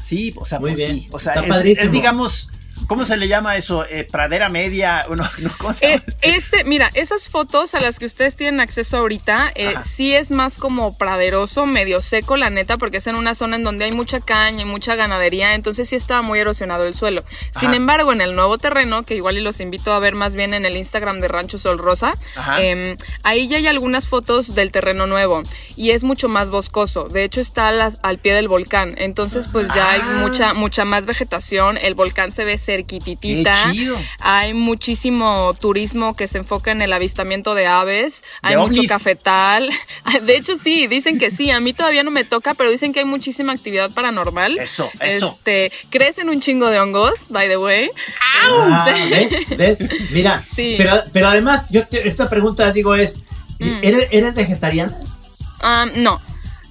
sí, 0.07 0.35
o 0.35 0.47
sea, 0.47 0.61
Muy 0.61 0.71
pues 0.71 0.77
bien. 0.79 1.09
O 1.12 1.21
sea, 1.21 1.35
Está 1.35 1.47
padrísimo. 1.47 1.92
digamos 1.92 2.49
¿Cómo 2.87 3.05
se 3.07 3.16
le 3.16 3.29
llama 3.29 3.57
eso? 3.57 3.85
Eh, 3.87 4.07
¿Pradera 4.11 4.49
media? 4.49 5.07
No, 5.12 5.29
no, 5.38 5.77
eh, 5.83 6.01
este, 6.23 6.64
mira, 6.64 6.90
esas 6.95 7.29
fotos 7.29 7.75
a 7.75 7.81
las 7.81 7.99
que 7.99 8.07
ustedes 8.07 8.35
tienen 8.35 8.61
acceso 8.61 8.97
ahorita, 8.97 9.53
eh, 9.55 9.75
sí 9.85 10.14
es 10.14 10.31
más 10.31 10.57
como 10.57 10.97
praderoso, 10.97 11.66
medio 11.66 12.01
seco, 12.01 12.38
la 12.38 12.49
neta, 12.49 12.79
porque 12.79 12.97
es 12.97 13.07
en 13.07 13.16
una 13.16 13.35
zona 13.35 13.57
en 13.57 13.62
donde 13.62 13.85
hay 13.85 13.92
mucha 13.92 14.21
caña 14.21 14.62
y 14.62 14.64
mucha 14.64 14.95
ganadería, 14.95 15.55
entonces 15.55 15.88
sí 15.88 15.97
estaba 15.97 16.23
muy 16.23 16.38
erosionado 16.38 16.87
el 16.87 16.95
suelo. 16.95 17.23
Sin 17.61 17.75
embargo, 17.75 18.12
en 18.12 18.23
el 18.23 18.35
nuevo 18.35 18.57
terreno, 18.57 19.03
que 19.03 19.14
igual 19.14 19.37
y 19.37 19.42
los 19.42 19.61
invito 19.61 19.92
a 19.92 19.99
ver 19.99 20.14
más 20.14 20.35
bien 20.35 20.55
en 20.55 20.64
el 20.64 20.77
Instagram 20.77 21.21
de 21.21 21.29
Rancho 21.29 21.59
Sol 21.59 21.79
Rosa, 21.79 22.14
em, 22.59 22.97
ahí 23.23 23.49
ya 23.49 23.59
hay 23.59 23.66
algunas 23.66 24.09
fotos 24.09 24.55
del 24.55 24.73
terreno 24.73 25.07
nuevo 25.07 25.42
y 25.77 25.90
es 25.90 26.05
mucho 26.05 26.29
más 26.29 26.49
boscoso. 26.49 27.05
De 27.09 27.25
hecho, 27.25 27.40
está 27.40 27.68
al, 27.68 28.18
pie 28.18 28.35
del 28.35 28.49
volcán, 28.49 28.95
entonces 28.97 29.49
pues 29.53 29.68
ya 29.75 29.90
hay 29.90 30.01
ah. 30.03 30.16
mucha, 30.21 30.55
mucha 30.55 30.85
más 30.87 31.05
vegetación, 31.05 31.77
el 31.77 31.95
volcán 31.95 32.31
se 32.31 32.45
ve 32.45 32.57
cerca 32.57 32.72
cerquititita. 32.77 33.55
Qué 33.67 33.73
chido. 33.73 33.97
Hay 34.21 34.55
muchísimo 34.55 35.55
turismo 35.61 36.17
que 36.17 36.29
se 36.29 36.39
enfoca 36.39 36.71
en 36.73 36.83
el 36.83 36.93
avistamiento 36.93 37.55
de 37.55 37.67
aves. 37.67 38.25
Hay 38.43 38.55
De 38.55 38.61
mucho 38.61 38.73
ovnis. 38.81 38.89
cafetal. 38.89 39.71
De 40.23 40.37
hecho, 40.37 40.57
sí, 40.59 40.87
dicen 40.87 41.19
que 41.19 41.31
sí. 41.31 41.51
A 41.51 41.61
mí 41.61 41.73
todavía 41.73 42.03
no 42.03 42.11
me 42.11 42.25
toca, 42.25 42.55
pero 42.55 42.71
dicen 42.71 42.93
que 42.93 43.01
hay 43.01 43.05
muchísima 43.05 43.53
actividad 43.53 43.91
paranormal. 43.93 44.59
Eso, 44.59 44.91
eso. 45.01 45.29
Este, 45.29 45.73
crecen 45.91 46.29
un 46.29 46.41
chingo 46.41 46.69
de 46.69 46.81
hongos, 46.81 47.15
by 47.31 47.49
the 47.49 47.57
way. 47.57 47.91
Ah, 48.43 48.87
Este, 49.13 49.57
¿ves? 49.57 49.79
¿Ves? 49.79 50.11
Mira, 50.11 50.43
Sí. 50.57 50.75
pero, 50.79 51.03
pero 51.13 51.29
además, 51.29 51.67
yo 51.71 51.87
te- 51.87 52.07
esta 52.07 52.29
pregunta 52.29 52.73
digo 52.73 52.95
es, 52.95 53.19
Mm. 53.59 53.79
¿eres, 53.83 54.09
eres 54.11 54.35
vegetariana? 54.35 54.97
Ah, 55.61 55.87
no. 55.95 56.21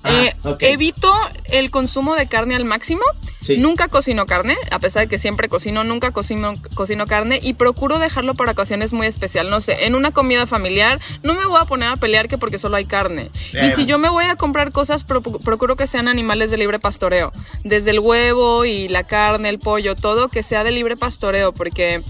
Ah, 0.04 0.10
Eh. 0.26 0.36
Evito 0.60 1.14
el 1.46 1.70
consumo 1.72 2.16
de 2.16 2.28
carne 2.28 2.56
al 2.56 2.66
máximo. 2.66 3.04
Sí. 3.42 3.58
Nunca 3.58 3.88
cocino 3.88 4.28
carne, 4.28 4.56
a 4.70 4.78
pesar 4.78 5.02
de 5.02 5.08
que 5.08 5.18
siempre 5.18 5.50
cocino, 5.50 5.84
nunca 5.84 6.12
cocino, 6.12 6.54
cocino 6.76 7.08
carne 7.08 7.40
y 7.42 7.54
procuro 7.56 7.98
dejarlo 7.98 8.36
para 8.36 8.52
ocasiones 8.52 8.94
muy 8.94 9.08
especial. 9.08 9.50
No 9.50 9.62
sé, 9.62 9.86
en 9.88 9.96
una 9.96 10.12
comida 10.12 10.46
familiar 10.46 11.00
no 11.24 11.34
me 11.34 11.46
voy 11.48 11.60
a 11.60 11.66
poner 11.66 11.90
a 11.90 11.96
pelear 11.96 12.28
que 12.28 12.38
porque 12.38 12.60
solo 12.60 12.76
hay 12.78 12.86
carne. 12.86 13.32
Y 13.68 13.72
si 13.72 13.86
yo 13.88 13.98
me 13.98 14.10
voy 14.10 14.26
a 14.26 14.36
comprar 14.36 14.72
cosas, 14.72 15.04
pro- 15.04 15.22
procuro 15.24 15.76
que 15.76 15.88
sean 15.88 16.08
animales 16.08 16.52
de 16.52 16.58
libre 16.58 16.78
pastoreo. 16.78 17.32
Desde 17.64 17.90
el 17.90 18.00
huevo 18.00 18.64
y 18.66 18.88
la 18.90 19.06
carne, 19.06 19.50
el 19.50 19.58
pollo, 19.58 19.96
todo 19.96 20.30
que 20.30 20.44
sea 20.44 20.64
de 20.64 20.72
libre 20.72 20.96
pastoreo, 20.96 21.52
porque 21.52 22.04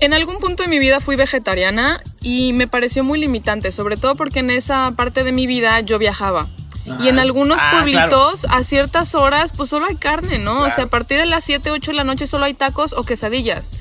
en 0.00 0.12
algún 0.14 0.38
punto 0.38 0.64
de 0.64 0.68
mi 0.68 0.80
vida 0.80 1.00
fui 1.00 1.16
vegetariana 1.16 2.02
y 2.20 2.52
me 2.52 2.66
pareció 2.66 3.04
muy 3.04 3.20
limitante, 3.20 3.70
sobre 3.72 3.96
todo 3.96 4.16
porque 4.16 4.40
en 4.40 4.50
esa 4.50 4.92
parte 4.96 5.22
de 5.24 5.32
mi 5.32 5.46
vida 5.46 5.80
yo 5.80 5.98
viajaba. 5.98 6.48
Y 7.00 7.08
en 7.08 7.18
algunos 7.18 7.58
Ah, 7.60 7.70
pueblitos 7.72 8.44
a 8.46 8.64
ciertas 8.64 9.14
horas 9.14 9.52
pues 9.56 9.70
solo 9.70 9.86
hay 9.86 9.96
carne, 9.96 10.38
¿no? 10.38 10.62
O 10.62 10.70
sea, 10.70 10.84
a 10.84 10.88
partir 10.88 11.18
de 11.18 11.26
las 11.26 11.44
7, 11.44 11.70
8 11.70 11.90
de 11.92 11.96
la 11.96 12.04
noche 12.04 12.26
solo 12.26 12.44
hay 12.44 12.54
tacos 12.54 12.92
o 12.92 13.02
quesadillas. 13.04 13.74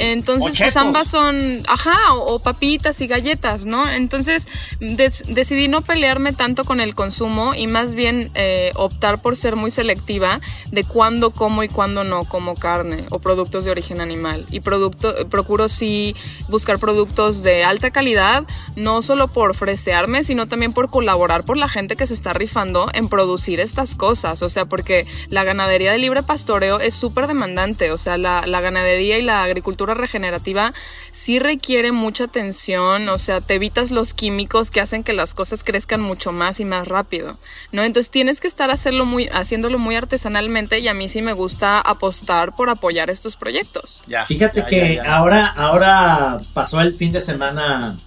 Entonces, 0.00 0.52
pues 0.58 0.76
ambas 0.80 1.08
son, 1.08 1.62
ajá, 1.68 2.14
o, 2.14 2.34
o 2.34 2.38
papitas 2.38 3.00
y 3.00 3.06
galletas, 3.06 3.66
¿no? 3.66 3.88
Entonces, 3.88 4.48
des- 4.80 5.24
decidí 5.28 5.68
no 5.68 5.82
pelearme 5.82 6.32
tanto 6.32 6.64
con 6.64 6.80
el 6.80 6.94
consumo 6.94 7.54
y 7.54 7.66
más 7.66 7.94
bien 7.94 8.30
eh, 8.34 8.72
optar 8.74 9.20
por 9.22 9.36
ser 9.36 9.56
muy 9.56 9.70
selectiva 9.70 10.40
de 10.72 10.84
cuándo 10.84 11.30
como 11.32 11.62
y 11.62 11.68
cuándo 11.68 12.04
no 12.04 12.24
como 12.24 12.54
carne 12.54 13.04
o 13.10 13.18
productos 13.18 13.64
de 13.64 13.70
origen 13.70 14.00
animal. 14.00 14.46
Y 14.50 14.60
producto, 14.60 15.14
procuro 15.28 15.68
sí 15.68 16.16
buscar 16.48 16.78
productos 16.78 17.42
de 17.42 17.64
alta 17.64 17.90
calidad, 17.90 18.44
no 18.76 19.02
solo 19.02 19.28
por 19.28 19.54
fresearme, 19.54 20.24
sino 20.24 20.46
también 20.46 20.72
por 20.72 20.88
colaborar 20.88 21.44
por 21.44 21.56
la 21.56 21.68
gente 21.68 21.96
que 21.96 22.06
se 22.06 22.14
está 22.14 22.32
rifando 22.32 22.88
en 22.94 23.08
producir 23.08 23.60
estas 23.60 23.94
cosas. 23.94 24.42
O 24.42 24.48
sea, 24.48 24.64
porque 24.64 25.06
la 25.28 25.44
ganadería 25.44 25.92
de 25.92 25.98
libre 25.98 26.22
pastoreo 26.22 26.80
es 26.80 26.94
súper 26.94 27.26
demandante. 27.26 27.90
O 27.90 27.98
sea, 27.98 28.16
la, 28.16 28.46
la 28.46 28.60
ganadería 28.60 29.18
y 29.18 29.22
la 29.22 29.42
agricultura 29.42 29.89
regenerativa 29.94 30.72
sí 31.12 31.38
requiere 31.38 31.92
mucha 31.92 32.24
atención. 32.24 33.08
O 33.08 33.18
sea, 33.18 33.40
te 33.40 33.54
evitas 33.54 33.90
los 33.90 34.14
químicos 34.14 34.70
que 34.70 34.80
hacen 34.80 35.02
que 35.02 35.12
las 35.12 35.34
cosas 35.34 35.64
crezcan 35.64 36.00
mucho 36.00 36.32
más 36.32 36.60
y 36.60 36.64
más 36.64 36.88
rápido. 36.88 37.32
¿No? 37.72 37.82
Entonces 37.82 38.10
tienes 38.10 38.40
que 38.40 38.48
estar 38.48 38.70
hacerlo 38.70 39.04
muy, 39.04 39.28
haciéndolo 39.28 39.78
muy 39.78 39.96
artesanalmente 39.96 40.78
y 40.78 40.88
a 40.88 40.94
mí 40.94 41.08
sí 41.08 41.22
me 41.22 41.32
gusta 41.32 41.80
apostar 41.80 42.54
por 42.54 42.68
apoyar 42.70 43.10
estos 43.10 43.36
proyectos. 43.36 44.02
Ya, 44.06 44.24
Fíjate 44.24 44.60
ya, 44.60 44.66
que 44.66 44.94
ya, 44.96 45.04
ya. 45.04 45.16
ahora 45.16 45.46
ahora 45.46 46.36
pasó 46.54 46.80
el 46.80 46.94
fin 46.94 47.12
de 47.12 47.20
semana, 47.20 47.98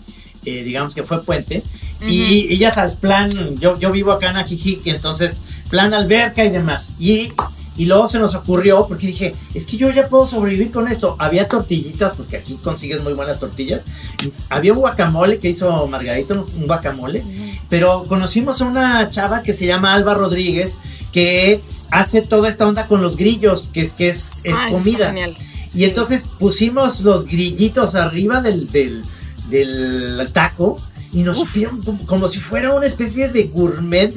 eh, 0.45 0.63
digamos 0.63 0.95
que 0.95 1.03
fue 1.03 1.23
puente, 1.23 1.63
y, 2.07 2.53
y 2.53 2.57
ya 2.57 2.69
sabes, 2.69 2.95
plan, 2.95 3.31
yo, 3.57 3.79
yo 3.79 3.91
vivo 3.91 4.11
acá 4.11 4.31
en 4.31 4.37
Ajijic, 4.37 4.85
y 4.85 4.89
entonces 4.89 5.39
plan 5.69 5.93
alberca 5.93 6.43
y 6.43 6.49
demás. 6.49 6.91
Y, 6.99 7.31
y 7.75 7.85
luego 7.85 8.07
se 8.07 8.19
nos 8.19 8.35
ocurrió, 8.35 8.85
porque 8.87 9.07
dije, 9.07 9.33
es 9.53 9.65
que 9.65 9.77
yo 9.77 9.89
ya 9.89 10.07
puedo 10.07 10.27
sobrevivir 10.27 10.71
con 10.71 10.87
esto. 10.87 11.15
Había 11.17 11.47
tortillitas, 11.47 12.13
porque 12.13 12.37
aquí 12.37 12.59
consigues 12.63 13.01
muy 13.03 13.13
buenas 13.13 13.39
tortillas. 13.39 13.81
y 14.23 14.31
había 14.49 14.73
un 14.73 14.79
guacamole 14.79 15.39
que 15.39 15.49
hizo 15.49 15.87
Margarita, 15.87 16.35
un 16.35 16.67
guacamole. 16.67 17.23
Pero 17.69 18.03
conocimos 18.07 18.61
a 18.61 18.65
una 18.65 19.09
chava 19.09 19.41
que 19.41 19.53
se 19.53 19.65
llama 19.65 19.93
Alba 19.93 20.13
Rodríguez, 20.13 20.75
que 21.11 21.61
hace 21.89 22.21
toda 22.21 22.47
esta 22.49 22.67
onda 22.67 22.87
con 22.87 23.01
los 23.01 23.17
grillos, 23.17 23.69
que 23.73 23.81
es, 23.81 23.93
que 23.93 24.09
es, 24.09 24.29
es 24.43 24.53
Ay, 24.53 24.65
está 24.65 24.69
comida. 24.69 25.07
genial. 25.07 25.35
Y 25.73 25.85
entonces 25.85 26.25
pusimos 26.37 27.01
los 27.01 27.25
grillitos 27.25 27.95
arriba 27.95 28.41
del, 28.41 28.71
del, 28.71 29.03
del 29.49 30.29
taco 30.31 30.77
y 31.11 31.21
nos 31.23 31.39
supieron 31.39 31.81
como, 31.81 32.05
como 32.05 32.27
si 32.27 32.39
fuera 32.39 32.73
una 32.75 32.85
especie 32.85 33.29
de 33.29 33.45
gourmet 33.45 34.13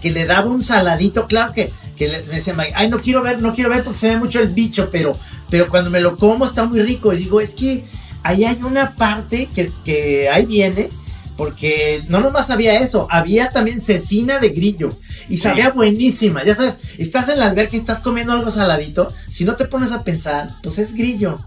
que 0.00 0.10
le 0.10 0.24
daba 0.26 0.48
un 0.48 0.62
saladito. 0.62 1.26
Claro 1.26 1.52
que, 1.52 1.72
que 2.02 2.08
le, 2.08 2.22
me 2.24 2.34
decía 2.36 2.54
Mike, 2.54 2.72
ay, 2.74 2.88
no 2.88 3.00
quiero 3.00 3.22
ver, 3.22 3.40
no 3.40 3.54
quiero 3.54 3.70
ver 3.70 3.84
porque 3.84 3.98
se 3.98 4.08
ve 4.08 4.16
mucho 4.16 4.40
el 4.40 4.48
bicho, 4.48 4.88
pero, 4.90 5.16
pero 5.50 5.68
cuando 5.68 5.90
me 5.90 6.00
lo 6.00 6.16
como 6.16 6.44
está 6.44 6.64
muy 6.64 6.82
rico. 6.82 7.12
Y 7.12 7.18
digo, 7.18 7.40
es 7.40 7.50
que 7.50 7.84
ahí 8.22 8.44
hay 8.44 8.58
una 8.62 8.94
parte 8.96 9.48
que, 9.54 9.70
que 9.84 10.28
ahí 10.28 10.46
viene. 10.46 10.90
Porque 11.34 12.02
no 12.08 12.20
nomás 12.20 12.50
había 12.50 12.78
eso, 12.78 13.08
había 13.10 13.48
también 13.48 13.80
cecina 13.80 14.38
de 14.38 14.50
grillo 14.50 14.90
y 15.30 15.38
sabía 15.38 15.70
buenísima. 15.70 16.44
Ya 16.44 16.54
sabes, 16.54 16.78
estás 16.98 17.30
en 17.30 17.38
la 17.38 17.46
alberca 17.46 17.74
y 17.74 17.80
estás 17.80 18.00
comiendo 18.00 18.34
algo 18.34 18.50
saladito. 18.50 19.08
Si 19.30 19.46
no 19.46 19.56
te 19.56 19.64
pones 19.64 19.92
a 19.92 20.04
pensar, 20.04 20.48
pues 20.62 20.78
es 20.78 20.92
grillo. 20.92 21.42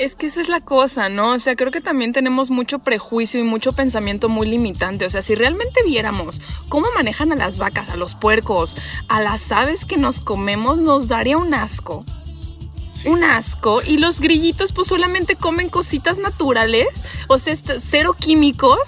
Es 0.00 0.14
que 0.14 0.28
esa 0.28 0.40
es 0.40 0.48
la 0.48 0.62
cosa, 0.62 1.10
¿no? 1.10 1.32
O 1.32 1.38
sea, 1.38 1.56
creo 1.56 1.70
que 1.70 1.82
también 1.82 2.14
tenemos 2.14 2.48
mucho 2.48 2.78
prejuicio 2.78 3.38
y 3.38 3.42
mucho 3.42 3.74
pensamiento 3.74 4.30
muy 4.30 4.48
limitante. 4.48 5.04
O 5.04 5.10
sea, 5.10 5.20
si 5.20 5.34
realmente 5.34 5.82
viéramos 5.84 6.40
cómo 6.70 6.86
manejan 6.94 7.32
a 7.32 7.36
las 7.36 7.58
vacas, 7.58 7.90
a 7.90 7.96
los 7.96 8.14
puercos, 8.14 8.78
a 9.08 9.20
las 9.20 9.52
aves 9.52 9.84
que 9.84 9.98
nos 9.98 10.22
comemos, 10.22 10.78
nos 10.78 11.08
daría 11.08 11.36
un 11.36 11.52
asco. 11.52 12.06
Un 13.04 13.24
asco. 13.24 13.82
Y 13.84 13.98
los 13.98 14.20
grillitos, 14.20 14.72
pues 14.72 14.88
solamente 14.88 15.36
comen 15.36 15.68
cositas 15.68 16.16
naturales, 16.16 16.88
o 17.28 17.38
sea, 17.38 17.54
cero 17.54 18.16
químicos. 18.18 18.78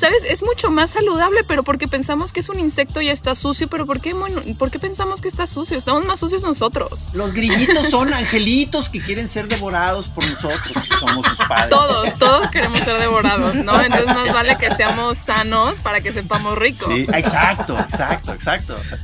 ¿Sabes? 0.00 0.22
Es 0.26 0.42
mucho 0.42 0.70
más 0.70 0.92
saludable, 0.92 1.44
pero 1.44 1.62
porque 1.62 1.86
pensamos 1.86 2.32
que 2.32 2.40
es 2.40 2.48
un 2.48 2.58
insecto 2.58 3.02
y 3.02 3.10
está 3.10 3.34
sucio. 3.34 3.68
Pero 3.68 3.84
¿por 3.84 4.00
qué, 4.00 4.14
bueno, 4.14 4.40
¿por 4.58 4.70
qué 4.70 4.78
pensamos 4.78 5.20
que 5.20 5.28
está 5.28 5.46
sucio? 5.46 5.76
Estamos 5.76 6.06
más 6.06 6.18
sucios 6.20 6.42
nosotros. 6.42 7.08
Los 7.12 7.34
grillitos 7.34 7.90
son 7.90 8.14
angelitos 8.14 8.88
que 8.88 8.98
quieren 8.98 9.28
ser 9.28 9.46
devorados 9.46 10.08
por 10.08 10.24
nosotros, 10.24 10.58
que 10.62 10.96
somos 10.96 11.26
sus 11.26 11.36
padres. 11.46 11.68
Todos, 11.68 12.14
todos 12.18 12.48
queremos 12.48 12.80
ser 12.80 12.98
devorados, 12.98 13.56
¿no? 13.56 13.78
Entonces 13.78 14.06
más 14.06 14.32
vale 14.32 14.56
que 14.56 14.74
seamos 14.74 15.18
sanos 15.18 15.78
para 15.80 16.00
que 16.00 16.12
sepamos 16.12 16.56
rico. 16.56 16.86
Sí, 16.88 17.06
exacto, 17.12 17.78
exacto, 17.78 18.32
exacto. 18.32 18.76
O 18.80 18.84
sea, 18.84 18.98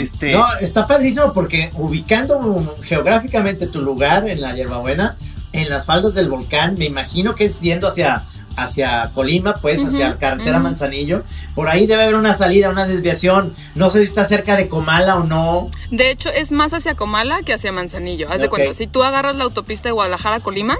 este, 0.00 0.32
No, 0.32 0.44
está 0.60 0.84
padrísimo 0.84 1.32
porque 1.32 1.70
ubicando 1.74 2.76
geográficamente 2.82 3.68
tu 3.68 3.82
lugar 3.82 4.28
en 4.28 4.40
la 4.40 4.52
hierbabuena, 4.56 5.16
en 5.52 5.70
las 5.70 5.86
faldas 5.86 6.14
del 6.14 6.28
volcán, 6.28 6.74
me 6.76 6.86
imagino 6.86 7.36
que 7.36 7.44
es 7.44 7.60
yendo 7.60 7.86
hacia, 7.86 8.24
hacia 8.62 9.10
Colima, 9.14 9.54
pues, 9.54 9.84
hacia 9.84 10.16
carretera. 10.16 10.58
Manzanillo. 10.58 11.22
Por 11.54 11.68
ahí 11.68 11.86
debe 11.86 12.02
haber 12.02 12.14
una 12.14 12.34
salida, 12.34 12.70
una 12.70 12.86
desviación. 12.86 13.54
No 13.74 13.90
sé 13.90 13.98
si 13.98 14.04
está 14.04 14.24
cerca 14.24 14.56
de 14.56 14.68
Comala 14.68 15.16
o 15.16 15.24
no. 15.24 15.70
De 15.90 16.10
hecho, 16.10 16.28
es 16.28 16.52
más 16.52 16.72
hacia 16.74 16.94
Comala 16.94 17.42
que 17.42 17.52
hacia 17.52 17.72
Manzanillo. 17.72 18.28
Haz 18.30 18.40
de 18.40 18.48
cuenta, 18.48 18.74
si 18.74 18.86
tú 18.86 19.02
agarras 19.02 19.36
la 19.36 19.44
autopista 19.44 19.88
de 19.88 19.92
Guadalajara 19.92 20.36
a 20.36 20.40
Colima, 20.40 20.76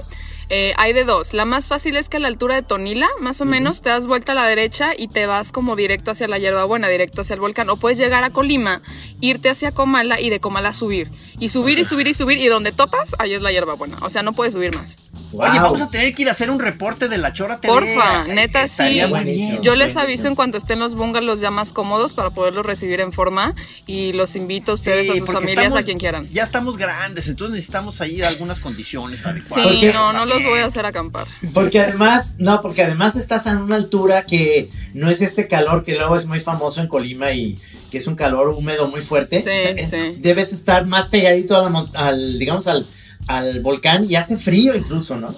eh, 0.53 0.73
hay 0.77 0.91
de 0.91 1.05
dos. 1.05 1.33
La 1.33 1.45
más 1.45 1.67
fácil 1.67 1.95
es 1.95 2.09
que 2.09 2.17
a 2.17 2.19
la 2.19 2.27
altura 2.27 2.55
de 2.55 2.61
Tonila, 2.61 3.07
más 3.21 3.39
o 3.39 3.45
menos, 3.45 3.81
te 3.81 3.89
das 3.89 4.05
vuelta 4.05 4.33
a 4.33 4.35
la 4.35 4.45
derecha 4.45 4.91
y 4.97 5.07
te 5.07 5.25
vas 5.25 5.51
como 5.53 5.77
directo 5.77 6.11
hacia 6.11 6.27
la 6.27 6.37
hierbabuena, 6.39 6.89
directo 6.89 7.21
hacia 7.21 7.35
el 7.35 7.39
volcán. 7.39 7.69
O 7.69 7.77
puedes 7.77 7.97
llegar 7.97 8.23
a 8.25 8.29
Colima, 8.31 8.81
irte 9.21 9.49
hacia 9.49 9.71
Comala 9.71 10.19
y 10.19 10.29
de 10.29 10.41
Comala 10.41 10.73
subir. 10.73 11.09
Y 11.39 11.49
subir 11.49 11.79
y 11.79 11.85
subir 11.85 12.07
y 12.07 12.13
subir. 12.13 12.37
Y 12.37 12.47
donde 12.47 12.71
topas, 12.73 13.15
ahí 13.17 13.33
es 13.33 13.41
la 13.41 13.51
hierbabuena. 13.51 13.95
O 14.01 14.09
sea, 14.09 14.23
no 14.23 14.33
puedes 14.33 14.53
subir 14.53 14.75
más. 14.75 15.09
Oye, 15.33 15.59
vamos 15.59 15.79
a 15.79 15.89
tener 15.89 16.13
que 16.13 16.23
ir 16.23 16.27
a 16.27 16.31
hacer 16.31 16.49
un 16.49 16.59
reporte 16.59 17.07
de 17.07 17.17
la 17.17 17.31
Chora 17.31 17.61
TV. 17.61 17.73
Porfa, 17.73 18.25
neta 18.25 18.67
sí. 18.67 19.01
Yo 19.61 19.75
les 19.75 19.95
aviso 19.95 20.27
en 20.27 20.35
cuanto 20.35 20.57
estén 20.57 20.79
los 20.79 20.95
bungalows 20.95 21.39
ya 21.39 21.51
más 21.51 21.71
cómodos 21.71 22.13
para 22.13 22.31
poderlos 22.31 22.65
recibir 22.65 22.99
en 22.99 23.13
forma 23.13 23.53
y 23.87 24.11
los 24.11 24.35
invito 24.35 24.71
a 24.71 24.75
ustedes, 24.75 25.07
Sí, 25.07 25.13
a 25.13 25.19
sus 25.21 25.31
familias, 25.31 25.67
estamos- 25.67 25.79
a 25.79 25.85
quien 25.85 25.97
quieran. 25.97 26.27
Ya 26.27 26.43
estamos 26.43 26.75
grandes, 26.75 27.29
entonces 27.29 27.55
necesitamos 27.55 28.01
ahí 28.01 28.21
algunas 28.21 28.59
condiciones 28.59 29.25
adecuadas. 29.25 29.69
Sí, 29.79 29.89
no, 29.93 30.11
no 30.11 30.25
los 30.25 30.40
voy 30.49 30.59
a 30.59 30.65
hacer 30.65 30.85
acampar. 30.85 31.27
Porque 31.53 31.79
además, 31.79 32.35
no, 32.37 32.61
porque 32.61 32.83
además 32.83 33.15
estás 33.15 33.45
en 33.45 33.57
una 33.57 33.75
altura 33.75 34.25
que 34.25 34.69
no 34.93 35.09
es 35.09 35.21
este 35.21 35.47
calor 35.47 35.83
que 35.83 35.95
luego 35.95 36.15
es 36.17 36.25
muy 36.25 36.39
famoso 36.39 36.81
en 36.81 36.87
Colima 36.87 37.31
y 37.31 37.57
que 37.91 37.97
es 37.97 38.07
un 38.07 38.15
calor 38.15 38.49
húmedo 38.49 38.87
muy 38.87 39.01
fuerte. 39.01 39.41
Sí, 39.41 39.49
Eh, 39.51 39.87
sí. 39.89 40.17
Debes 40.21 40.53
estar 40.53 40.85
más 40.85 41.07
pegadito 41.07 41.55
a 41.57 41.63
la 41.63 41.69
mon- 41.69 41.91
al, 41.95 42.39
digamos, 42.39 42.67
al, 42.67 42.85
al 43.27 43.59
volcán 43.61 44.05
y 44.09 44.15
hace 44.15 44.37
frío 44.37 44.75
incluso, 44.75 45.15
¿no? 45.17 45.33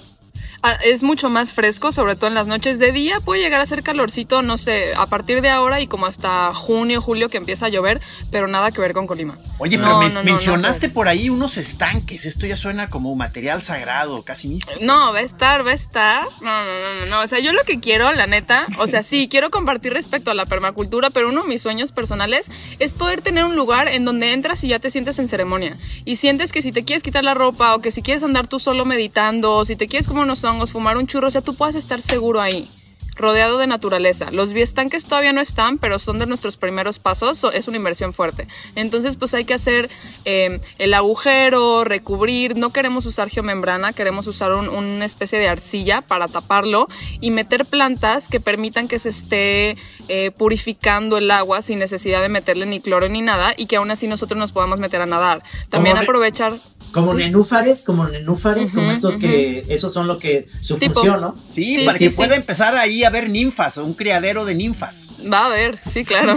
Ah, 0.63 0.73
es 0.83 1.03
mucho 1.03 1.29
más 1.29 1.53
fresco, 1.53 1.91
sobre 1.91 2.15
todo 2.15 2.27
en 2.27 2.33
las 2.33 2.47
noches 2.47 2.79
de 2.79 2.91
día. 2.91 3.19
Puede 3.19 3.41
llegar 3.41 3.61
a 3.61 3.65
ser 3.65 3.83
calorcito, 3.83 4.41
no 4.41 4.57
sé, 4.57 4.93
a 4.97 5.05
partir 5.05 5.41
de 5.41 5.49
ahora 5.49 5.79
y 5.81 5.87
como 5.87 6.05
hasta 6.05 6.53
junio, 6.53 7.01
julio 7.01 7.29
que 7.29 7.37
empieza 7.37 7.67
a 7.67 7.69
llover, 7.69 8.01
pero 8.31 8.47
nada 8.47 8.71
que 8.71 8.81
ver 8.81 8.93
con 8.93 9.05
Colima. 9.07 9.35
Oye, 9.59 9.77
No, 9.77 9.83
pero 9.85 9.97
me- 9.99 10.09
no, 10.09 10.23
mencionaste 10.23 10.87
no, 10.87 10.93
por 10.93 11.07
ahí 11.07 11.29
unos 11.29 11.57
estanques. 11.57 12.25
Esto 12.25 12.45
ya 12.47 12.57
suena 12.57 12.89
como 12.89 13.15
material 13.15 13.61
sagrado, 13.61 14.23
casi 14.23 14.47
místico. 14.47 14.79
No, 14.81 15.13
va 15.13 15.19
a 15.19 15.21
estar, 15.21 15.65
va 15.65 15.71
a 15.71 15.75
estar. 15.75 16.23
No, 16.41 16.65
no, 16.65 16.99
no, 16.99 17.05
no. 17.07 17.21
O 17.21 17.27
sea, 17.27 17.39
yo 17.39 17.53
lo 17.53 17.63
que 17.63 17.79
quiero, 17.79 18.11
la 18.13 18.25
neta, 18.27 18.65
o 18.79 18.87
sea, 18.87 19.03
sí, 19.03 19.27
quiero 19.29 19.51
compartir 19.51 19.93
respecto 19.93 20.31
a 20.31 20.33
la 20.33 20.45
permacultura, 20.45 21.09
pero 21.09 21.29
uno 21.29 21.43
de 21.43 21.49
mis 21.49 21.61
sueños 21.61 21.91
personales 21.91 22.47
es 22.79 22.93
poder 22.93 23.21
tener 23.21 23.43
un 23.45 23.55
lugar 23.55 23.87
en 23.87 24.05
donde 24.05 24.33
entras 24.33 24.63
y 24.63 24.69
ya 24.69 24.79
te 24.79 24.89
sientes 24.89 25.19
en 25.19 25.27
ceremonia. 25.27 25.77
Y 26.05 26.15
sientes 26.15 26.51
que 26.51 26.61
si 26.61 26.71
te 26.71 26.83
quieres 26.83 27.03
quitar 27.03 27.23
la 27.23 27.33
ropa 27.33 27.75
o 27.75 27.81
que 27.81 27.91
si 27.91 28.01
quieres 28.01 28.23
andar 28.23 28.47
tú 28.47 28.59
solo 28.59 28.85
meditando 28.85 29.53
o 29.53 29.65
si 29.65 29.75
te 29.75 29.87
quieres 29.87 30.07
comer 30.07 30.23
unos 30.23 30.39
hongos, 30.53 30.71
fumar 30.71 30.97
un 30.97 31.07
churro, 31.07 31.27
o 31.27 31.31
sea, 31.31 31.41
tú 31.41 31.55
puedas 31.55 31.75
estar 31.75 32.01
seguro 32.01 32.39
ahí. 32.41 32.67
Rodeado 33.15 33.59
de 33.59 33.67
naturaleza. 33.67 34.31
Los 34.31 34.53
biestanques 34.53 35.05
todavía 35.05 35.33
no 35.33 35.41
están, 35.41 35.77
pero 35.77 35.99
son 35.99 36.17
de 36.17 36.25
nuestros 36.25 36.57
primeros 36.57 36.97
pasos. 36.97 37.37
so- 37.37 37.51
es 37.51 37.67
una 37.67 37.77
inversión 37.77 38.11
fuerte. 38.11 38.47
Entonces, 38.73 39.17
pues 39.17 39.35
hay 39.35 39.45
que 39.45 39.53
hacer 39.53 39.87
eh, 40.25 40.59
el 40.79 40.95
agujero, 40.95 41.83
recubrir. 41.83 42.57
No 42.57 42.71
queremos 42.73 43.05
usar 43.05 43.29
geomembrana, 43.29 43.93
queremos 43.93 44.25
usar 44.25 44.53
un- 44.53 44.67
una 44.67 45.05
especie 45.05 45.37
de 45.37 45.47
arcilla 45.47 46.01
para 46.01 46.27
taparlo 46.27 46.87
y 47.21 47.29
meter 47.29 47.65
plantas 47.65 48.27
que 48.27 48.39
permitan 48.39 48.87
que 48.87 48.97
se 48.97 49.09
esté 49.09 49.77
eh, 50.07 50.31
purificando 50.35 51.19
el 51.19 51.29
agua 51.29 51.61
sin 51.61 51.77
necesidad 51.77 52.23
de 52.23 52.29
meterle 52.29 52.65
ni 52.65 52.79
cloro 52.79 53.07
ni 53.09 53.21
nada 53.21 53.53
y 53.55 53.67
que 53.67 53.75
aún 53.75 53.91
así 53.91 54.07
nosotros 54.07 54.39
nos 54.39 54.51
podamos 54.53 54.79
meter 54.79 55.03
a 55.03 55.05
nadar. 55.05 55.43
También 55.69 55.97
aprovechar. 55.97 56.53
Como 56.93 57.13
nenúfares, 57.15 57.83
como 57.83 58.05
nenúfares, 58.07 58.71
como 58.71 58.91
estos 58.91 59.15
que, 59.17 59.63
esos 59.67 59.91
son 59.91 60.07
lo 60.07 60.19
que, 60.19 60.47
su 60.61 60.77
Tipo. 60.77 60.93
función, 60.93 61.21
¿no? 61.21 61.35
Sí, 61.53 61.75
Sí, 61.75 61.85
para 61.85 61.97
sí, 61.97 62.05
que 62.05 62.11
sí. 62.11 62.17
pueda 62.17 62.35
empezar 62.35 62.75
ahí 62.77 63.03
a 63.03 63.09
ver 63.09 63.29
ninfas, 63.29 63.77
o 63.79 63.83
un 63.83 63.95
criadero 63.95 64.45
de 64.45 64.53
ninfas. 64.55 65.09
Va 65.31 65.39
a 65.39 65.45
haber, 65.47 65.79
sí, 65.89 66.05
claro. 66.05 66.35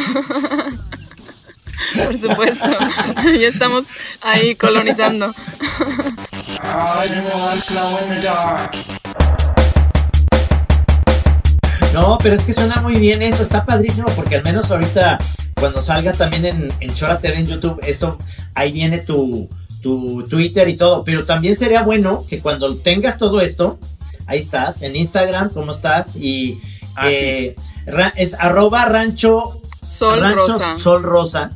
Por 1.95 2.19
supuesto. 2.19 2.65
ya 3.39 3.49
estamos 3.49 3.85
ahí 4.23 4.55
colonizando. 4.55 5.35
No, 11.93 12.19
pero 12.23 12.35
es 12.37 12.45
que 12.45 12.53
suena 12.53 12.81
muy 12.81 12.97
bien 12.97 13.23
eso, 13.23 13.43
está 13.43 13.65
padrísimo 13.65 14.09
porque 14.17 14.37
al 14.37 14.43
menos 14.43 14.71
ahorita 14.71 15.19
cuando 15.59 15.81
salga 15.81 16.13
también 16.13 16.45
en, 16.45 16.69
en 16.81 16.95
Chora 16.95 17.19
TV 17.21 17.39
en 17.39 17.47
YouTube, 17.47 17.81
esto, 17.87 18.19
ahí 18.55 18.73
viene 18.73 18.99
tu, 18.99 19.49
tu 19.87 20.25
Twitter 20.29 20.69
y 20.69 20.77
todo, 20.77 21.05
pero 21.05 21.25
también 21.25 21.55
sería 21.55 21.83
bueno 21.83 22.25
que 22.29 22.41
cuando 22.41 22.77
tengas 22.77 23.19
todo 23.19 23.41
esto, 23.41 23.79
ahí 24.27 24.41
estás, 24.41 24.83
en 24.83 24.97
Instagram, 24.97 25.51
¿cómo 25.51 25.71
estás? 25.73 26.17
Y 26.17 26.59
Ah, 26.99 27.09
eh, 27.11 27.55
ra- 27.87 28.13
es 28.17 28.35
arroba 28.35 28.85
rancho, 28.87 29.61
Sol 29.89 30.19
rancho 30.21 30.47
rosa. 30.47 30.79
sol 30.83 31.03
rosa 31.03 31.51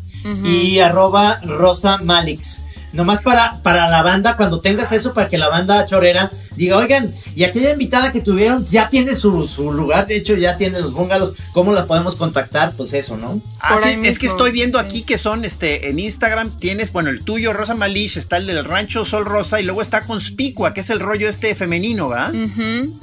y 0.44 0.78
arroba 0.80 1.40
rosa 1.42 1.96
malix. 2.02 2.60
Nomás 2.92 3.22
para, 3.22 3.61
para 3.62 3.88
la 3.88 4.03
banda, 4.03 4.37
cuando 4.37 4.61
tengas 4.61 4.90
eso, 4.92 5.14
para 5.14 5.29
que 5.29 5.38
la 5.38 5.48
banda 5.48 5.87
chorera 5.87 6.31
diga, 6.57 6.76
oigan, 6.76 7.14
y 7.37 7.44
aquella 7.44 7.72
invitada 7.72 8.12
que 8.12 8.20
tuvieron 8.20 8.66
ya 8.68 8.88
tiene 8.88 9.14
su, 9.14 9.46
su 9.46 9.72
lugar, 9.72 10.07
de 10.07 10.16
hecho 10.16 10.35
ya 10.35 10.57
tiene 10.57 10.81
los 10.81 10.92
bungalows, 10.92 11.35
¿cómo 11.53 11.72
la 11.72 11.87
podemos 11.87 12.16
contactar? 12.16 12.72
Pues 12.76 12.92
eso, 12.92 13.16
¿no? 13.16 13.40
Ah, 13.61 13.74
Por 13.74 13.83
sí, 13.85 13.88
ahí 13.90 14.07
es 14.07 14.18
que 14.18 14.26
estoy 14.26 14.50
viendo 14.50 14.81
sí. 14.81 14.85
aquí 14.85 15.03
que 15.03 15.18
son 15.18 15.44
este 15.44 15.88
en 15.88 15.98
Instagram 15.98 16.50
tienes, 16.59 16.92
bueno, 16.92 17.11
el 17.11 17.22
tuyo 17.24 17.53
Rosa 17.53 17.74
Malish, 17.74 18.18
está 18.18 18.38
el 18.38 18.46
del 18.46 18.64
Rancho 18.64 19.05
Sol 19.05 19.24
Rosa 19.24 19.61
y 19.61 19.64
luego 19.64 19.83
está 19.83 20.03
Conspicua, 20.03 20.74
que 20.74 20.81
es 20.81 20.90
el 20.90 21.00
rollo 21.00 21.29
este 21.29 21.55
femenino, 21.55 22.09
¿verdad? 22.09 22.35
Ujú. 22.35 22.96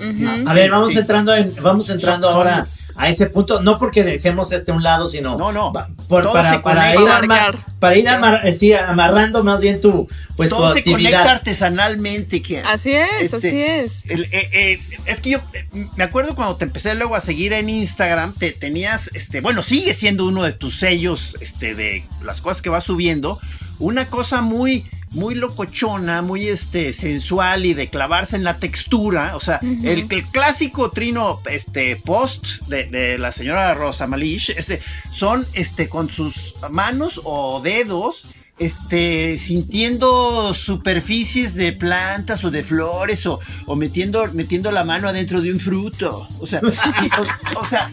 A 0.46 0.54
ver, 0.54 0.70
vamos 0.70 0.96
entrando 0.96 1.34
en, 1.34 1.54
vamos 1.62 1.90
entrando 1.90 2.30
ahora 2.30 2.66
a 2.98 3.10
ese 3.10 3.28
punto, 3.28 3.62
no 3.62 3.78
porque 3.80 4.04
dejemos 4.04 4.52
este 4.52 4.72
a 4.72 4.76
un 4.76 4.84
lado, 4.84 5.08
sino 5.08 5.38
No, 5.38 5.52
no. 5.52 5.72
por- 6.08 6.32
para, 6.32 6.62
para 6.64 6.94
ir, 6.94 7.00
Abarcar. 7.00 7.56
para 7.80 7.96
ir 7.96 8.10
amar- 8.10 8.42
eh, 8.44 8.52
sí, 8.54 8.74
amarrando 8.74 9.44
más 9.44 9.62
bien 9.62 9.80
tu, 9.80 10.08
pues, 10.36 10.50
tu 10.50 10.56
Todo 10.56 10.74
se 10.74 10.84
conecta 10.84 11.32
artesanalmente. 11.32 12.42
Que, 12.42 12.60
Así 12.60 12.92
es, 12.94 13.34
Este, 13.34 13.36
así 13.48 13.62
es. 13.62 14.06
el- 14.10 14.24
eh, 14.26 14.50
eh, 14.52 14.80
es 15.06 15.20
que 15.20 15.30
yo 15.32 15.40
eh, 15.54 15.66
me 15.96 16.04
acuerdo 16.04 16.36
cuando 16.36 16.56
te 16.56 16.66
empecé 16.66 16.96
luego 16.96 17.16
a 17.16 17.22
seguir 17.22 17.54
en 17.54 17.70
Instagram, 17.70 18.34
te 18.34 18.52
tenías, 18.52 19.10
este, 19.14 19.42
bueno, 19.42 19.64
sigue 19.64 19.94
siendo 19.94 20.26
uno 20.26 20.44
de 20.44 20.54
tus 20.54 20.80
sellos, 20.80 21.36
este, 21.42 21.76
de 21.76 22.04
las 22.24 22.42
cosas 22.42 22.62
que 22.62 22.70
vas 22.70 22.84
subiendo, 22.84 23.40
una 23.80 24.08
cosa 24.08 24.42
muy, 24.42 24.86
muy 25.12 25.36
locochona, 25.36 26.22
muy, 26.22 26.48
este, 26.48 26.94
sensual 26.94 27.66
y 27.66 27.74
de 27.74 27.88
clavarse 27.88 28.36
en 28.36 28.44
la 28.44 28.58
textura, 28.58 29.36
o 29.36 29.40
sea, 29.40 29.60
el, 29.62 30.06
el 30.10 30.24
clásico 30.26 30.92
trino, 30.92 31.42
este, 31.50 31.96
post 31.96 32.46
de, 32.68 32.86
de 32.86 33.18
la 33.18 33.32
señora 33.32 33.74
Rosa 33.74 34.08
Malish, 34.08 34.52
este, 34.52 34.82
son, 35.14 35.46
este, 35.54 35.88
con 35.88 36.10
sus 36.10 36.56
manos 36.70 37.22
o 37.24 37.62
dedos, 37.62 38.24
este, 38.60 39.38
sintiendo 39.38 40.54
superficies 40.54 41.54
de 41.54 41.74
plantas 41.74 42.44
o 42.44 42.50
de 42.50 42.64
flores 42.64 43.26
o, 43.28 43.40
o 43.68 43.76
metiendo, 43.76 44.26
metiendo 44.34 44.72
la 44.72 44.84
mano 44.84 45.08
adentro 45.10 45.42
de 45.42 45.52
un 45.52 45.60
fruto. 45.60 46.28
O 46.40 46.48
sea, 46.48 46.62
y- 46.64 47.56
o, 47.56 47.60
o 47.60 47.66
sea, 47.66 47.92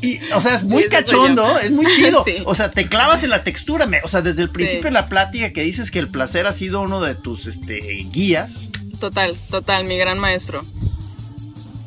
y- 0.00 0.18
o 0.32 0.40
sea, 0.40 0.54
es 0.56 0.62
muy 0.64 0.84
Sí, 0.84 0.88
cachondo, 0.88 1.58
es 1.58 1.70
muy 1.72 1.86
chido. 1.86 2.22
Sí. 2.26 2.36
O 2.44 2.54
sea, 2.54 2.70
te 2.70 2.88
clavas 2.88 3.24
en 3.24 3.30
la 3.30 3.42
textura. 3.42 3.86
me- 3.86 4.00
o 4.04 4.08
sea, 4.08 4.22
desde 4.22 4.42
el 4.42 4.50
principio 4.50 4.82
Sí. 4.82 4.86
de 4.88 4.90
la 4.92 5.08
plática 5.08 5.52
que 5.52 5.62
dices 5.62 5.90
que 5.90 5.98
el 5.98 6.08
placer 6.10 6.46
ha 6.46 6.52
sido 6.52 6.80
uno 6.82 7.00
de 7.00 7.14
tus 7.16 7.46
este, 7.46 7.80
guías. 8.12 8.68
Total, 9.00 9.34
total, 9.50 9.84
mi 9.84 9.96
gran 9.96 10.18
maestro. 10.18 10.62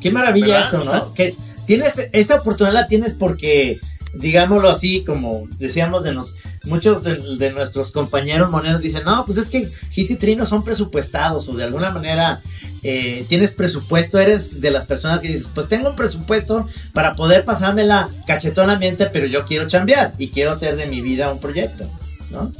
Qué 0.00 0.10
maravilla 0.10 0.46
¿Verdad? 0.58 0.68
eso, 0.68 0.80
O 0.82 0.84
¿no? 0.84 0.90
sea- 0.90 1.04
que 1.14 1.34
tienes 1.66 1.94
esa 2.12 2.36
oportunidad 2.36 2.74
la 2.74 2.86
tienes 2.88 3.14
porque 3.14 3.80
digámoslo 4.14 4.70
así, 4.70 5.04
como 5.04 5.46
decíamos 5.58 6.02
de 6.02 6.14
nos, 6.14 6.34
muchos 6.68 7.02
de, 7.02 7.50
nuestros 7.50 7.92
compañeros 7.92 8.50
moneros 8.50 8.80
dicen, 8.80 9.04
no, 9.04 9.24
pues 9.24 9.38
es 9.38 9.48
que 9.48 9.68
Gis 9.90 10.10
y 10.10 10.16
Trino 10.16 10.46
son 10.46 10.64
presupuestados 10.64 11.48
o 11.48 11.54
de 11.54 11.64
alguna 11.64 11.90
manera 11.90 12.40
eh, 12.82 13.24
tienes 13.28 13.52
presupuesto, 13.52 14.18
eres 14.18 14.60
de 14.60 14.70
las 14.70 14.86
personas 14.86 15.20
que 15.20 15.28
dices, 15.28 15.50
pues 15.52 15.68
tengo 15.68 15.90
un 15.90 15.96
presupuesto 15.96 16.66
para 16.92 17.16
poder 17.16 17.44
pasármela 17.44 18.08
cachetonamente, 18.26 19.06
pero 19.06 19.26
yo 19.26 19.44
quiero 19.44 19.66
chambear 19.66 20.14
y 20.18 20.30
quiero 20.30 20.52
hacer 20.52 20.76
de 20.76 20.86
mi 20.86 21.00
vida 21.00 21.32
un 21.32 21.40
proyecto, 21.40 21.90
¿no? 22.30 22.52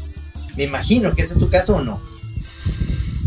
Me 0.57 0.65
imagino 0.65 1.15
que 1.15 1.23
ese 1.23 1.35
es 1.35 1.41
tu 1.41 1.49
caso 1.49 1.77
o 1.77 1.83
no. 1.83 2.01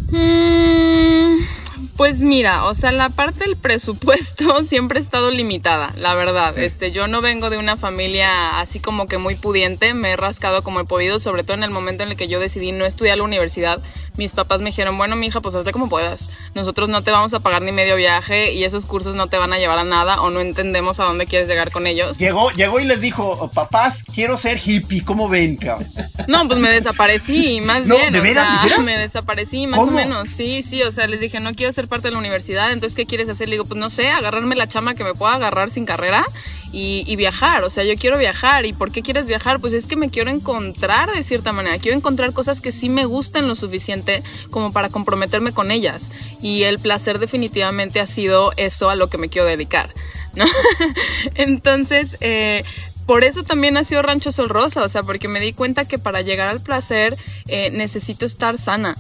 Mm, 0.09 1.60
pues 1.97 2.21
mira, 2.21 2.65
o 2.65 2.75
sea, 2.75 2.91
la 2.91 3.09
parte 3.09 3.45
del 3.45 3.55
presupuesto 3.55 4.63
siempre 4.67 4.99
ha 4.99 5.01
estado 5.01 5.31
limitada, 5.31 5.93
la 5.97 6.15
verdad. 6.15 6.57
Este, 6.57 6.91
yo 6.91 7.07
no 7.07 7.21
vengo 7.21 7.49
de 7.49 7.57
una 7.57 7.77
familia 7.77 8.59
así 8.59 8.79
como 8.79 9.07
que 9.07 9.17
muy 9.17 9.35
pudiente, 9.35 9.93
me 9.93 10.11
he 10.11 10.15
rascado 10.15 10.63
como 10.63 10.79
he 10.79 10.85
podido, 10.85 11.19
sobre 11.19 11.43
todo 11.43 11.57
en 11.57 11.63
el 11.63 11.71
momento 11.71 12.03
en 12.03 12.09
el 12.09 12.15
que 12.15 12.27
yo 12.27 12.39
decidí 12.39 12.71
no 12.71 12.85
estudiar 12.85 13.17
la 13.17 13.23
universidad. 13.23 13.81
Mis 14.17 14.33
papás 14.33 14.59
me 14.59 14.67
dijeron, 14.71 14.97
bueno, 14.97 15.15
mi 15.15 15.27
hija, 15.27 15.39
pues 15.39 15.55
hazte 15.55 15.71
como 15.71 15.87
puedas. 15.89 16.29
Nosotros 16.53 16.89
no 16.89 17.01
te 17.01 17.11
vamos 17.11 17.33
a 17.33 17.39
pagar 17.39 17.61
ni 17.61 17.71
medio 17.71 17.95
viaje 17.95 18.53
y 18.53 18.63
esos 18.65 18.85
cursos 18.85 19.15
no 19.15 19.27
te 19.27 19.37
van 19.37 19.53
a 19.53 19.57
llevar 19.57 19.77
a 19.79 19.83
nada 19.85 20.21
o 20.21 20.29
no 20.29 20.41
entendemos 20.41 20.99
a 20.99 21.05
dónde 21.05 21.25
quieres 21.27 21.47
llegar 21.47 21.71
con 21.71 21.87
ellos. 21.87 22.17
Llegó, 22.17 22.51
llegó 22.51 22.79
y 22.79 22.85
les 22.85 22.99
dijo, 22.99 23.37
"Oh, 23.39 23.47
papás, 23.49 24.03
quiero 24.13 24.37
ser 24.37 24.59
hippie, 24.63 25.03
¿cómo 25.03 25.29
ven, 25.29 25.55
cabrón? 25.55 25.87
No, 26.27 26.45
pues 26.47 26.59
me 26.59 26.69
desaparecí, 26.69 27.61
más 27.61 27.87
No, 27.87 27.95
bien. 27.97 28.11
¿de 28.13 28.19
o 28.19 28.23
veras, 28.23 28.47
sea, 28.47 28.57
de 28.63 28.69
veras? 28.69 28.85
me 28.85 28.97
desaparecí, 28.97 29.65
más 29.67 29.79
¿Cómo? 29.79 29.91
o 29.91 29.95
menos. 29.95 30.29
Sí, 30.29 30.61
sí, 30.61 30.83
o 30.83 30.91
sea, 30.91 31.07
les 31.07 31.19
dije, 31.21 31.39
no 31.39 31.55
quiero 31.55 31.71
ser 31.71 31.87
parte 31.87 32.09
de 32.09 32.11
la 32.13 32.19
universidad, 32.19 32.71
entonces, 32.71 32.95
¿qué 32.95 33.05
quieres 33.05 33.29
hacer? 33.29 33.47
Le 33.47 33.55
digo, 33.55 33.65
pues 33.65 33.79
no 33.79 33.89
sé, 33.89 34.09
agarrarme 34.09 34.55
la 34.55 34.67
chama 34.67 34.93
que 34.93 35.03
me 35.03 35.13
pueda 35.13 35.33
agarrar 35.35 35.71
sin 35.71 35.85
carrera 35.85 36.25
y, 36.71 37.15
viajar. 37.15 37.63
O 37.63 37.69
sea, 37.69 37.83
yo 37.83 37.95
quiero 37.97 38.17
viajar. 38.17 38.65
¿Y 38.65 38.73
por 38.73 38.91
qué 38.91 39.01
quieres 39.01 39.25
viajar? 39.25 39.59
Pues 39.59 39.73
es 39.73 39.87
que 39.87 39.95
me 39.95 40.09
quiero 40.09 40.29
encontrar 40.29 41.13
de 41.13 41.23
cierta 41.23 41.53
manera. 41.53 41.77
Quiero 41.79 41.97
encontrar 41.97 42.33
cosas 42.33 42.61
que 42.61 42.71
sí 42.71 42.89
me 42.89 43.05
gusten 43.05 43.47
lo 43.47 43.55
suficiente 43.55 44.23
como 44.49 44.71
para 44.71 44.89
comprometerme 44.89 45.51
con 45.51 45.71
ellas. 45.71 46.11
Y 46.41 46.63
el 46.63 46.79
placer 46.79 47.19
definitivamente 47.19 47.99
ha 47.99 48.07
sido 48.07 48.51
eso 48.57 48.89
a 48.89 48.95
lo 48.95 49.09
que 49.09 49.17
me 49.17 49.29
quiero 49.29 49.47
dedicar. 49.47 49.89
¿no? 50.35 50.45
Entonces, 51.35 52.17
eh, 52.21 52.63
por 53.05 53.23
eso 53.23 53.43
también 53.43 53.73
nació 53.73 54.01
Rancho 54.01 54.31
Sol 54.31 54.49
Rosa, 54.49 54.83
o 54.83 54.89
sea, 54.89 55.03
porque 55.03 55.27
me 55.27 55.39
di 55.39 55.53
cuenta 55.53 55.85
que 55.85 55.99
para 55.99 56.21
llegar 56.21 56.47
al 56.47 56.61
placer 56.61 57.17
eh, 57.47 57.69
necesito 57.71 58.25
estar 58.25 58.57
sana. 58.57 58.95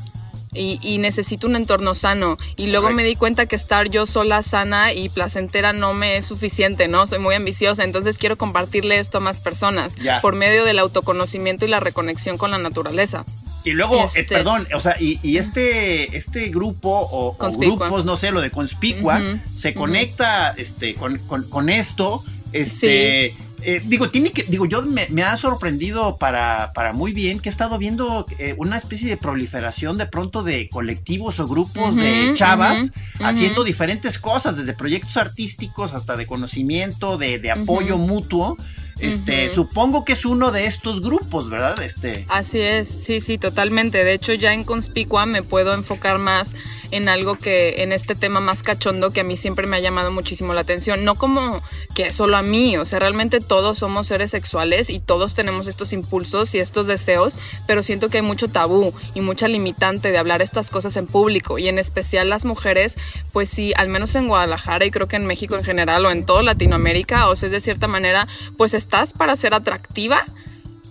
Y, 0.53 0.79
y 0.81 0.97
necesito 0.97 1.47
un 1.47 1.55
entorno 1.55 1.95
sano. 1.95 2.37
Y 2.57 2.67
luego 2.67 2.83
Correcto. 2.87 2.95
me 2.97 3.03
di 3.07 3.15
cuenta 3.15 3.45
que 3.45 3.55
estar 3.55 3.89
yo 3.89 4.05
sola, 4.05 4.43
sana 4.43 4.91
y 4.93 5.07
placentera 5.09 5.71
no 5.71 5.93
me 5.93 6.17
es 6.17 6.25
suficiente, 6.25 6.87
¿no? 6.89 7.07
Soy 7.07 7.19
muy 7.19 7.35
ambiciosa, 7.35 7.83
entonces 7.85 8.17
quiero 8.17 8.37
compartirle 8.37 8.99
esto 8.99 9.19
a 9.19 9.21
más 9.21 9.39
personas 9.39 9.95
Ya. 9.95 10.19
por 10.21 10.35
medio 10.35 10.65
del 10.65 10.79
autoconocimiento 10.79 11.63
y 11.65 11.69
la 11.69 11.79
reconexión 11.79 12.37
con 12.37 12.51
la 12.51 12.57
naturaleza. 12.57 13.25
Y 13.63 13.71
luego, 13.71 13.95
eh, 14.01 14.05
Este- 14.15 14.23
perdón, 14.35 14.67
o 14.75 14.79
sea, 14.81 14.97
y, 14.99 15.19
y 15.23 15.37
este, 15.37 16.17
este 16.17 16.49
grupo 16.49 16.89
o, 17.11 17.37
grupos, 17.57 18.03
no 18.03 18.17
sé, 18.17 18.31
lo 18.31 18.41
de 18.41 18.51
Conspicua, 18.51 19.21
se 19.53 19.73
conecta 19.73 20.49
este, 20.57 20.95
con, 20.95 21.17
con- 21.27 21.47
con 21.49 21.69
esto, 21.69 22.23
este, 22.51 23.33
eh, 23.63 23.81
digo, 23.85 24.09
tiene 24.09 24.31
que, 24.31 24.43
digo, 24.43 24.65
yo 24.65 24.81
me, 24.81 25.07
me 25.09 25.23
ha 25.23 25.37
sorprendido 25.37 26.17
para, 26.17 26.71
para, 26.73 26.93
muy 26.93 27.13
bien 27.13 27.39
que 27.39 27.49
he 27.49 27.51
estado 27.51 27.77
viendo 27.77 28.25
eh, 28.39 28.55
una 28.57 28.77
especie 28.77 29.07
de 29.09 29.17
proliferación 29.17 29.97
de 29.97 30.05
pronto 30.05 30.43
de 30.43 30.69
colectivos 30.69 31.39
o 31.39 31.47
grupos 31.47 31.95
de 31.95 32.33
chavas 32.35 32.91
haciendo 33.23 33.63
diferentes 33.63 34.17
cosas, 34.17 34.57
desde 34.57 34.73
proyectos 34.73 35.17
artísticos 35.17 35.93
hasta 35.93 36.15
de 36.15 36.25
conocimiento, 36.25 37.17
de, 37.17 37.39
de 37.39 37.51
apoyo 37.51 37.97
mutuo. 37.97 38.57
Este, 38.99 39.53
supongo 39.55 40.05
que 40.05 40.13
es 40.13 40.25
uno 40.25 40.51
de 40.51 40.65
estos 40.65 41.01
grupos, 41.01 41.49
¿verdad? 41.49 41.81
Este. 41.81 42.25
Así 42.29 42.59
es, 42.59 42.87
sí, 42.87 43.19
sí, 43.19 43.39
totalmente. 43.39 44.03
De 44.03 44.13
hecho, 44.13 44.33
ya 44.33 44.53
en 44.53 44.63
Conspicua 44.63 45.25
me 45.25 45.41
puedo 45.41 45.73
enfocar 45.73 46.19
más 46.19 46.55
en 46.91 47.09
algo 47.09 47.35
que, 47.35 47.81
en 47.83 47.91
este 47.91 48.15
tema 48.15 48.39
más 48.39 48.63
cachondo 48.63 49.11
que 49.11 49.21
a 49.21 49.23
mí 49.23 49.37
siempre 49.37 49.65
me 49.67 49.77
ha 49.77 49.79
llamado 49.79 50.11
muchísimo 50.11 50.53
la 50.53 50.61
atención. 50.61 51.03
No 51.03 51.15
como 51.15 51.61
que 51.95 52.13
solo 52.13 52.37
a 52.37 52.41
mí, 52.41 52.77
o 52.77 52.85
sea, 52.85 52.99
realmente 52.99 53.39
todos 53.39 53.79
somos 53.79 54.07
seres 54.07 54.31
sexuales 54.31 54.89
y 54.89 54.99
todos 54.99 55.33
tenemos 55.33 55.67
estos 55.67 55.93
impulsos 55.93 56.53
y 56.55 56.59
estos 56.59 56.87
deseos, 56.87 57.37
pero 57.67 57.83
siento 57.83 58.09
que 58.09 58.17
hay 58.17 58.23
mucho 58.23 58.47
tabú 58.47 58.93
y 59.15 59.21
mucha 59.21 59.47
limitante 59.47 60.11
de 60.11 60.17
hablar 60.17 60.41
estas 60.41 60.69
cosas 60.69 60.95
en 60.97 61.07
público 61.07 61.57
y 61.57 61.67
en 61.67 61.79
especial 61.79 62.29
las 62.29 62.45
mujeres, 62.45 62.97
pues 63.31 63.49
sí, 63.49 63.73
al 63.75 63.89
menos 63.89 64.15
en 64.15 64.27
Guadalajara 64.27 64.85
y 64.85 64.91
creo 64.91 65.07
que 65.07 65.15
en 65.15 65.25
México 65.25 65.55
en 65.55 65.63
general 65.63 66.05
o 66.05 66.11
en 66.11 66.25
toda 66.25 66.43
Latinoamérica, 66.43 67.29
o 67.29 67.35
sea, 67.35 67.47
es 67.47 67.53
de 67.53 67.59
cierta 67.59 67.87
manera, 67.87 68.27
pues 68.57 68.73
estás 68.73 69.13
para 69.13 69.35
ser 69.35 69.53
atractiva 69.53 70.25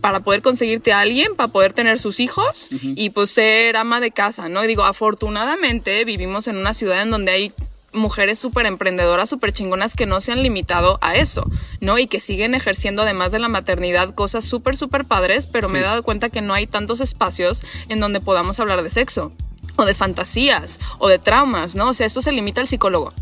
para 0.00 0.20
poder 0.20 0.42
conseguirte 0.42 0.92
a 0.92 1.00
alguien, 1.00 1.34
para 1.36 1.52
poder 1.52 1.72
tener 1.72 1.98
sus 1.98 2.20
hijos 2.20 2.68
y 2.82 3.10
pues 3.10 3.30
ser 3.30 3.76
ama 3.76 4.00
de 4.00 4.10
casa, 4.10 4.48
¿no? 4.48 4.64
Y 4.64 4.66
digo, 4.66 4.84
afortunadamente 4.84 6.04
vivimos 6.04 6.46
en 6.46 6.56
una 6.56 6.74
ciudad 6.74 7.02
en 7.02 7.10
donde 7.10 7.32
hay 7.32 7.52
mujeres 7.92 8.38
súper 8.38 8.66
emprendedoras, 8.66 9.28
súper 9.28 9.52
chingonas 9.52 9.94
que 9.94 10.06
no 10.06 10.20
se 10.20 10.32
han 10.32 10.42
limitado 10.42 10.98
a 11.00 11.16
eso, 11.16 11.44
¿no? 11.80 11.98
Y 11.98 12.06
que 12.06 12.20
siguen 12.20 12.54
ejerciendo 12.54 13.02
además 13.02 13.32
de 13.32 13.38
la 13.38 13.48
maternidad 13.48 14.14
cosas 14.14 14.44
súper, 14.44 14.76
súper 14.76 15.04
padres, 15.04 15.46
pero 15.46 15.68
me 15.68 15.80
he 15.80 15.82
dado 15.82 16.02
cuenta 16.02 16.30
que 16.30 16.40
no 16.40 16.54
hay 16.54 16.66
tantos 16.66 17.00
espacios 17.00 17.62
en 17.88 18.00
donde 18.00 18.20
podamos 18.20 18.60
hablar 18.60 18.82
de 18.82 18.90
sexo 18.90 19.32
o 19.76 19.84
de 19.84 19.94
fantasías 19.94 20.80
o 20.98 21.08
de 21.08 21.18
traumas, 21.18 21.74
¿no? 21.74 21.88
O 21.88 21.92
sea, 21.92 22.06
esto 22.06 22.22
se 22.22 22.32
limita 22.32 22.60
al 22.60 22.68
psicólogo. 22.68 23.12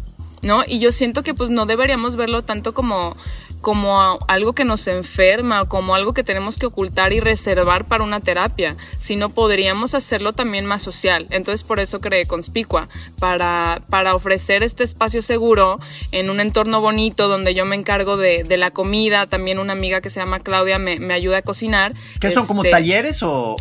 ¿No? 0.41 0.63
Y 0.65 0.79
yo 0.79 0.93
siento 0.93 1.25
que 1.25 1.35
pues 1.35 1.51
no 1.51 1.67
deberíamos 1.67 2.15
verlo 2.15 2.43
tanto 2.43 2.73
como 2.73 3.17
como 3.61 4.19
algo 4.29 4.53
que 4.53 4.65
nos 4.65 4.87
enferma, 4.89 5.67
como 5.67 5.95
algo 5.95 6.15
que 6.15 6.23
tenemos 6.23 6.59
que 6.59 6.67
ocultar 6.67 7.13
y 7.13 7.21
reservar 7.21 7.85
para 7.85 8.05
una 8.05 8.21
terapia, 8.21 8.77
sino 8.99 9.31
podríamos 9.31 9.95
hacerlo 9.95 10.33
también 10.33 10.67
más 10.67 10.83
social. 10.83 11.27
Entonces 11.31 11.65
por 11.65 11.81
eso 11.81 12.01
creé 12.01 12.27
Conspicua, 12.27 12.89
para, 13.19 13.83
para 13.89 14.15
ofrecer 14.15 14.63
este 14.63 14.85
espacio 14.85 15.23
seguro 15.23 15.79
en 16.13 16.31
un 16.31 16.41
entorno 16.41 16.81
bonito 16.81 17.29
donde 17.29 17.55
yo 17.55 17.65
me 17.65 17.77
encargo 17.77 18.17
de, 18.17 18.47
la 18.59 18.71
comida, 18.71 19.27
también 19.27 19.59
una 19.59 19.73
amiga 19.73 20.01
que 20.01 20.11
se 20.11 20.19
llama 20.19 20.41
Claudia 20.41 20.79
me, 20.79 20.99
me 20.99 21.15
ayuda 21.15 21.39
a 21.39 21.43
cocinar. 21.43 21.93
¿Qué 22.21 22.33
son 22.33 22.47
como 22.47 22.63
este, 22.63 22.73
talleres 22.73 23.23
o... 23.23 23.57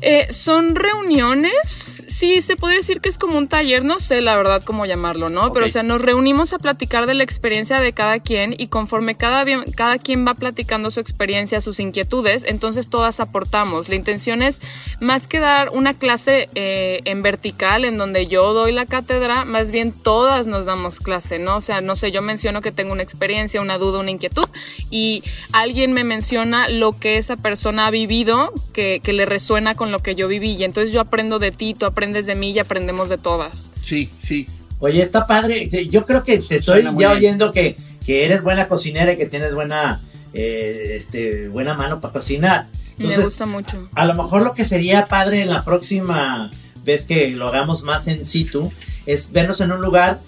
Eh, 0.00 0.32
son 0.32 0.76
reuniones, 0.76 2.02
sí, 2.06 2.40
se 2.40 2.54
podría 2.54 2.78
decir 2.78 3.00
que 3.00 3.08
es 3.08 3.18
como 3.18 3.36
un 3.36 3.48
taller, 3.48 3.84
no 3.84 3.98
sé 3.98 4.20
la 4.20 4.36
verdad 4.36 4.62
cómo 4.64 4.86
llamarlo, 4.86 5.28
¿no? 5.28 5.52
Pero 5.52 5.66
o 5.66 5.68
sea, 5.68 5.82
nos 5.82 6.00
reunimos 6.00 6.52
a 6.52 6.58
platicar 6.58 7.06
de 7.06 7.14
la 7.14 7.24
experiencia 7.24 7.80
de 7.80 7.92
cada 7.92 8.20
quien 8.20 8.54
y 8.56 8.68
conforme 8.68 9.16
cada, 9.16 9.44
cada 9.74 9.98
quien 9.98 10.24
va 10.24 10.34
platicando 10.34 10.92
su 10.92 11.00
experiencia, 11.00 11.60
sus 11.60 11.80
inquietudes, 11.80 12.44
entonces 12.44 12.88
todas 12.88 13.18
aportamos. 13.18 13.88
La 13.88 13.96
intención 13.96 14.40
es 14.40 14.62
más 15.00 15.26
que 15.26 15.40
dar 15.40 15.70
una 15.70 15.94
clase 15.94 16.48
eh, 16.54 17.00
en 17.04 17.22
vertical 17.22 17.84
en 17.84 17.98
donde 17.98 18.28
yo 18.28 18.52
doy 18.52 18.70
la 18.70 18.86
cátedra, 18.86 19.44
más 19.44 19.72
bien 19.72 19.90
todas 19.90 20.46
nos 20.46 20.66
damos 20.66 21.00
clase, 21.00 21.40
¿no? 21.40 21.56
O 21.56 21.60
sea, 21.60 21.80
no 21.80 21.96
sé, 21.96 22.12
yo 22.12 22.22
menciono 22.22 22.60
que 22.60 22.70
tengo 22.70 22.92
una 22.92 23.02
experiencia, 23.02 23.60
una 23.60 23.78
duda, 23.78 23.98
una 23.98 24.12
inquietud 24.12 24.48
y 24.90 25.24
alguien 25.50 25.92
me 25.92 26.04
menciona 26.04 26.68
lo 26.68 26.96
que 26.96 27.16
esa 27.16 27.36
persona 27.36 27.88
ha 27.88 27.90
vivido 27.90 28.52
que, 28.72 29.00
que 29.02 29.12
le 29.12 29.26
resuena 29.26 29.74
con 29.74 29.87
lo 29.92 30.00
que 30.00 30.14
yo 30.14 30.28
viví. 30.28 30.52
Y 30.52 30.64
entonces 30.64 30.92
yo 30.92 31.00
aprendo 31.00 31.38
de 31.38 31.50
ti, 31.50 31.74
tú 31.74 31.86
aprendes 31.86 32.26
de 32.26 32.34
mí 32.34 32.52
y 32.52 32.58
aprendemos 32.58 33.08
de 33.08 33.18
todas. 33.18 33.72
Sí, 33.82 34.10
sí. 34.22 34.46
Oye, 34.80 35.02
está 35.02 35.26
padre. 35.26 35.68
Yo 35.88 36.06
creo 36.06 36.24
que 36.24 36.38
te 36.38 36.56
estoy 36.56 36.84
ya 36.98 37.12
oyendo 37.12 37.52
que, 37.52 37.76
que, 38.06 38.24
eres 38.24 38.42
buena 38.42 38.68
cocinera 38.68 39.12
y 39.12 39.16
que 39.16 39.26
tienes 39.26 39.54
buena, 39.54 40.00
eh, 40.32 40.94
este, 40.96 41.48
buena 41.48 41.74
mano 41.74 42.00
para 42.00 42.12
cocinar. 42.12 42.66
Me 42.98 43.16
gusta 43.16 43.46
mucho. 43.46 43.88
A 43.94 44.04
lo 44.06 44.14
mejor 44.14 44.42
lo 44.42 44.54
que 44.54 44.64
sería 44.64 45.06
padre 45.06 45.42
en 45.42 45.50
la 45.50 45.64
próxima 45.64 46.50
vez 46.84 47.06
que 47.06 47.30
lo 47.30 47.48
hagamos 47.48 47.82
más 47.82 48.08
en 48.08 48.26
situ 48.26 48.72
es 49.06 49.32
vernos 49.32 49.60
en 49.60 49.72
un 49.72 49.80
lugar 49.80 50.20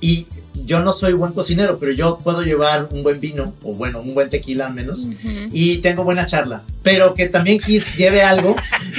y 0.00 0.26
yo 0.64 0.80
no 0.80 0.92
soy 0.92 1.12
buen 1.12 1.32
cocinero, 1.32 1.78
pero 1.78 1.92
yo 1.92 2.18
puedo 2.22 2.42
llevar 2.42 2.88
un 2.90 3.02
buen 3.02 3.20
vino, 3.20 3.54
o 3.62 3.74
bueno, 3.74 4.00
un 4.00 4.14
buen 4.14 4.30
tequila 4.30 4.66
al 4.66 4.74
menos, 4.74 5.08
y 5.52 5.78
tengo 5.78 6.04
buena 6.04 6.26
charla. 6.26 6.62
Pero 6.82 7.14
que 7.14 7.28
también 7.28 7.58
Kiss 7.60 7.96
lleve 7.96 8.22
algo 8.22 8.56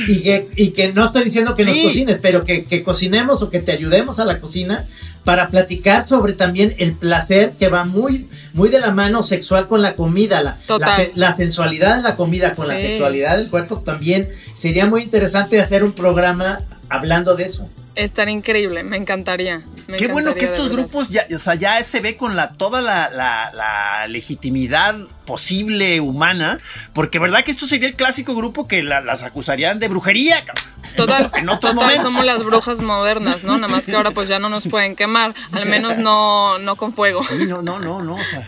y 0.07 0.21
que, 0.21 0.49
y 0.55 0.71
que 0.71 0.93
no 0.93 1.05
estoy 1.05 1.23
diciendo 1.23 1.55
que 1.55 1.65
nos 1.65 1.77
cocines, 1.77 2.19
pero 2.21 2.43
que, 2.43 2.65
que, 2.65 2.83
cocinemos 2.83 3.41
o 3.41 3.49
que 3.49 3.59
te 3.59 3.71
ayudemos 3.71 4.19
a 4.19 4.25
la 4.25 4.39
cocina 4.39 4.85
para 5.23 5.47
platicar 5.47 6.03
sobre 6.03 6.33
también 6.33 6.75
el 6.77 6.93
placer 6.93 7.53
que 7.59 7.67
va 7.67 7.85
muy, 7.85 8.27
muy 8.53 8.69
de 8.69 8.79
la 8.79 8.91
mano 8.91 9.23
sexual 9.23 9.67
con 9.67 9.81
la 9.81 9.95
comida, 9.95 10.41
la, 10.41 10.57
la, 11.15 11.31
sensualidad 11.31 11.97
de 11.97 12.03
la 12.03 12.15
comida 12.15 12.53
con 12.53 12.67
la 12.67 12.77
sexualidad 12.77 13.37
del 13.37 13.49
cuerpo 13.49 13.79
también. 13.79 14.29
Sería 14.55 14.85
muy 14.85 15.03
interesante 15.03 15.59
hacer 15.59 15.83
un 15.83 15.91
programa 15.91 16.59
hablando 16.89 17.35
de 17.35 17.43
eso. 17.43 17.69
Estaría 17.99 18.33
increíble, 18.33 18.83
me 18.83 18.95
encantaría. 18.95 19.61
Qué 19.97 20.07
bueno 20.07 20.33
que 20.33 20.45
estos 20.45 20.69
grupos 20.69 21.09
ya, 21.09 21.27
o 21.35 21.39
sea, 21.39 21.55
ya 21.55 21.83
se 21.83 21.99
ve 21.99 22.15
con 22.15 22.37
la, 22.37 22.53
toda 22.53 22.81
la, 22.81 24.05
legitimidad 24.07 24.95
posible 25.25 25.99
humana, 25.99 26.59
porque 26.93 27.19
verdad 27.19 27.43
que 27.43 27.51
esto 27.51 27.67
sería 27.67 27.89
el 27.89 27.95
clásico 27.95 28.35
grupo 28.35 28.69
que 28.69 28.83
las 28.83 29.23
acusarían 29.23 29.79
de 29.79 29.89
brujería. 29.89 30.45
Total, 30.95 31.29
en 31.35 31.45
total 31.45 32.01
somos 32.01 32.23
las 32.23 32.43
brujas 32.43 32.79
modernas, 32.79 33.43
¿no? 33.43 33.57
Nada 33.57 33.67
más 33.67 33.85
que 33.85 33.95
ahora 33.95 34.11
pues 34.11 34.29
ya 34.29 34.39
no 34.39 34.47
nos 34.47 34.65
pueden 34.67 34.95
quemar, 34.95 35.35
al 35.51 35.65
menos 35.65 35.97
no, 35.97 36.57
no 36.57 36.77
con 36.77 36.93
fuego. 36.93 37.21
Sí, 37.25 37.45
no, 37.47 37.61
no, 37.61 37.79
no, 37.79 38.01
no. 38.01 38.15
O 38.15 38.23
sea. 38.23 38.47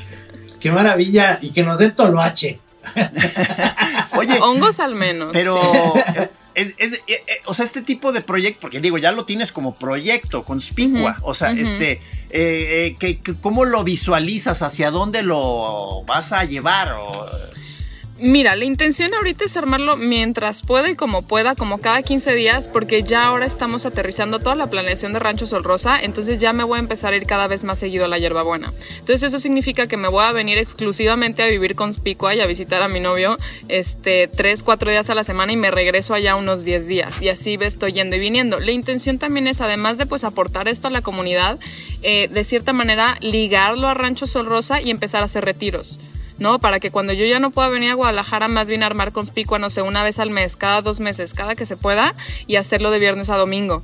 Qué 0.62 0.72
maravilla, 0.72 1.40
y 1.42 1.50
que 1.50 1.64
nos 1.64 1.78
den 1.78 1.94
toloache. 1.94 2.60
Oye, 4.16 4.40
hongos 4.40 4.80
al 4.80 4.96
menos. 4.96 5.32
Pero 5.34 5.60
es, 6.56 6.74
eh, 6.78 7.02
eh, 7.08 7.24
o 7.46 7.54
sea, 7.54 7.66
este 7.66 7.82
tipo 7.82 8.12
de 8.12 8.22
proyecto, 8.22 8.62
porque 8.62 8.80
digo, 8.80 8.98
ya 8.98 9.12
lo 9.12 9.26
tienes 9.26 9.52
como 9.52 9.76
proyecto 9.76 10.44
conspicua, 10.44 11.18
o 11.22 11.34
sea, 11.34 11.52
este, 11.52 12.00
eh, 12.30 12.96
¿cómo 13.42 13.66
lo 13.66 13.84
visualizas? 13.84 14.62
¿Hacia 14.62 14.92
dónde 14.92 15.24
lo 15.24 16.04
vas 16.06 16.32
a 16.32 16.46
llevar? 16.46 16.94
O, 16.94 17.30
Mira, 18.24 18.56
la 18.56 18.66
intención 18.66 19.16
ahorita 19.16 19.46
es 19.46 19.58
armarlo 19.58 19.98
mientras 19.98 20.62
pueda 20.62 20.92
y 20.92 20.96
como 20.96 21.24
pueda, 21.24 21.56
como 21.56 21.80
cada 21.80 22.04
15 22.04 22.36
días, 22.36 22.70
porque 22.70 23.02
ya 23.02 23.24
ahora 23.24 23.48
estamos 23.48 23.88
aterrizando 23.88 24.38
toda 24.38 24.54
la 24.54 24.70
planeación 24.70 25.12
de 25.12 25.18
Rancho 25.18 25.48
Sol 25.48 25.64
Rosa, 25.64 26.00
entonces 26.00 26.38
ya 26.38 26.54
me 26.54 26.64
voy 26.64 26.78
a 26.78 26.82
empezar 26.82 27.14
a 27.14 27.16
ir 27.16 27.26
cada 27.26 27.48
vez 27.48 27.64
más 27.64 27.80
seguido 27.80 28.06
a 28.06 28.08
la 28.08 28.20
hierbabuena. 28.20 28.72
Entonces 29.00 29.24
eso 29.24 29.40
significa 29.40 29.88
que 29.88 29.98
me 29.98 30.08
voy 30.08 30.24
a 30.24 30.34
venir 30.34 30.60
exclusivamente 30.60 31.42
a 31.42 31.48
vivir 31.48 31.74
con 31.74 31.92
Spicua 31.92 32.36
y 32.36 32.42
a 32.42 32.46
visitar 32.46 32.84
a 32.84 32.88
mi 32.88 33.00
novio 33.00 33.38
este, 33.70 34.28
3, 34.28 34.62
4 34.62 34.92
días 34.92 35.10
a 35.10 35.16
la 35.16 35.24
semana 35.24 35.54
y 35.54 35.58
me 35.58 35.72
regreso 35.72 36.14
allá 36.14 36.36
unos 36.36 36.64
10 36.64 36.86
días. 36.86 37.24
Y 37.24 37.30
así 37.30 37.58
estoy 37.60 37.94
yendo 37.94 38.18
y 38.18 38.20
viniendo. 38.20 38.60
La 38.60 38.72
intención 38.72 39.18
también 39.18 39.48
es, 39.48 39.62
además 39.62 39.98
de 39.98 40.06
pues 40.06 40.24
aportar 40.26 40.68
esto 40.68 40.90
a 40.90 40.92
la 40.92 41.02
comunidad, 41.02 41.58
eh, 42.04 42.28
de 42.28 42.44
cierta 42.44 42.72
manera 42.72 43.18
ligarlo 43.22 43.88
a 43.88 43.96
Rancho 43.96 44.28
Sol 44.28 44.46
Rosa 44.46 44.80
y 44.80 44.92
empezar 44.92 45.24
a 45.24 45.26
hacer 45.26 45.44
retiros. 45.44 46.00
¿No? 46.42 46.60
Para 46.60 46.80
que 46.80 46.92
cuando 46.92 47.14
yo 47.14 47.26
ya 47.26 47.40
no 47.40 47.52
pueda 47.52 47.70
venir 47.70 47.92
a 47.92 47.94
Guadalajara, 47.94 48.48
más 48.50 48.68
bien 48.68 48.84
armar 48.84 49.14
conspicua, 49.14 49.60
no 49.60 49.70
sé, 49.70 49.82
una 49.82 50.04
vez 50.04 50.20
al 50.20 50.30
mes, 50.30 50.56
cada 50.58 50.82
dos 50.82 51.00
meses, 51.00 51.34
cada 51.34 51.56
que 51.56 51.66
se 51.66 51.78
pueda, 51.78 52.14
y 52.48 52.58
hacerlo 52.58 52.92
de 52.92 53.00
viernes 53.00 53.30
a 53.30 53.38
domingo. 53.38 53.82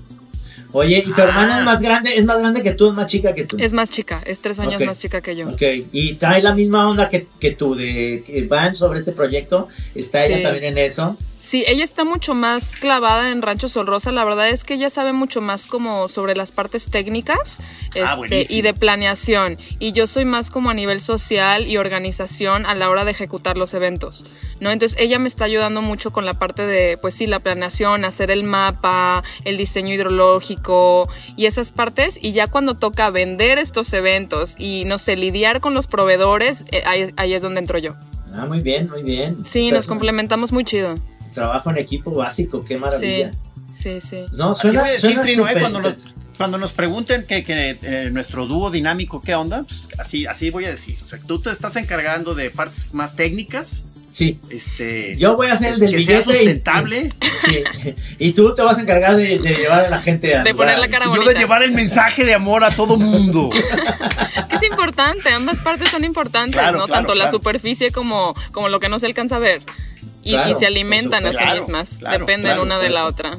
Oye, 0.74 1.02
¿y 1.06 1.12
tu 1.14 1.22
hermana 1.22 1.56
es 1.56 1.62
ah. 1.62 1.64
más 1.64 1.82
grande, 1.82 2.18
es 2.18 2.26
más 2.26 2.40
grande 2.40 2.62
que 2.62 2.74
tú, 2.74 2.90
es 2.90 2.94
más 2.94 3.08
chica 3.08 3.34
que 3.34 3.46
tú? 3.46 3.58
Es 3.60 3.72
más 3.72 3.90
chica, 3.90 4.22
es 4.26 4.42
tres 4.42 4.60
años 4.60 4.82
más 4.82 5.00
chica 5.00 5.22
que 5.22 5.36
yo. 5.36 5.48
Ok, 5.50 5.62
y 5.92 6.16
trae 6.16 6.42
la 6.42 6.54
misma 6.54 6.90
onda 6.90 7.10
que, 7.10 7.28
que 7.40 7.52
tú, 7.52 7.76
de 7.76 8.24
que 8.26 8.46
van 8.48 8.76
sobre 8.76 9.00
este 9.00 9.14
proyecto, 9.14 9.70
¿está 9.96 10.26
ella 10.26 10.42
también 10.44 10.66
en 10.66 10.78
eso? 10.78 11.18
Sí, 11.48 11.64
ella 11.66 11.86
está 11.86 12.04
mucho 12.04 12.34
más 12.34 12.76
clavada 12.76 13.32
en 13.32 13.42
Rancho 13.42 13.70
Sol 13.70 13.88
Rosa. 13.88 14.12
La 14.12 14.26
verdad 14.26 14.50
es 14.50 14.66
que 14.66 14.74
ella 14.74 14.90
sabe 14.90 15.14
mucho 15.14 15.40
más 15.40 15.68
como 15.68 16.10
sobre 16.10 16.36
las 16.36 16.52
partes 16.52 16.92
técnicas 16.92 17.62
ah, 17.96 18.18
este, 18.22 18.46
y 18.50 18.62
de 18.64 18.74
planeación. 18.74 19.58
Y 19.80 19.94
yo 19.94 20.08
soy 20.08 20.26
más 20.26 20.52
como 20.52 20.72
a 20.72 20.74
nivel 20.74 21.00
social 21.00 21.66
y 21.66 21.78
organización 21.78 22.66
a 22.66 22.76
la 22.76 22.90
hora 22.90 23.06
de 23.06 23.12
ejecutar 23.12 23.58
los 23.58 23.74
eventos. 23.74 24.26
¿no? 24.60 24.72
Entonces 24.72 25.00
ella 25.00 25.20
me 25.20 25.30
está 25.30 25.46
ayudando 25.46 25.82
mucho 25.82 26.12
con 26.12 26.26
la 26.26 26.34
parte 26.34 26.68
de, 26.68 26.98
pues 26.98 27.14
sí, 27.14 27.28
la 27.28 27.40
planeación, 27.40 28.04
hacer 28.04 28.30
el 28.30 28.44
mapa, 28.44 29.24
el 29.46 29.56
diseño 29.56 29.94
hidrológico 29.94 31.08
y 31.38 31.46
esas 31.46 31.72
partes. 31.72 32.20
Y 32.22 32.34
ya 32.34 32.48
cuando 32.48 32.76
toca 32.76 33.10
vender 33.10 33.58
estos 33.58 33.94
eventos 33.94 34.56
y, 34.58 34.84
no 34.84 34.98
sé, 34.98 35.16
lidiar 35.16 35.62
con 35.62 35.74
los 35.74 35.88
proveedores, 35.88 36.66
eh, 36.74 36.84
ahí, 36.86 37.34
es 37.34 37.42
donde 37.42 37.62
entro 37.62 37.78
yo. 37.78 37.96
Ah, 38.36 38.46
muy 38.46 38.60
bien, 38.60 38.90
muy 38.90 39.04
bien. 39.04 39.46
Sí, 39.46 39.72
nos 39.72 39.88
complementamos 39.88 40.52
muy 40.52 40.66
chido 40.66 40.98
trabajo 41.38 41.70
en 41.70 41.78
equipo 41.78 42.12
básico, 42.12 42.64
qué 42.66 42.78
maravilla. 42.78 43.32
Sí, 43.80 44.02
sí, 44.02 44.26
No, 44.34 44.56
suena, 44.56 44.84
suena 44.98 45.22
¿eh? 45.24 45.58
cuando, 45.60 45.94
cuando 46.36 46.58
nos 46.58 46.72
pregunten 46.72 47.26
que, 47.28 47.44
que, 47.44 47.78
eh, 47.84 48.10
nuestro 48.12 48.48
dúo 48.48 48.72
dinámico, 48.72 49.22
¿qué 49.22 49.36
onda? 49.36 49.64
Pues 49.68 49.88
así, 50.00 50.26
así 50.26 50.50
voy 50.50 50.66
a 50.66 50.72
decir. 50.72 50.98
O 51.04 51.06
sea, 51.06 51.20
tú 51.26 51.40
te 51.40 51.52
estás 51.52 51.76
encargando 51.76 52.34
de 52.34 52.50
partes 52.50 52.92
más 52.92 53.16
técnicas. 53.16 53.84
Sí. 54.12 54.40
Este, 54.50 55.16
Yo 55.18 55.36
voy 55.36 55.48
a 55.48 55.54
hacer 55.54 55.74
el 55.74 55.80
del 55.80 55.92
que 55.96 56.04
sea 56.04 56.22
billete. 56.24 56.62
y- 56.96 57.10
sí. 57.46 57.94
Y 58.18 58.32
tú 58.32 58.56
te 58.56 58.64
vas 58.64 58.80
a 58.80 58.82
encargar 58.82 59.16
de, 59.16 59.38
de 59.38 59.54
llevar 59.56 59.86
a 59.86 59.90
la 59.92 60.00
gente 60.00 60.36
a. 60.36 60.44
De 60.44 60.56
poner 60.56 60.80
la 60.80 60.88
cara 60.88 61.06
Yo 61.06 61.12
bonita. 61.12 61.34
de 61.34 61.38
llevar 61.40 61.62
el 61.62 61.72
mensaje 61.72 62.26
de 62.26 62.34
amor 62.34 62.64
a 62.64 62.72
todo 62.72 62.98
mundo. 62.98 63.52
Que 64.50 64.56
es 64.56 64.64
importante, 64.64 65.30
ambas 65.30 65.60
partes 65.60 65.90
son 65.90 66.04
importantes, 66.04 66.60
Claro, 66.60 66.80
¿no? 66.80 66.86
claro, 66.88 67.02
Tanto 67.02 67.14
la 67.14 67.30
superficie 67.30 67.92
como, 67.92 68.34
como 68.52 68.70
lo 68.70 68.80
que 68.80 68.90
no 68.90 68.98
se 68.98 69.06
alcanza 69.06 69.36
a 69.36 69.40
ver. 69.40 69.62
Y, 70.28 70.32
Claro, 70.32 70.52
y 70.52 70.60
se 70.60 70.66
alimentan 70.66 71.26
a 71.26 71.32
sí 71.32 71.58
mismas, 71.58 71.96
Claro, 72.00 72.20
dependen 72.20 72.52
claro, 72.52 72.64
una 72.64 72.80
de 72.80 72.90
la 72.90 73.06
otra. 73.06 73.32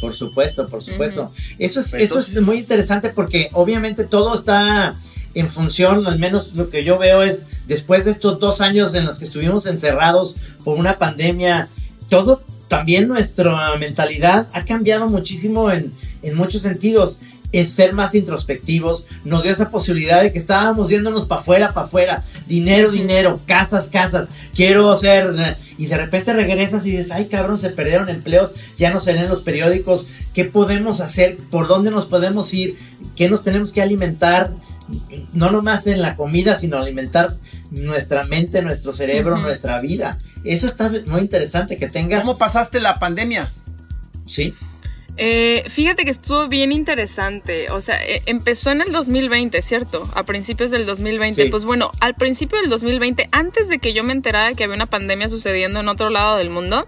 Por 0.00 0.14
supuesto, 0.14 0.66
por 0.66 0.82
supuesto. 0.82 1.32
Eso, 1.58 1.80
es, 1.80 1.94
eso 1.94 2.18
es 2.20 2.40
muy 2.42 2.58
interesante 2.58 3.08
porque 3.08 3.48
obviamente 3.52 4.04
todo 4.04 4.34
está 4.34 4.94
en 5.34 5.48
función, 5.48 6.06
al 6.06 6.18
menos 6.18 6.52
lo 6.54 6.68
que 6.68 6.84
yo 6.84 6.98
veo 6.98 7.22
es, 7.22 7.46
después 7.66 8.04
de 8.04 8.10
estos 8.10 8.38
dos 8.38 8.60
años 8.60 8.94
en 8.94 9.06
los 9.06 9.18
que 9.18 9.24
estuvimos 9.24 9.64
encerrados 9.64 10.36
por 10.62 10.76
una 10.78 10.98
pandemia, 10.98 11.68
todo, 12.08 12.42
también 12.68 13.08
nuestra 13.08 13.76
mentalidad 13.78 14.48
ha 14.52 14.64
cambiado 14.64 15.08
muchísimo 15.08 15.70
en, 15.70 15.92
en 16.22 16.34
muchos 16.34 16.62
sentidos. 16.62 17.18
Es 17.52 17.72
ser 17.72 17.92
más 17.94 18.14
introspectivos, 18.14 19.06
nos 19.24 19.42
dio 19.42 19.52
esa 19.52 19.70
posibilidad 19.70 20.22
de 20.22 20.32
que 20.32 20.38
estábamos 20.38 20.88
yéndonos 20.88 21.26
para 21.26 21.40
afuera, 21.40 21.72
para 21.72 21.86
afuera, 21.86 22.24
dinero, 22.46 22.90
dinero, 22.90 23.40
casas, 23.46 23.88
casas, 23.88 24.28
quiero 24.54 24.96
ser, 24.96 25.34
eh, 25.36 25.56
y 25.76 25.86
de 25.86 25.96
repente 25.96 26.32
regresas 26.32 26.86
y 26.86 26.92
dices, 26.92 27.10
ay 27.10 27.26
cabrón, 27.26 27.58
se 27.58 27.70
perdieron 27.70 28.08
empleos, 28.08 28.54
ya 28.78 28.90
no 28.90 29.00
se 29.00 29.12
leen 29.12 29.28
los 29.28 29.42
periódicos, 29.42 30.06
¿qué 30.32 30.44
podemos 30.44 31.00
hacer? 31.00 31.36
¿Por 31.50 31.66
dónde 31.66 31.90
nos 31.90 32.06
podemos 32.06 32.52
ir? 32.54 32.78
¿Qué 33.16 33.28
nos 33.28 33.42
tenemos 33.42 33.72
que 33.72 33.82
alimentar? 33.82 34.52
No 35.32 35.50
nomás 35.50 35.86
en 35.86 36.02
la 36.02 36.16
comida, 36.16 36.58
sino 36.58 36.76
alimentar 36.76 37.36
nuestra 37.70 38.24
mente, 38.24 38.62
nuestro 38.62 38.92
cerebro, 38.92 39.38
nuestra 39.38 39.80
vida. 39.80 40.18
Eso 40.44 40.66
está 40.66 40.90
muy 41.06 41.20
interesante 41.20 41.76
que 41.76 41.88
tengas. 41.88 42.22
¿Cómo 42.22 42.38
pasaste 42.38 42.80
la 42.80 42.96
pandemia? 42.96 43.50
Sí, 44.26 44.54
Eh, 45.22 45.64
fíjate 45.68 46.04
que 46.04 46.10
estuvo 46.10 46.48
bien 46.48 46.72
interesante. 46.72 47.70
O 47.70 47.82
sea, 47.82 48.02
eh, 48.02 48.22
empezó 48.24 48.70
en 48.70 48.80
el 48.80 48.90
2020, 48.90 49.60
¿cierto? 49.60 50.08
A 50.14 50.22
principios 50.22 50.70
del 50.70 50.86
2020. 50.86 51.42
Sí. 51.42 51.48
Pues 51.50 51.66
bueno, 51.66 51.92
al 52.00 52.14
principio 52.14 52.58
del 52.58 52.70
2020, 52.70 53.28
antes 53.30 53.68
de 53.68 53.80
que 53.80 53.92
yo 53.92 54.02
me 54.02 54.14
enterara 54.14 54.48
de 54.48 54.54
que 54.54 54.64
había 54.64 54.76
una 54.76 54.86
pandemia 54.86 55.28
sucediendo 55.28 55.78
en 55.78 55.88
otro 55.88 56.08
lado 56.08 56.38
del 56.38 56.48
mundo, 56.48 56.86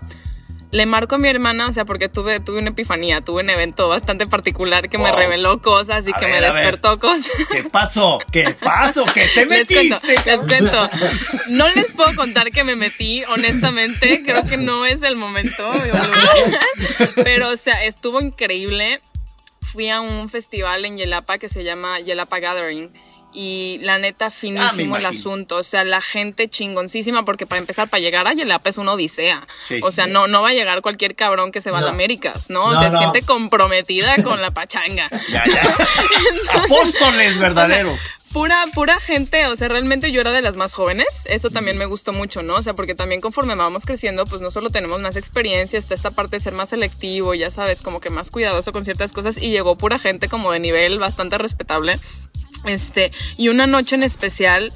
le 0.73 0.87
marco 0.87 1.17
a 1.17 1.19
mi 1.19 1.29
hermana, 1.29 1.69
o 1.69 1.73
sea, 1.73 1.85
porque 1.85 2.09
tuve, 2.09 2.41
tuve 2.41 2.59
una 2.59 2.71
epifanía, 2.71 3.21
tuve 3.21 3.43
un 3.43 3.51
evento 3.51 3.89
bastante 3.89 4.27
particular 4.27 4.89
que 4.89 4.97
me 4.97 5.13
reveló 5.13 5.61
cosas 5.61 6.09
y 6.09 6.13
A 6.13 6.19
que 6.19 6.25
ver, 6.25 6.41
me 6.41 6.47
despertó 6.49 6.99
cosas. 6.99 7.31
¿Qué 7.51 7.65
pasó? 7.65 8.19
¿Qué 8.33 8.57
pasó? 8.59 9.05
¿Qué 9.05 9.29
te 9.35 9.45
Les 9.45 9.71
metiste? 9.71 9.99
cuento, 10.01 10.25
les 10.25 10.41
cuento. 10.41 10.91
No 11.49 11.69
les 11.69 11.93
puedo 11.93 12.17
contar 12.17 12.51
que 12.51 12.65
me 12.65 12.75
metí, 12.75 13.23
honestamente. 13.25 14.23
Creo 14.25 14.43
que 14.49 14.57
no 14.57 14.87
es 14.87 15.03
el 15.03 15.17
momento. 15.17 15.71
Pero, 17.23 17.51
o 17.51 17.57
sea, 17.59 17.85
estuvo 17.85 18.21
increíble. 18.21 19.01
Fui 19.61 19.91
a 19.91 20.01
un 20.01 20.31
festival 20.31 20.87
en 20.87 20.97
Yelapa 20.97 21.37
que 21.37 21.51
se 21.51 21.65
llama 21.65 22.01
Yelapa 22.01 22.41
Gathering. 22.41 22.91
Y 23.35 23.79
la 23.83 23.99
neta, 23.99 24.31
finísimo 24.31 24.97
el 24.97 25.07
asunto. 25.07 25.57
O 25.57 25.63
sea, 25.63 25.85
la 25.85 26.01
gente 26.01 26.49
chingoncísima, 26.49 27.25
porque 27.25 27.47
para 27.47 27.59
empezar, 27.61 27.89
para 27.89 28.01
llegar 28.01 28.27
a 28.27 28.35
Yelapa 28.35 28.69
es 28.71 28.77
una 28.77 28.93
odisea. 28.93 29.47
Sí. 29.69 29.81
O 29.83 29.91
sea, 29.91 30.07
no, 30.07 30.27
no 30.27 30.43
va 30.43 30.51
a 30.51 30.53
llegar 30.53 30.83
cualquier 30.83 31.15
cabrón 31.15 31.51
que 31.53 31.61
se 31.63 31.71
va 31.71 31.79
a 31.79 31.81
las 31.83 31.91
Américas, 31.91 32.51
¿no? 32.51 32.65
O 32.65 32.73
No, 32.73 32.79
sea, 32.79 32.89
es 32.89 32.99
gente 32.99 33.23
comprometida 33.23 34.23
con 34.23 34.41
la 34.43 34.51
pachanga. 34.51 35.09
Ya, 35.31 35.45
ya. 35.47 35.63
Apóstoles 36.63 37.39
verdaderos. 37.41 37.99
Pura, 38.33 38.65
pura 38.75 38.99
gente, 38.99 39.47
o 39.47 39.57
sea, 39.57 39.69
realmente 39.69 40.11
yo 40.11 40.23
era 40.23 40.33
de 40.33 40.41
las 40.41 40.57
más 40.57 40.73
jóvenes, 40.73 41.07
eso 41.27 41.51
también 41.51 41.77
me 41.77 41.85
gustó 41.85 42.15
mucho, 42.15 42.43
¿no? 42.43 42.55
O 42.55 42.63
sea, 42.63 42.73
porque 42.73 42.95
también 42.95 43.21
conforme 43.21 43.55
vamos 43.55 43.85
creciendo, 43.85 44.25
pues 44.25 44.41
no 44.41 44.49
solo 44.51 44.71
tenemos 44.71 45.03
más 45.03 45.17
experiencia, 45.17 45.79
está 45.79 45.95
esta 45.95 46.13
parte 46.13 46.37
de 46.37 46.41
ser 46.41 46.55
más 46.55 46.71
selectivo, 46.71 47.35
ya 47.35 47.51
sabes, 47.51 47.83
como 47.83 48.01
que 48.01 48.09
más 48.09 48.31
cuidadoso 48.31 48.73
con 48.73 48.85
ciertas 48.87 49.13
cosas, 49.13 49.37
y 49.37 49.51
llegó 49.51 49.77
pura 49.77 49.99
gente 49.99 50.29
como 50.29 50.51
de 50.51 50.61
nivel 50.61 50.99
bastante 50.99 51.37
respetable. 51.37 51.99
Este, 52.65 53.11
y 53.37 53.49
una 53.49 53.67
noche 53.67 53.97
en 53.97 54.03
especial, 54.03 54.73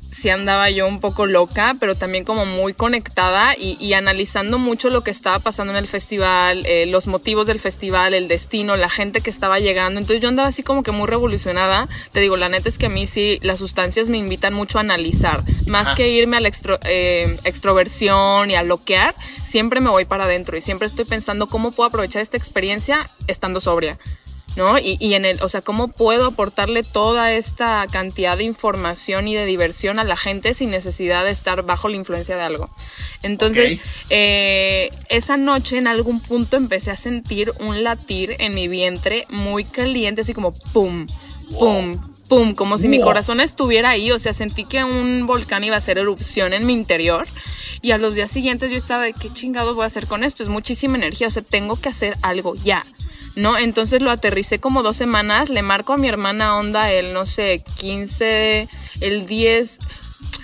sí 0.00 0.28
andaba 0.28 0.68
yo 0.70 0.86
un 0.86 0.98
poco 0.98 1.24
loca, 1.24 1.72
pero 1.80 1.94
también 1.94 2.24
como 2.24 2.44
muy 2.44 2.74
conectada 2.74 3.54
y, 3.56 3.76
y 3.80 3.94
analizando 3.94 4.58
mucho 4.58 4.90
lo 4.90 5.02
que 5.02 5.10
estaba 5.10 5.38
pasando 5.38 5.72
en 5.72 5.78
el 5.78 5.88
festival, 5.88 6.66
eh, 6.66 6.86
los 6.86 7.06
motivos 7.06 7.46
del 7.46 7.58
festival, 7.60 8.12
el 8.12 8.28
destino, 8.28 8.76
la 8.76 8.90
gente 8.90 9.20
que 9.22 9.30
estaba 9.30 9.60
llegando. 9.60 9.98
Entonces 9.98 10.20
yo 10.20 10.28
andaba 10.28 10.48
así 10.48 10.62
como 10.62 10.82
que 10.82 10.90
muy 10.90 11.08
revolucionada. 11.08 11.88
Te 12.12 12.20
digo, 12.20 12.36
la 12.36 12.48
neta 12.48 12.68
es 12.68 12.76
que 12.76 12.86
a 12.86 12.90
mí 12.90 13.06
sí, 13.06 13.38
las 13.42 13.60
sustancias 13.60 14.08
me 14.08 14.18
invitan 14.18 14.52
mucho 14.52 14.78
a 14.78 14.82
analizar. 14.82 15.42
Más 15.66 15.94
que 15.94 16.10
irme 16.10 16.36
a 16.36 16.40
la 16.40 16.48
extro- 16.48 16.80
eh, 16.84 17.38
extroversión 17.44 18.50
y 18.50 18.56
a 18.56 18.62
bloquear, 18.62 19.14
siempre 19.46 19.80
me 19.80 19.90
voy 19.90 20.04
para 20.04 20.24
adentro 20.24 20.56
y 20.56 20.60
siempre 20.60 20.86
estoy 20.86 21.04
pensando 21.06 21.48
cómo 21.48 21.70
puedo 21.70 21.88
aprovechar 21.88 22.20
esta 22.20 22.36
experiencia 22.36 23.08
estando 23.26 23.60
sobria. 23.60 23.96
¿No? 24.56 24.78
Y, 24.78 24.96
y 25.00 25.14
en 25.14 25.24
el, 25.24 25.42
o 25.42 25.48
sea, 25.48 25.60
¿cómo 25.62 25.88
puedo 25.88 26.26
aportarle 26.26 26.82
toda 26.82 27.32
esta 27.32 27.86
cantidad 27.90 28.36
de 28.36 28.44
información 28.44 29.28
y 29.28 29.34
de 29.34 29.46
diversión 29.46 29.98
a 29.98 30.04
la 30.04 30.16
gente 30.16 30.54
sin 30.54 30.70
necesidad 30.70 31.24
de 31.24 31.30
estar 31.30 31.64
bajo 31.64 31.88
la 31.88 31.96
influencia 31.96 32.36
de 32.36 32.42
algo? 32.42 32.70
Entonces, 33.22 33.78
eh, 34.08 34.90
esa 35.08 35.36
noche 35.36 35.78
en 35.78 35.86
algún 35.86 36.20
punto 36.20 36.56
empecé 36.56 36.90
a 36.90 36.96
sentir 36.96 37.52
un 37.60 37.84
latir 37.84 38.34
en 38.38 38.54
mi 38.54 38.68
vientre 38.68 39.24
muy 39.30 39.64
caliente, 39.64 40.22
así 40.22 40.32
como 40.32 40.54
pum, 40.72 41.06
pum, 41.58 42.12
pum, 42.28 42.54
como 42.54 42.78
si 42.78 42.88
mi 42.88 43.00
corazón 43.00 43.40
estuviera 43.40 43.90
ahí, 43.90 44.10
o 44.10 44.18
sea, 44.18 44.32
sentí 44.32 44.64
que 44.64 44.84
un 44.84 45.26
volcán 45.26 45.64
iba 45.64 45.76
a 45.76 45.78
hacer 45.78 45.98
erupción 45.98 46.52
en 46.52 46.66
mi 46.66 46.72
interior. 46.72 47.26
Y 47.82 47.92
a 47.92 47.98
los 47.98 48.14
días 48.14 48.30
siguientes 48.30 48.70
yo 48.70 48.76
estaba 48.76 49.04
de 49.04 49.14
qué 49.14 49.32
chingados 49.32 49.74
voy 49.74 49.84
a 49.84 49.86
hacer 49.86 50.06
con 50.06 50.22
esto, 50.22 50.42
es 50.42 50.50
muchísima 50.50 50.96
energía, 50.96 51.28
o 51.28 51.30
sea, 51.30 51.42
tengo 51.42 51.76
que 51.76 51.88
hacer 51.88 52.14
algo 52.22 52.54
ya. 52.54 52.84
¿No? 53.36 53.58
Entonces 53.58 54.02
lo 54.02 54.10
aterricé 54.10 54.58
como 54.58 54.82
dos 54.82 54.96
semanas, 54.96 55.50
le 55.50 55.62
marco 55.62 55.92
a 55.92 55.96
mi 55.96 56.08
hermana 56.08 56.56
onda 56.56 56.92
el, 56.92 57.12
no 57.12 57.26
sé, 57.26 57.62
15, 57.78 58.68
el 59.00 59.26
10. 59.26 59.78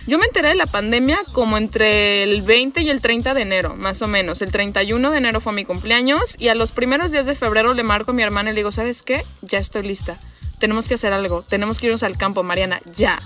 Yo 0.06 0.18
me 0.18 0.26
enteré 0.26 0.48
de 0.48 0.54
la 0.54 0.66
pandemia 0.66 1.18
como 1.32 1.58
entre 1.58 2.22
el 2.22 2.42
20 2.42 2.80
y 2.82 2.90
el 2.90 3.02
30 3.02 3.34
de 3.34 3.42
enero, 3.42 3.74
más 3.76 4.02
o 4.02 4.06
menos. 4.06 4.40
El 4.40 4.52
31 4.52 5.10
de 5.10 5.18
enero 5.18 5.40
fue 5.40 5.52
mi 5.52 5.64
cumpleaños 5.64 6.36
y 6.38 6.48
a 6.48 6.54
los 6.54 6.70
primeros 6.70 7.10
días 7.10 7.26
de 7.26 7.34
febrero 7.34 7.74
le 7.74 7.82
marco 7.82 8.12
a 8.12 8.14
mi 8.14 8.22
hermana 8.22 8.50
y 8.50 8.52
le 8.52 8.60
digo, 8.60 8.70
¿sabes 8.70 9.02
qué? 9.02 9.24
Ya 9.42 9.58
estoy 9.58 9.82
lista. 9.82 10.18
Tenemos 10.58 10.88
que 10.88 10.94
hacer 10.94 11.12
algo. 11.12 11.42
Tenemos 11.42 11.78
que 11.78 11.86
irnos 11.86 12.02
al 12.02 12.16
campo, 12.16 12.42
Mariana. 12.42 12.80
Ya. 12.96 13.18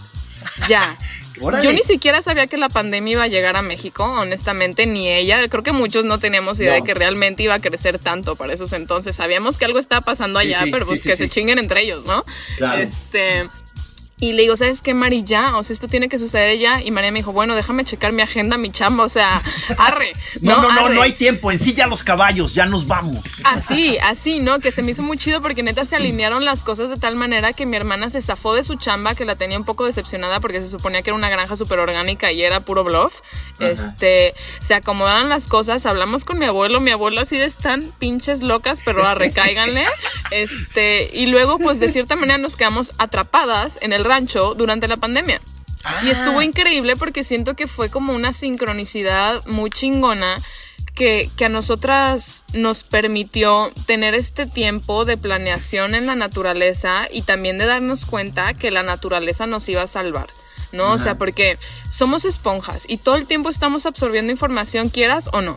Ya. 0.69 0.97
Órale. 1.43 1.65
Yo 1.65 1.73
ni 1.73 1.83
siquiera 1.83 2.21
sabía 2.21 2.47
que 2.47 2.59
la 2.59 2.69
pandemia 2.69 3.13
iba 3.13 3.23
a 3.23 3.27
llegar 3.29 3.57
a 3.57 3.63
México, 3.63 4.05
honestamente, 4.05 4.85
ni 4.85 5.09
ella. 5.09 5.47
Creo 5.49 5.63
que 5.63 5.73
muchos 5.73 6.05
no 6.05 6.19
teníamos 6.19 6.61
idea 6.61 6.73
No. 6.73 6.77
de 6.77 6.85
que 6.85 6.93
realmente 6.93 7.43
iba 7.43 7.55
a 7.55 7.61
crecer 7.61 7.99
tanto 7.99 8.37
para 8.37 8.53
esos 8.53 8.75
entonces. 8.75 9.17
Sabíamos 9.17 9.57
que 9.57 9.65
algo 9.65 9.79
estaba 9.79 10.03
pasando 10.03 10.39
allá, 10.39 10.65
sí, 10.65 10.71
pero 10.71 10.85
pues 10.85 11.01
sí, 11.01 11.09
que 11.09 11.17
se 11.17 11.31
chinguen 11.31 11.59
entre 11.59 11.83
ellos, 11.83 12.05
¿no? 12.05 12.25
Claro. 12.59 12.83
Este. 12.83 13.49
Y 14.21 14.35
le 14.35 14.43
digo, 14.43 14.57
¿sabes 14.57 14.83
qué, 14.83 14.93
Mari? 14.93 15.25
Ya, 15.25 15.57
o 15.57 15.63
sea, 15.63 15.73
esto 15.73 15.89
tiene 15.89 16.09
que 16.09 16.19
suceder 16.19 16.59
ya. 16.59 16.83
Y 16.83 16.91
María 16.91 17.11
me 17.11 17.21
dijo, 17.21 17.33
bueno, 17.33 17.57
déjame 17.57 17.85
checar 17.85 18.13
mi 18.13 18.21
agenda, 18.21 18.59
mi 18.59 18.71
chamba, 18.71 19.05
o 19.05 19.09
sea, 19.09 19.43
arre. 19.79 20.13
No, 20.43 20.61
no, 20.61 20.73
no, 20.73 20.87
Arre. 20.87 20.95
no 20.95 21.03
hay 21.03 21.13
tiempo. 21.13 21.51
Ensilla 21.51 21.87
los 21.87 22.03
caballos, 22.03 22.55
ya 22.55 22.67
nos 22.67 22.87
vamos. 22.87 23.25
Así, 23.45 23.97
así, 23.99 24.41
¿no? 24.41 24.61
Que 24.61 24.73
se 24.73 24.83
me 24.83 24.91
hizo 24.91 25.03
muy 25.03 25.17
chido 25.17 25.41
porque 25.41 25.63
neta 25.63 25.85
se 25.85 25.97
alinearon 25.97 26.45
las 26.45 26.65
cosas 26.65 26.91
de 26.91 26.97
tal 26.97 27.17
manera 27.17 27.55
que 27.55 27.65
mi 27.65 27.77
hermana 27.77 28.11
se 28.11 28.21
zafó 28.21 28.55
de 28.55 28.63
su 28.63 28.75
chamba, 28.75 29.15
que 29.15 29.25
la 29.25 29.37
tenía 29.37 29.59
un 29.59 29.65
poco 29.65 29.87
decepcionada 29.87 30.41
porque 30.41 30.61
se 30.61 30.69
suponía 30.69 31.01
que 31.03 31.11
era 31.11 31.17
una 31.17 31.31
granja 31.31 31.57
súper 31.57 31.79
orgánica 31.79 32.31
y 32.31 32.43
era 32.43 32.61
puro 32.61 32.85
bluff. 32.85 33.21
Este, 33.59 34.35
se 34.61 34.75
acomodaron 34.75 35.29
las 35.29 35.47
cosas, 35.47 35.87
hablamos 35.87 36.25
con 36.25 36.39
mi 36.39 36.45
abuelo, 36.45 36.81
mi 36.81 36.91
abuelo 36.91 37.21
así 37.21 37.39
de 37.39 37.45
están 37.45 37.83
pinches 37.99 38.43
locas, 38.43 38.81
pero 38.85 39.07
a 39.07 39.15
recáiganle. 39.15 39.87
Este, 40.31 41.11
y 41.13 41.27
luego, 41.27 41.59
pues 41.59 41.81
de 41.81 41.91
cierta 41.91 42.15
manera 42.15 42.39
nos 42.39 42.55
quedamos 42.55 42.93
atrapadas 42.99 43.79
en 43.83 43.93
el 43.93 44.05
rancho 44.11 44.55
durante 44.55 44.89
la 44.89 44.97
pandemia. 44.97 45.41
Y 46.05 46.11
estuvo 46.11 46.43
increíble 46.43 46.97
porque 46.97 47.25
siento 47.25 47.55
que 47.55 47.67
fue 47.67 47.89
como 47.89 48.13
una 48.13 48.33
sincronicidad 48.33 49.45
muy 49.47 49.71
chingona 49.71 50.37
que, 50.95 51.31
que 51.37 51.47
a 51.47 51.49
nosotras 51.49 52.45
nos 52.53 52.83
permitió 52.83 53.73
tener 53.87 54.15
este 54.15 54.47
tiempo 54.47 55.05
de 55.07 55.17
planeación 55.17 55.95
en 55.95 56.07
la 56.07 56.17
naturaleza 56.17 57.07
y 57.11 57.23
también 57.23 57.57
de 57.57 57.65
darnos 57.65 58.05
cuenta 58.05 58.53
que 58.53 58.71
la 58.71 58.83
naturaleza 58.83 59.47
nos 59.47 59.69
iba 59.69 59.83
a 59.83 59.87
salvar. 59.87 60.29
¿No? 60.73 60.93
O 60.93 60.99
sea, 60.99 61.17
porque 61.17 61.59
somos 61.91 62.25
esponjas 62.25 62.85
y 62.89 62.99
todo 62.99 63.17
el 63.17 63.27
tiempo 63.27 63.49
estamos 63.49 63.87
absorbiendo 63.87 64.31
información, 64.31 64.89
quieras 64.89 65.29
o 65.33 65.41
no. 65.41 65.57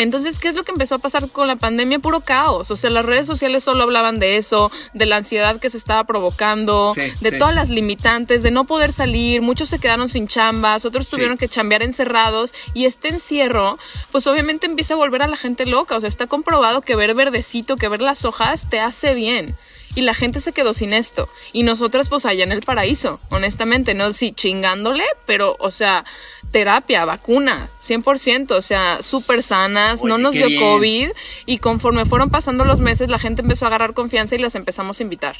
Entonces, 0.00 0.38
¿qué 0.38 0.48
es 0.48 0.54
lo 0.54 0.64
que 0.64 0.72
empezó 0.72 0.94
a 0.94 0.98
pasar 0.98 1.28
con 1.28 1.46
la 1.46 1.56
pandemia? 1.56 1.98
Puro 1.98 2.20
caos. 2.20 2.70
O 2.70 2.76
sea, 2.78 2.88
las 2.88 3.04
redes 3.04 3.26
sociales 3.26 3.62
solo 3.64 3.82
hablaban 3.82 4.18
de 4.18 4.38
eso, 4.38 4.72
de 4.94 5.04
la 5.04 5.16
ansiedad 5.16 5.60
que 5.60 5.68
se 5.68 5.76
estaba 5.76 6.04
provocando, 6.04 6.92
Sí, 6.94 7.02
de 7.20 7.30
sí. 7.32 7.38
todas 7.38 7.54
las 7.54 7.68
limitantes, 7.68 8.42
de 8.42 8.50
no 8.50 8.64
poder 8.64 8.94
salir. 8.94 9.42
Muchos 9.42 9.68
se 9.68 9.78
quedaron 9.78 10.08
sin 10.08 10.26
chambas, 10.26 10.86
otros 10.86 11.04
Sí. 11.04 11.10
tuvieron 11.12 11.36
que 11.36 11.48
chambear 11.48 11.82
encerrados. 11.82 12.54
Y 12.72 12.86
este 12.86 13.08
encierro, 13.08 13.78
pues 14.10 14.26
obviamente 14.26 14.64
empieza 14.64 14.94
a 14.94 14.96
volver 14.96 15.22
a 15.22 15.28
la 15.28 15.36
gente 15.36 15.66
loca. 15.66 15.96
O 15.96 16.00
sea, 16.00 16.08
está 16.08 16.26
comprobado 16.26 16.80
que 16.80 16.96
ver 16.96 17.14
verdecito, 17.14 17.76
que 17.76 17.88
ver 17.88 18.00
las 18.00 18.24
hojas 18.24 18.70
te 18.70 18.80
hace 18.80 19.14
bien. 19.14 19.54
Y 19.96 20.02
la 20.02 20.14
gente 20.14 20.38
se 20.40 20.52
quedó 20.52 20.72
sin 20.72 20.92
esto. 20.92 21.28
Y 21.52 21.64
nosotras, 21.64 22.08
pues 22.08 22.24
allá 22.24 22.44
en 22.44 22.52
el 22.52 22.62
paraíso, 22.62 23.18
honestamente, 23.28 23.92
no 23.92 24.12
sí, 24.12 24.30
chingándole, 24.32 25.04
pero, 25.26 25.56
o 25.58 25.72
sea, 25.72 26.04
terapia, 26.50 27.04
vacuna, 27.04 27.68
100%, 27.80 28.52
o 28.52 28.62
sea, 28.62 29.02
súper 29.02 29.42
sanas, 29.42 30.02
no 30.02 30.18
nos 30.18 30.32
dio 30.32 30.48
bien. 30.48 30.60
COVID. 30.60 31.10
Y 31.46 31.58
conforme 31.58 32.04
fueron 32.04 32.30
pasando 32.30 32.64
los 32.64 32.80
meses, 32.80 33.08
la 33.08 33.18
gente 33.18 33.42
empezó 33.42 33.64
a 33.64 33.68
agarrar 33.68 33.94
confianza 33.94 34.34
y 34.34 34.38
las 34.38 34.54
empezamos 34.54 35.00
a 35.00 35.02
invitar. 35.02 35.36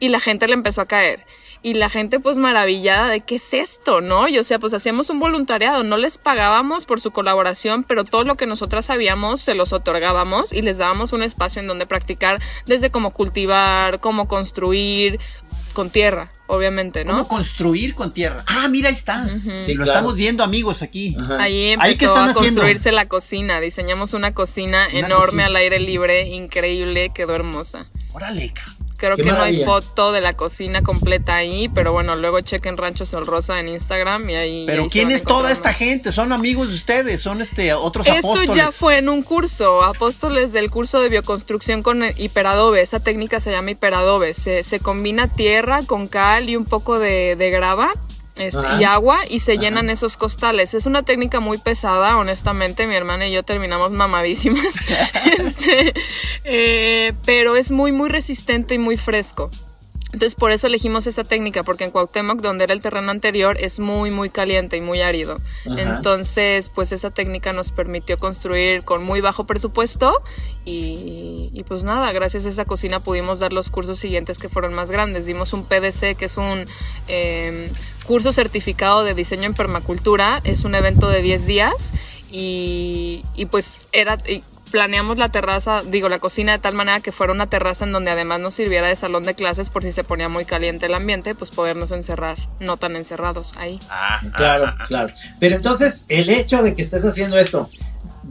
Y 0.00 0.08
la 0.08 0.20
gente 0.20 0.46
le 0.46 0.54
empezó 0.54 0.80
a 0.80 0.86
caer. 0.86 1.24
Y 1.62 1.72
la 1.72 1.88
gente 1.88 2.20
pues 2.20 2.36
maravillada 2.36 3.08
de 3.08 3.22
qué 3.22 3.36
es 3.36 3.54
esto, 3.54 4.02
¿no? 4.02 4.28
Y 4.28 4.38
o 4.38 4.44
sea, 4.44 4.58
pues 4.58 4.74
hacíamos 4.74 5.08
un 5.08 5.18
voluntariado, 5.18 5.82
no 5.82 5.96
les 5.96 6.18
pagábamos 6.18 6.84
por 6.84 7.00
su 7.00 7.10
colaboración, 7.10 7.84
pero 7.84 8.04
todo 8.04 8.24
lo 8.24 8.34
que 8.34 8.46
nosotras 8.46 8.84
sabíamos 8.84 9.40
se 9.40 9.54
los 9.54 9.72
otorgábamos 9.72 10.52
y 10.52 10.60
les 10.60 10.76
dábamos 10.76 11.14
un 11.14 11.22
espacio 11.22 11.62
en 11.62 11.66
donde 11.66 11.86
practicar 11.86 12.38
desde 12.66 12.90
cómo 12.90 13.12
cultivar, 13.14 13.98
cómo 14.00 14.28
construir 14.28 15.18
con 15.72 15.88
tierra, 15.88 16.33
obviamente, 16.46 17.04
¿Cómo 17.04 17.18
¿no? 17.18 17.28
construir 17.28 17.94
con 17.94 18.12
tierra? 18.12 18.42
Ah, 18.46 18.68
mira, 18.68 18.88
ahí 18.90 18.94
está. 18.94 19.26
Sí, 19.62 19.74
lo 19.74 19.84
claro. 19.84 19.98
estamos 19.98 20.14
viendo, 20.16 20.44
amigos, 20.44 20.82
aquí. 20.82 21.16
Ajá. 21.20 21.42
Ahí 21.42 21.74
Ahí, 21.78 21.96
¿qué 21.96 22.04
empezó 22.04 22.06
están 22.14 22.28
a 22.28 22.30
haciendo? 22.32 22.60
construirse 22.60 22.92
la 22.92 23.06
cocina, 23.08 23.60
diseñamos 23.60 24.12
una 24.14 24.34
cocina 24.34 24.86
enorme 24.90 25.16
cocina. 25.42 25.46
al 25.46 25.56
aire 25.56 25.80
libre, 25.80 26.28
increíble, 26.28 27.10
quedó 27.14 27.34
hermosa. 27.34 27.86
Órale, 28.12 28.52
Creo 29.04 29.16
Qué 29.16 29.22
que 29.24 29.32
no 29.32 29.42
hay 29.42 29.64
foto 29.64 30.12
de 30.12 30.20
la 30.20 30.32
cocina 30.32 30.82
completa 30.82 31.36
ahí, 31.36 31.68
pero 31.68 31.92
bueno, 31.92 32.16
luego 32.16 32.40
chequen 32.40 32.76
Rancho 32.76 33.04
Sol 33.04 33.26
Rosa 33.26 33.60
en 33.60 33.68
Instagram 33.68 34.30
y 34.30 34.34
ahí. 34.34 34.64
Pero 34.66 34.84
ahí 34.84 34.88
¿quién 34.88 35.10
es 35.10 35.22
toda 35.22 35.52
esta 35.52 35.74
gente? 35.74 36.10
Son 36.10 36.32
amigos 36.32 36.70
de 36.70 36.76
ustedes, 36.76 37.20
son 37.20 37.42
este 37.42 37.74
otros 37.74 38.06
Eso 38.06 38.16
apóstoles. 38.16 38.56
ya 38.56 38.72
fue 38.72 38.98
en 38.98 39.08
un 39.08 39.22
curso, 39.22 39.82
apóstoles 39.82 40.52
del 40.52 40.70
curso 40.70 41.00
de 41.00 41.10
bioconstrucción 41.10 41.82
con 41.82 42.02
hiperadobe. 42.16 42.80
Esa 42.80 43.00
técnica 43.00 43.40
se 43.40 43.50
llama 43.50 43.72
hiperadobe. 43.72 44.32
Se, 44.32 44.62
se 44.62 44.80
combina 44.80 45.28
tierra 45.28 45.82
con 45.84 46.08
cal 46.08 46.48
y 46.48 46.56
un 46.56 46.64
poco 46.64 46.98
de, 46.98 47.36
de 47.36 47.50
grava 47.50 47.92
este, 48.36 48.62
y 48.80 48.84
agua 48.84 49.20
y 49.28 49.40
se 49.40 49.58
llenan 49.58 49.90
esos 49.90 50.16
costales. 50.16 50.74
Es 50.74 50.86
una 50.86 51.02
técnica 51.04 51.40
muy 51.40 51.58
pesada, 51.58 52.16
honestamente. 52.16 52.86
Mi 52.86 52.94
hermana 52.94 53.28
y 53.28 53.32
yo 53.32 53.42
terminamos 53.42 53.92
mamadísimas. 53.92 54.64
Este, 55.24 55.94
eh, 56.44 57.12
pero 57.24 57.56
es 57.56 57.70
muy, 57.70 57.92
muy 57.92 58.08
resistente 58.08 58.74
y 58.74 58.78
muy 58.78 58.96
fresco. 58.96 59.50
Entonces 60.14 60.36
por 60.36 60.52
eso 60.52 60.68
elegimos 60.68 61.08
esa 61.08 61.24
técnica, 61.24 61.64
porque 61.64 61.82
en 61.82 61.90
Cuauhtémoc, 61.90 62.40
donde 62.40 62.62
era 62.62 62.72
el 62.72 62.80
terreno 62.80 63.10
anterior, 63.10 63.56
es 63.58 63.80
muy, 63.80 64.12
muy 64.12 64.30
caliente 64.30 64.76
y 64.76 64.80
muy 64.80 65.00
árido. 65.02 65.40
Ajá. 65.68 65.80
Entonces, 65.80 66.68
pues 66.68 66.92
esa 66.92 67.10
técnica 67.10 67.52
nos 67.52 67.72
permitió 67.72 68.16
construir 68.16 68.84
con 68.84 69.02
muy 69.02 69.20
bajo 69.20 69.44
presupuesto 69.44 70.22
y, 70.64 71.50
y, 71.52 71.64
pues 71.64 71.82
nada, 71.82 72.12
gracias 72.12 72.46
a 72.46 72.50
esa 72.50 72.64
cocina 72.64 73.00
pudimos 73.00 73.40
dar 73.40 73.52
los 73.52 73.70
cursos 73.70 73.98
siguientes 73.98 74.38
que 74.38 74.48
fueron 74.48 74.72
más 74.72 74.92
grandes. 74.92 75.26
Dimos 75.26 75.52
un 75.52 75.64
PDC, 75.64 76.16
que 76.16 76.26
es 76.26 76.36
un 76.36 76.64
eh, 77.08 77.72
curso 78.04 78.32
certificado 78.32 79.04
de 79.04 79.14
diseño 79.14 79.44
en 79.44 79.54
permacultura, 79.54 80.40
es 80.44 80.64
un 80.64 80.74
evento 80.74 81.08
de 81.08 81.22
10 81.22 81.46
días 81.46 81.92
y, 82.30 83.24
y 83.34 83.46
pues 83.46 83.86
era... 83.92 84.18
y 84.26 84.42
planeamos 84.74 85.18
la 85.18 85.28
terraza, 85.28 85.82
digo, 85.86 86.08
la 86.08 86.18
cocina 86.18 86.50
de 86.50 86.58
tal 86.58 86.74
manera 86.74 86.98
que 86.98 87.12
fuera 87.12 87.32
una 87.32 87.46
terraza 87.46 87.84
en 87.84 87.92
donde 87.92 88.10
además 88.10 88.40
nos 88.40 88.54
sirviera 88.54 88.88
de 88.88 88.96
salón 88.96 89.22
de 89.22 89.34
clases 89.34 89.70
por 89.70 89.84
si 89.84 89.92
se 89.92 90.02
ponía 90.02 90.28
muy 90.28 90.46
caliente 90.46 90.86
el 90.86 90.94
ambiente, 90.94 91.36
pues 91.36 91.52
podernos 91.52 91.92
encerrar, 91.92 92.38
no 92.58 92.76
tan 92.76 92.96
encerrados 92.96 93.56
ahí. 93.56 93.78
Ah, 93.88 94.20
Claro, 94.36 94.64
ah, 94.66 94.76
ah. 94.80 94.84
claro. 94.88 95.14
Pero 95.38 95.54
entonces, 95.54 96.04
el 96.08 96.28
hecho 96.28 96.60
de 96.64 96.74
que 96.74 96.82
estés 96.82 97.04
haciendo 97.04 97.38
esto, 97.38 97.70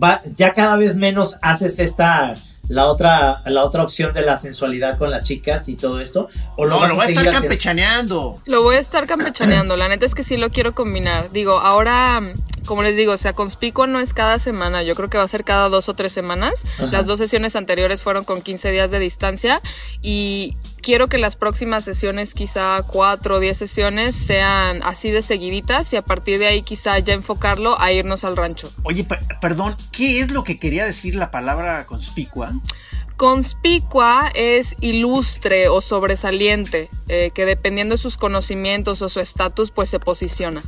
va, 0.04 0.22
ya 0.36 0.54
cada 0.54 0.76
vez 0.76 0.98
menos 0.98 1.38
haces 1.42 1.80
esta, 1.80 2.36
la 2.70 2.86
otra, 2.86 3.42
la 3.46 3.64
otra 3.66 3.84
opción 3.84 4.14
de 4.14 4.22
la 4.22 4.38
sensualidad 4.38 4.98
con 4.98 5.10
las 5.12 5.24
chicas 5.28 5.68
y 5.70 5.76
todo 5.76 6.00
esto, 6.00 6.30
o 6.56 6.66
lo 6.66 6.76
No, 6.76 6.80
vas 6.80 6.90
lo 6.90 6.94
a 6.94 6.96
voy 6.98 7.04
a 7.04 7.08
seguir 7.08 7.20
estar 7.20 7.28
haciendo? 7.36 7.50
campechaneando. 7.50 8.34
Lo 8.46 8.64
voy 8.64 8.76
a 8.76 8.80
estar 8.80 9.06
campechaneando, 9.06 9.76
la 9.78 9.88
neta 9.90 10.06
es 10.06 10.16
que 10.16 10.24
sí 10.24 10.38
lo 10.38 10.50
quiero 10.50 10.74
combinar. 10.74 11.30
Digo, 11.32 11.60
ahora, 11.60 12.22
como 12.66 12.82
les 12.84 12.96
digo, 12.96 13.12
o 13.14 13.18
sea, 13.18 13.34
conspicua 13.34 13.86
no 13.88 14.00
es 14.00 14.14
cada 14.14 14.40
semana, 14.40 14.82
yo 14.84 14.96
creo 14.96 15.10
que 15.10 15.18
va 15.18 15.24
a 15.26 15.28
ser 15.28 15.44
cada 15.44 15.68
dos 15.70 15.90
o 15.90 15.94
tres 15.94 16.14
semanas. 16.14 16.64
Ajá. 16.78 16.88
Las 16.92 17.06
dos 17.06 17.20
sesiones 17.20 17.56
anteriores 17.56 18.02
fueron 18.02 18.24
con 18.24 18.42
15 18.42 18.72
días 18.72 18.92
de 18.92 19.00
distancia 19.00 19.62
y 20.02 20.56
quiero 20.84 21.08
que 21.08 21.18
las 21.18 21.36
próximas 21.36 21.84
sesiones, 21.86 22.34
quizá 22.36 22.84
cuatro 22.84 23.38
o 23.38 23.40
diez 23.40 23.58
sesiones, 23.58 24.16
sean 24.16 24.82
así 24.84 25.10
de 25.10 25.22
seguiditas 25.24 25.92
y 25.94 25.96
a 25.96 26.04
partir 26.04 26.38
de 26.38 26.46
ahí 26.48 26.62
quizá 26.62 27.00
ya 27.00 27.14
enfocarlo 27.14 27.80
a 27.80 27.92
irnos 27.92 28.24
al 28.24 28.36
rancho. 28.38 28.70
Oye, 28.84 29.04
per- 29.06 29.26
perdón, 29.42 29.76
¿qué 29.92 30.20
es 30.22 30.32
lo 30.32 30.44
que 30.44 30.60
quería 30.60 30.86
decir 30.86 31.16
la 31.16 31.32
palabra 31.32 31.86
conspicua? 31.86 32.52
Conspicua 33.16 34.32
es 34.36 34.76
ilustre 34.82 35.70
o 35.70 35.80
sobresaliente, 35.82 36.90
eh, 37.08 37.32
que 37.34 37.46
dependiendo 37.46 37.96
de 37.96 37.98
sus 38.00 38.18
conocimientos 38.18 39.02
o 39.02 39.08
su 39.10 39.20
estatus, 39.20 39.72
pues 39.72 39.90
se 39.90 40.00
posiciona. 40.00 40.64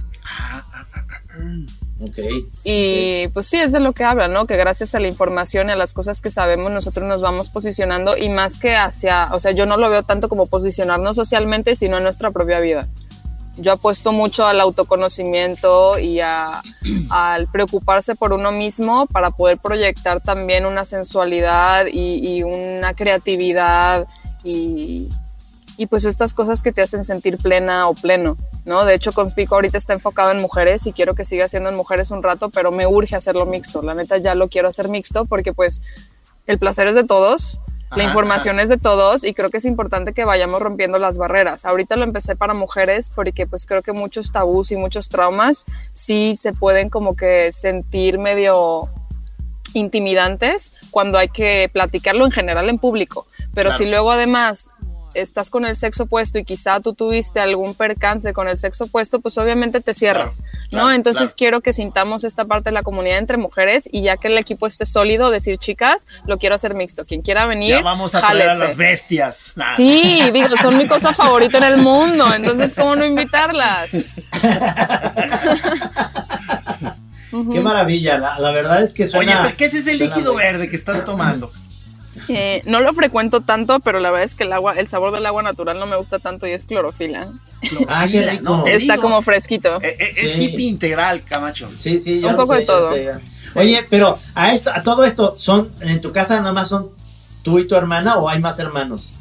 Ok. 2.10 2.18
Y 2.64 3.28
pues 3.30 3.48
sí, 3.48 3.58
es 3.58 3.72
de 3.72 3.80
lo 3.80 3.94
que 3.94 4.04
habla, 4.04 4.28
¿no? 4.28 4.46
Que 4.48 4.58
gracias 4.58 4.96
a 4.96 5.00
la 5.00 5.08
información 5.08 5.70
y 5.70 5.72
a 5.74 5.76
las 5.76 5.94
cosas 5.94 6.22
que 6.22 6.32
sabemos, 6.32 6.72
nosotros 6.72 7.08
nos 7.08 7.22
vamos 7.22 7.50
posicionando 7.50 8.18
y 8.18 8.30
más 8.30 8.58
que 8.60 8.76
hacia, 8.76 9.30
o 9.34 9.40
sea, 9.40 9.52
yo 9.52 9.66
no 9.66 9.78
lo 9.78 9.90
veo 9.90 10.04
tanto 10.04 10.30
como 10.30 10.46
posicionarnos 10.48 11.16
socialmente, 11.16 11.76
sino 11.76 11.98
en 11.98 12.04
nuestra 12.04 12.32
propia 12.32 12.60
vida. 12.60 12.88
Yo 13.58 13.72
apuesto 13.72 14.12
mucho 14.12 14.46
al 14.46 14.60
autoconocimiento 14.60 15.98
y 16.00 16.20
a- 16.20 16.62
al 17.10 17.48
preocuparse 17.48 18.16
por 18.16 18.34
uno 18.34 18.52
mismo 18.52 19.06
para 19.08 19.32
poder 19.32 19.58
proyectar 19.60 20.22
también 20.22 20.66
una 20.66 20.84
sensualidad 20.84 21.86
y, 21.92 22.38
y 22.38 22.44
una 22.44 22.94
creatividad 22.94 24.08
y, 24.44 25.10
y 25.78 25.88
pues 25.88 26.06
estas 26.06 26.34
cosas 26.34 26.62
que 26.62 26.72
te 26.72 26.82
hacen 26.82 27.04
sentir 27.04 27.38
plena 27.38 27.88
o 27.90 27.94
pleno, 27.94 28.38
¿no? 28.66 28.86
De 28.86 28.94
hecho, 28.94 29.12
Conspico 29.12 29.56
ahorita 29.56 29.78
está 29.78 29.94
enfocado 29.94 30.32
en 30.32 30.40
mujeres 30.40 30.86
y 30.88 30.94
quiero 30.94 31.16
que 31.16 31.26
siga 31.26 31.48
siendo 31.48 31.70
en 31.70 31.76
mujeres 31.76 32.12
un 32.12 32.24
rato, 32.24 32.50
pero 32.50 32.72
me 32.72 32.88
urge 32.88 33.16
hacerlo 33.16 33.46
mixto. 33.46 33.82
La 33.82 33.94
neta 33.94 34.18
ya 34.18 34.36
lo 34.36 34.48
quiero 34.48 34.68
hacer 34.70 34.88
mixto 34.90 35.26
porque 35.26 35.54
pues 35.54 35.82
el 36.48 36.60
placer 36.60 36.88
es 36.88 36.96
de 36.96 37.04
todos, 37.04 37.60
la 37.92 37.98
Ajá, 37.98 38.04
información 38.06 38.60
es 38.60 38.68
de 38.70 38.78
todos 38.78 39.24
y 39.24 39.34
creo 39.34 39.50
que 39.50 39.58
es 39.58 39.66
importante 39.66 40.14
que 40.14 40.26
vayamos 40.26 40.62
rompiendo 40.62 40.98
las 40.98 41.18
barreras. 41.18 41.66
Ahorita 41.66 41.96
lo 41.96 42.04
empecé 42.04 42.36
para 42.36 42.54
mujeres 42.54 43.10
porque 43.14 43.46
pues 43.46 43.66
creo 43.66 43.82
que 43.84 43.94
muchos 43.94 44.32
tabús 44.32 44.72
y 44.72 44.76
muchos 44.76 45.08
traumas 45.10 45.66
sí 45.94 46.36
se 46.36 46.52
pueden 46.54 46.90
como 46.90 47.16
que 47.16 47.52
sentir 47.52 48.18
medio 48.18 48.90
intimidantes 49.74 50.74
cuando 50.92 51.18
hay 51.18 51.28
que 51.30 51.70
platicarlo 51.72 52.26
en 52.26 52.32
general 52.32 52.70
en 52.70 52.80
público. 52.80 53.28
Pero 53.54 53.70
Claro. 53.70 53.78
si 53.78 53.86
luego 53.86 54.12
además 54.12 54.72
estás 55.16 55.50
con 55.50 55.66
el 55.66 55.76
sexo 55.76 56.04
opuesto 56.04 56.38
y 56.40 56.44
quizá 56.44 56.80
tú 56.80 56.94
tuviste 56.94 57.40
algún 57.40 57.74
percance 57.76 58.34
con 58.34 58.48
el 58.48 58.58
sexo 58.58 58.86
opuesto, 58.86 59.20
pues 59.22 59.38
obviamente 59.38 59.82
te 59.82 59.94
cierras, 59.94 60.42
Claro, 60.42 60.54
¿no? 60.64 60.70
claro, 60.70 60.92
Entonces 60.92 61.22
claro. 61.22 61.36
quiero 61.38 61.62
que 61.62 61.74
sintamos 61.74 62.24
esta 62.24 62.46
parte 62.46 62.70
de 62.70 62.74
la 62.74 62.84
comunidad 62.84 63.18
entre 63.18 63.38
mujeres 63.38 63.88
y 63.92 64.02
ya 64.02 64.18
que 64.18 64.28
el 64.28 64.38
equipo 64.38 64.68
esté 64.68 64.86
sólido, 64.86 65.32
decir, 65.32 65.58
chicas, 65.58 66.08
lo 66.26 66.38
quiero 66.38 66.56
hacer 66.56 66.74
mixto. 66.74 67.06
Quien 67.06 67.22
quiera 67.22 67.46
venir, 67.46 67.72
Ya 67.72 67.82
vamos 67.82 68.14
a 68.16 68.20
traer 68.20 68.50
a 68.50 68.56
las 68.56 68.78
bestias. 68.78 69.52
Nah. 69.56 69.76
Sí, 69.76 70.22
digo, 70.34 70.50
son 70.62 70.78
mi 70.78 70.88
cosa 70.88 71.14
favorita 71.14 71.58
en 71.58 71.64
el 71.66 71.78
mundo, 71.78 72.34
entonces, 72.34 72.74
¿cómo 72.76 72.96
no 72.96 73.06
invitarlas? 73.06 73.90
Qué 77.52 77.60
maravilla. 77.60 78.18
La, 78.18 78.40
la 78.40 78.52
verdad 78.52 78.82
es 78.84 78.94
que 78.94 79.04
Oye, 79.04 79.12
suena. 79.12 79.44
pero 79.44 79.58
¿qué 79.58 79.66
es 79.66 79.74
ese 79.74 79.94
líquido 79.96 80.36
verde 80.36 80.70
que 80.70 80.76
estás 80.78 81.04
tomando? 81.06 81.52
Eh, 82.30 82.62
no 82.66 82.80
lo 82.80 82.94
frecuento 82.94 83.42
tanto, 83.42 83.80
pero 83.80 84.00
la 84.00 84.12
verdad 84.12 84.26
es 84.26 84.36
que 84.36 84.44
el 84.44 84.54
agua, 84.54 84.74
el 84.78 84.88
sabor 84.88 85.12
del 85.12 85.26
agua 85.26 85.44
natural 85.44 85.78
no 85.80 85.86
me 85.86 85.98
gusta 85.98 86.20
tanto 86.20 86.48
y 86.48 86.52
es 86.52 86.66
clorofila. 86.66 87.28
Ah, 87.88 88.08
qué 88.10 88.22
rico. 88.24 88.44
No, 88.44 88.64
te 88.64 88.76
Está 88.76 88.94
digo, 88.96 89.02
como 89.04 89.22
fresquito. 89.22 89.82
eh, 89.82 89.96
eh, 90.00 90.12
Es 90.16 90.32
Sí. 90.34 90.44
hippie 90.44 90.68
integral, 90.68 91.24
Camacho. 91.24 91.70
Sí, 91.76 92.00
sí, 92.00 92.20
yo 92.22 92.30
Un 92.30 92.36
poco 92.36 92.54
sé, 92.54 92.60
de 92.62 92.66
todo. 92.66 92.92
sé. 92.94 93.12
Oye, 93.60 93.86
pero 93.90 94.18
a 94.36 94.54
esto, 94.54 94.72
a 94.74 94.84
todo 94.84 95.04
esto, 95.04 95.36
son 95.40 95.70
en 95.82 96.00
tu 96.02 96.12
casa 96.12 96.38
nada 96.38 96.54
más 96.54 96.68
son 96.70 96.90
tú 97.44 97.60
y 97.60 97.68
tu 97.68 97.76
hermana 97.76 98.18
o 98.18 98.28
hay 98.30 98.40
más 98.40 98.60
hermanos? 98.60 99.16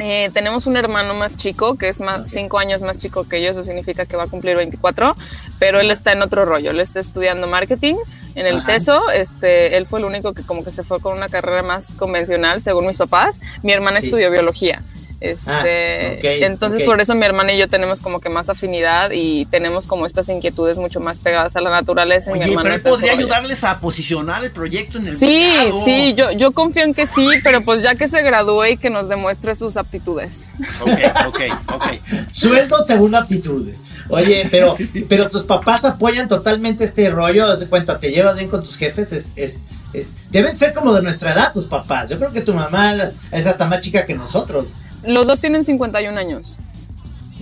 Eh, 0.00 0.30
tenemos 0.32 0.66
un 0.66 0.76
hermano 0.76 1.14
más 1.14 1.36
chico, 1.36 1.76
que 1.76 1.88
es 1.88 2.00
más 2.00 2.30
cinco 2.30 2.58
años 2.58 2.82
más 2.82 2.98
chico 3.00 3.26
que 3.28 3.42
yo, 3.42 3.50
eso 3.50 3.64
significa 3.64 4.06
que 4.06 4.16
va 4.16 4.24
a 4.24 4.26
cumplir 4.28 4.56
24, 4.56 5.12
pero 5.58 5.80
él 5.80 5.90
está 5.90 6.12
en 6.12 6.22
otro 6.22 6.44
rollo, 6.44 6.70
él 6.70 6.78
está 6.78 7.00
estudiando 7.00 7.48
marketing 7.48 7.96
en 8.38 8.46
el 8.46 8.58
Ajá. 8.58 8.66
TESO, 8.66 9.10
este, 9.10 9.76
él 9.76 9.86
fue 9.86 9.98
el 9.98 10.04
único 10.04 10.32
que 10.32 10.42
como 10.42 10.64
que 10.64 10.70
se 10.70 10.82
fue 10.84 11.00
con 11.00 11.16
una 11.16 11.28
carrera 11.28 11.62
más 11.62 11.92
convencional, 11.94 12.62
según 12.62 12.86
mis 12.86 12.98
papás, 12.98 13.40
mi 13.62 13.72
hermana 13.72 14.00
Sí. 14.00 14.06
estudió 14.06 14.30
biología. 14.30 14.82
Este, 15.20 15.50
Ah, 15.50 16.14
ok, 16.16 16.24
entonces 16.44 16.82
por 16.84 17.00
eso 17.00 17.14
mi 17.16 17.24
hermana 17.26 17.52
y 17.52 17.58
yo 17.58 17.68
tenemos 17.68 18.00
como 18.02 18.20
que 18.20 18.28
más 18.28 18.48
afinidad 18.48 19.10
y 19.12 19.46
tenemos 19.46 19.86
como 19.88 20.06
estas 20.06 20.28
inquietudes 20.28 20.76
mucho 20.76 21.00
más 21.00 21.18
pegadas 21.18 21.56
a 21.56 21.60
la 21.60 21.70
naturaleza. 21.70 22.30
y 22.30 22.34
mi 22.34 22.40
Oye, 22.40 22.48
hermana 22.50 22.70
pero 22.70 22.74
él 22.76 22.82
podría 22.82 23.12
ayudarles 23.12 23.64
a 23.64 23.78
posicionar 23.80 24.44
el 24.44 24.52
proyecto 24.52 24.98
en 24.98 25.08
el 25.08 25.18
Sí, 25.18 25.26
mercado. 25.56 25.84
sí, 25.84 26.14
yo, 26.14 26.30
yo 26.32 26.52
confío 26.52 26.84
en 26.84 26.94
que 26.94 27.06
sí, 27.08 27.28
pero 27.42 27.62
pues 27.62 27.82
ya 27.82 27.96
que 27.96 28.06
se 28.08 28.22
gradúe 28.22 28.64
y 28.66 28.76
que 28.76 28.90
nos 28.90 29.08
demuestre 29.08 29.54
sus 29.56 29.76
aptitudes. 29.76 30.50
Ok, 30.80 31.26
ok, 31.26 31.40
ok. 31.74 31.84
Sueldo 32.30 32.78
según 32.84 33.14
aptitudes. 33.16 33.82
Oye, 34.10 34.46
pero, 34.50 34.76
pero 35.08 35.28
tus 35.28 35.42
papás 35.42 35.84
apoyan 35.84 36.28
totalmente 36.28 36.84
este 36.84 37.10
rollo. 37.10 37.46
Haz 37.50 37.60
de 37.60 37.66
cuenta, 37.66 37.98
te 37.98 38.10
llevas 38.10 38.36
bien 38.36 38.48
con 38.48 38.62
tus 38.62 38.76
jefes. 38.76 39.12
Es, 39.12 39.26
es, 39.36 39.60
es- 39.92 40.06
deben 40.30 40.56
ser 40.56 40.72
como 40.74 40.94
de 40.94 41.02
nuestra 41.02 41.32
edad 41.32 41.52
tus 41.52 41.66
papás. 41.66 42.08
Yo 42.08 42.18
creo 42.18 42.32
que 42.32 42.40
tu 42.40 42.54
mamá 42.54 42.94
es 43.32 43.46
hasta 43.46 43.66
más 43.66 43.80
chica 43.80 44.06
que 44.06 44.14
nosotros. 44.14 44.66
Los 45.04 45.26
dos 45.26 45.40
tienen 45.40 45.64
51 45.64 46.18
años. 46.18 46.58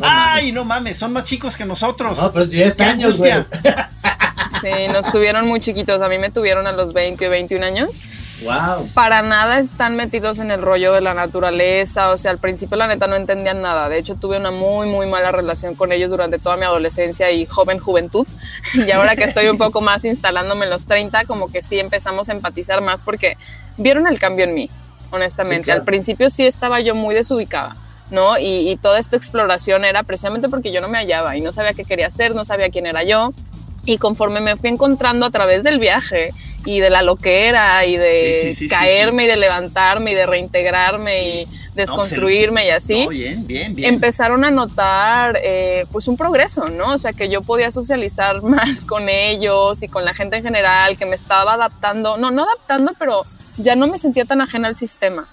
Ay, 0.03 0.53
no 0.53 0.65
mames, 0.65 0.99
son 0.99 1.13
más 1.13 1.25
chicos 1.25 1.57
que 1.57 1.65
nosotros. 1.65 2.17
No, 2.17 2.31
pues 2.33 2.51
10 2.51 2.77
Qué 2.77 2.83
años, 2.83 3.17
güey. 3.17 3.33
Sí, 4.61 4.93
nos 4.93 5.11
tuvieron 5.11 5.47
muy 5.47 5.61
chiquitos. 5.61 6.01
A 6.01 6.09
mí 6.09 6.19
me 6.19 6.31
tuvieron 6.31 6.67
a 6.67 6.73
los 6.73 6.93
20 6.93 7.27
o 7.27 7.31
21 7.31 7.65
años. 7.65 7.91
wow. 8.45 8.89
Para 8.95 9.23
nada 9.23 9.59
están 9.59 9.97
metidos 9.97 10.39
en 10.39 10.51
el 10.51 10.63
rollo 10.63 10.93
de 10.93 11.01
la 11.01 11.15
naturaleza. 11.15 12.11
O 12.11 12.19
sea, 12.19 12.31
al 12.31 12.39
principio 12.39 12.77
la 12.77 12.87
neta 12.87 13.07
no 13.07 13.17
entendían 13.17 13.63
nada. 13.63 13.89
De 13.89 13.99
hecho, 13.99 14.17
tuve 14.17 14.37
una 14.39 14.51
muy, 14.51 14.89
muy 14.89 15.07
mala 15.07 15.33
relación 15.33 15.75
con 15.75 15.93
ellos 15.93 16.11
durante 16.11 16.39
toda 16.39 16.57
mi 16.57 16.65
adolescencia 16.65 17.31
y 17.31 17.47
joven 17.47 17.79
juventud. 17.79 18.27
Y 18.75 18.91
ahora 18.91 19.17
que 19.17 19.25
estoy 19.25 19.49
un 19.49 19.59
poco 19.59 19.81
más 19.81 20.05
instalándome 20.05 20.65
en 20.65 20.71
los 20.71 20.87
30, 20.87 21.25
como 21.25 21.51
que 21.51 21.63
sí 21.63 21.79
empezamos 21.79 22.29
a 22.29 22.33
empatizar 22.33 22.83
más 22.83 23.03
porque 23.03 23.37
vieron 23.79 24.07
el 24.07 24.19
cambio 24.19 24.45
en 24.45 24.55
mí, 24.55 24.71
honestamente. 25.11 25.63
Sí, 25.63 25.65
claro. 25.65 25.81
Al 25.81 25.87
principio 25.87 26.31
sí 26.31 26.47
estaba 26.47 26.81
yo 26.81 26.95
muy 26.95 27.15
desubicada. 27.15 27.77
¿no? 28.11 28.39
Y, 28.39 28.71
y 28.71 28.77
toda 28.77 29.01
esta 29.01 29.17
exploración 29.17 29.85
era 29.85 30.05
precisamente 30.05 30.49
porque 30.49 30.71
yo 30.71 30.81
no 30.81 30.89
me 30.89 30.99
hallaba 30.99 31.37
y 31.37 31.41
no 31.41 31.53
sabía 31.53 31.75
qué 31.75 31.85
quería 31.85 32.07
hacer, 32.07 32.37
no 32.37 32.45
sabía 32.45 32.71
quién 32.71 32.87
era 32.87 33.03
yo. 33.03 33.33
Y 33.85 33.99
conforme 33.99 34.41
me 34.41 34.57
fui 34.57 34.69
encontrando 34.69 35.27
a 35.27 35.31
través 35.31 35.65
del 35.65 35.79
viaje 35.79 36.31
y 36.65 36.81
de 36.81 36.91
la 36.91 37.03
loquera 37.03 37.85
y 37.87 37.97
de 37.97 38.33
Sí, 38.33 38.49
sí, 38.49 38.55
sí, 38.55 38.65
sí, 38.65 38.69
caerme 38.69 39.25
y 39.25 39.27
de 39.27 39.37
levantarme 39.37 40.13
y 40.13 40.15
de 40.15 40.27
reintegrarme 40.27 41.29
y 41.29 41.49
desconstruirme 41.77 42.67
y 42.67 42.71
así, 42.71 43.05
No, 43.05 43.11
bien, 43.11 43.47
bien, 43.47 43.75
bien. 43.75 43.95
empezaron 43.95 44.45
a 44.45 44.51
notar 44.51 45.39
eh, 45.43 45.85
pues 45.93 46.09
un 46.09 46.17
progreso, 46.17 46.65
¿no? 46.65 46.95
O 46.95 46.99
sea, 46.99 47.13
que 47.13 47.29
yo 47.29 47.43
podía 47.43 47.71
socializar 47.71 48.43
más 48.57 48.85
con 48.87 49.09
ellos 49.09 49.83
y 49.83 49.89
con 49.89 50.05
la 50.05 50.15
gente 50.15 50.39
en 50.39 50.43
general, 50.43 50.97
que 50.97 51.07
me 51.07 51.15
estaba 51.15 51.53
adaptando, 51.55 52.17
no, 52.17 52.31
no 52.31 52.45
adaptando, 52.45 52.93
pero 52.99 53.23
ya 53.59 53.77
no 53.77 53.87
me 53.87 53.99
sentía 53.99 54.25
tan 54.25 54.41
ajena 54.41 54.69
al 54.69 54.77
sistema. 54.77 55.27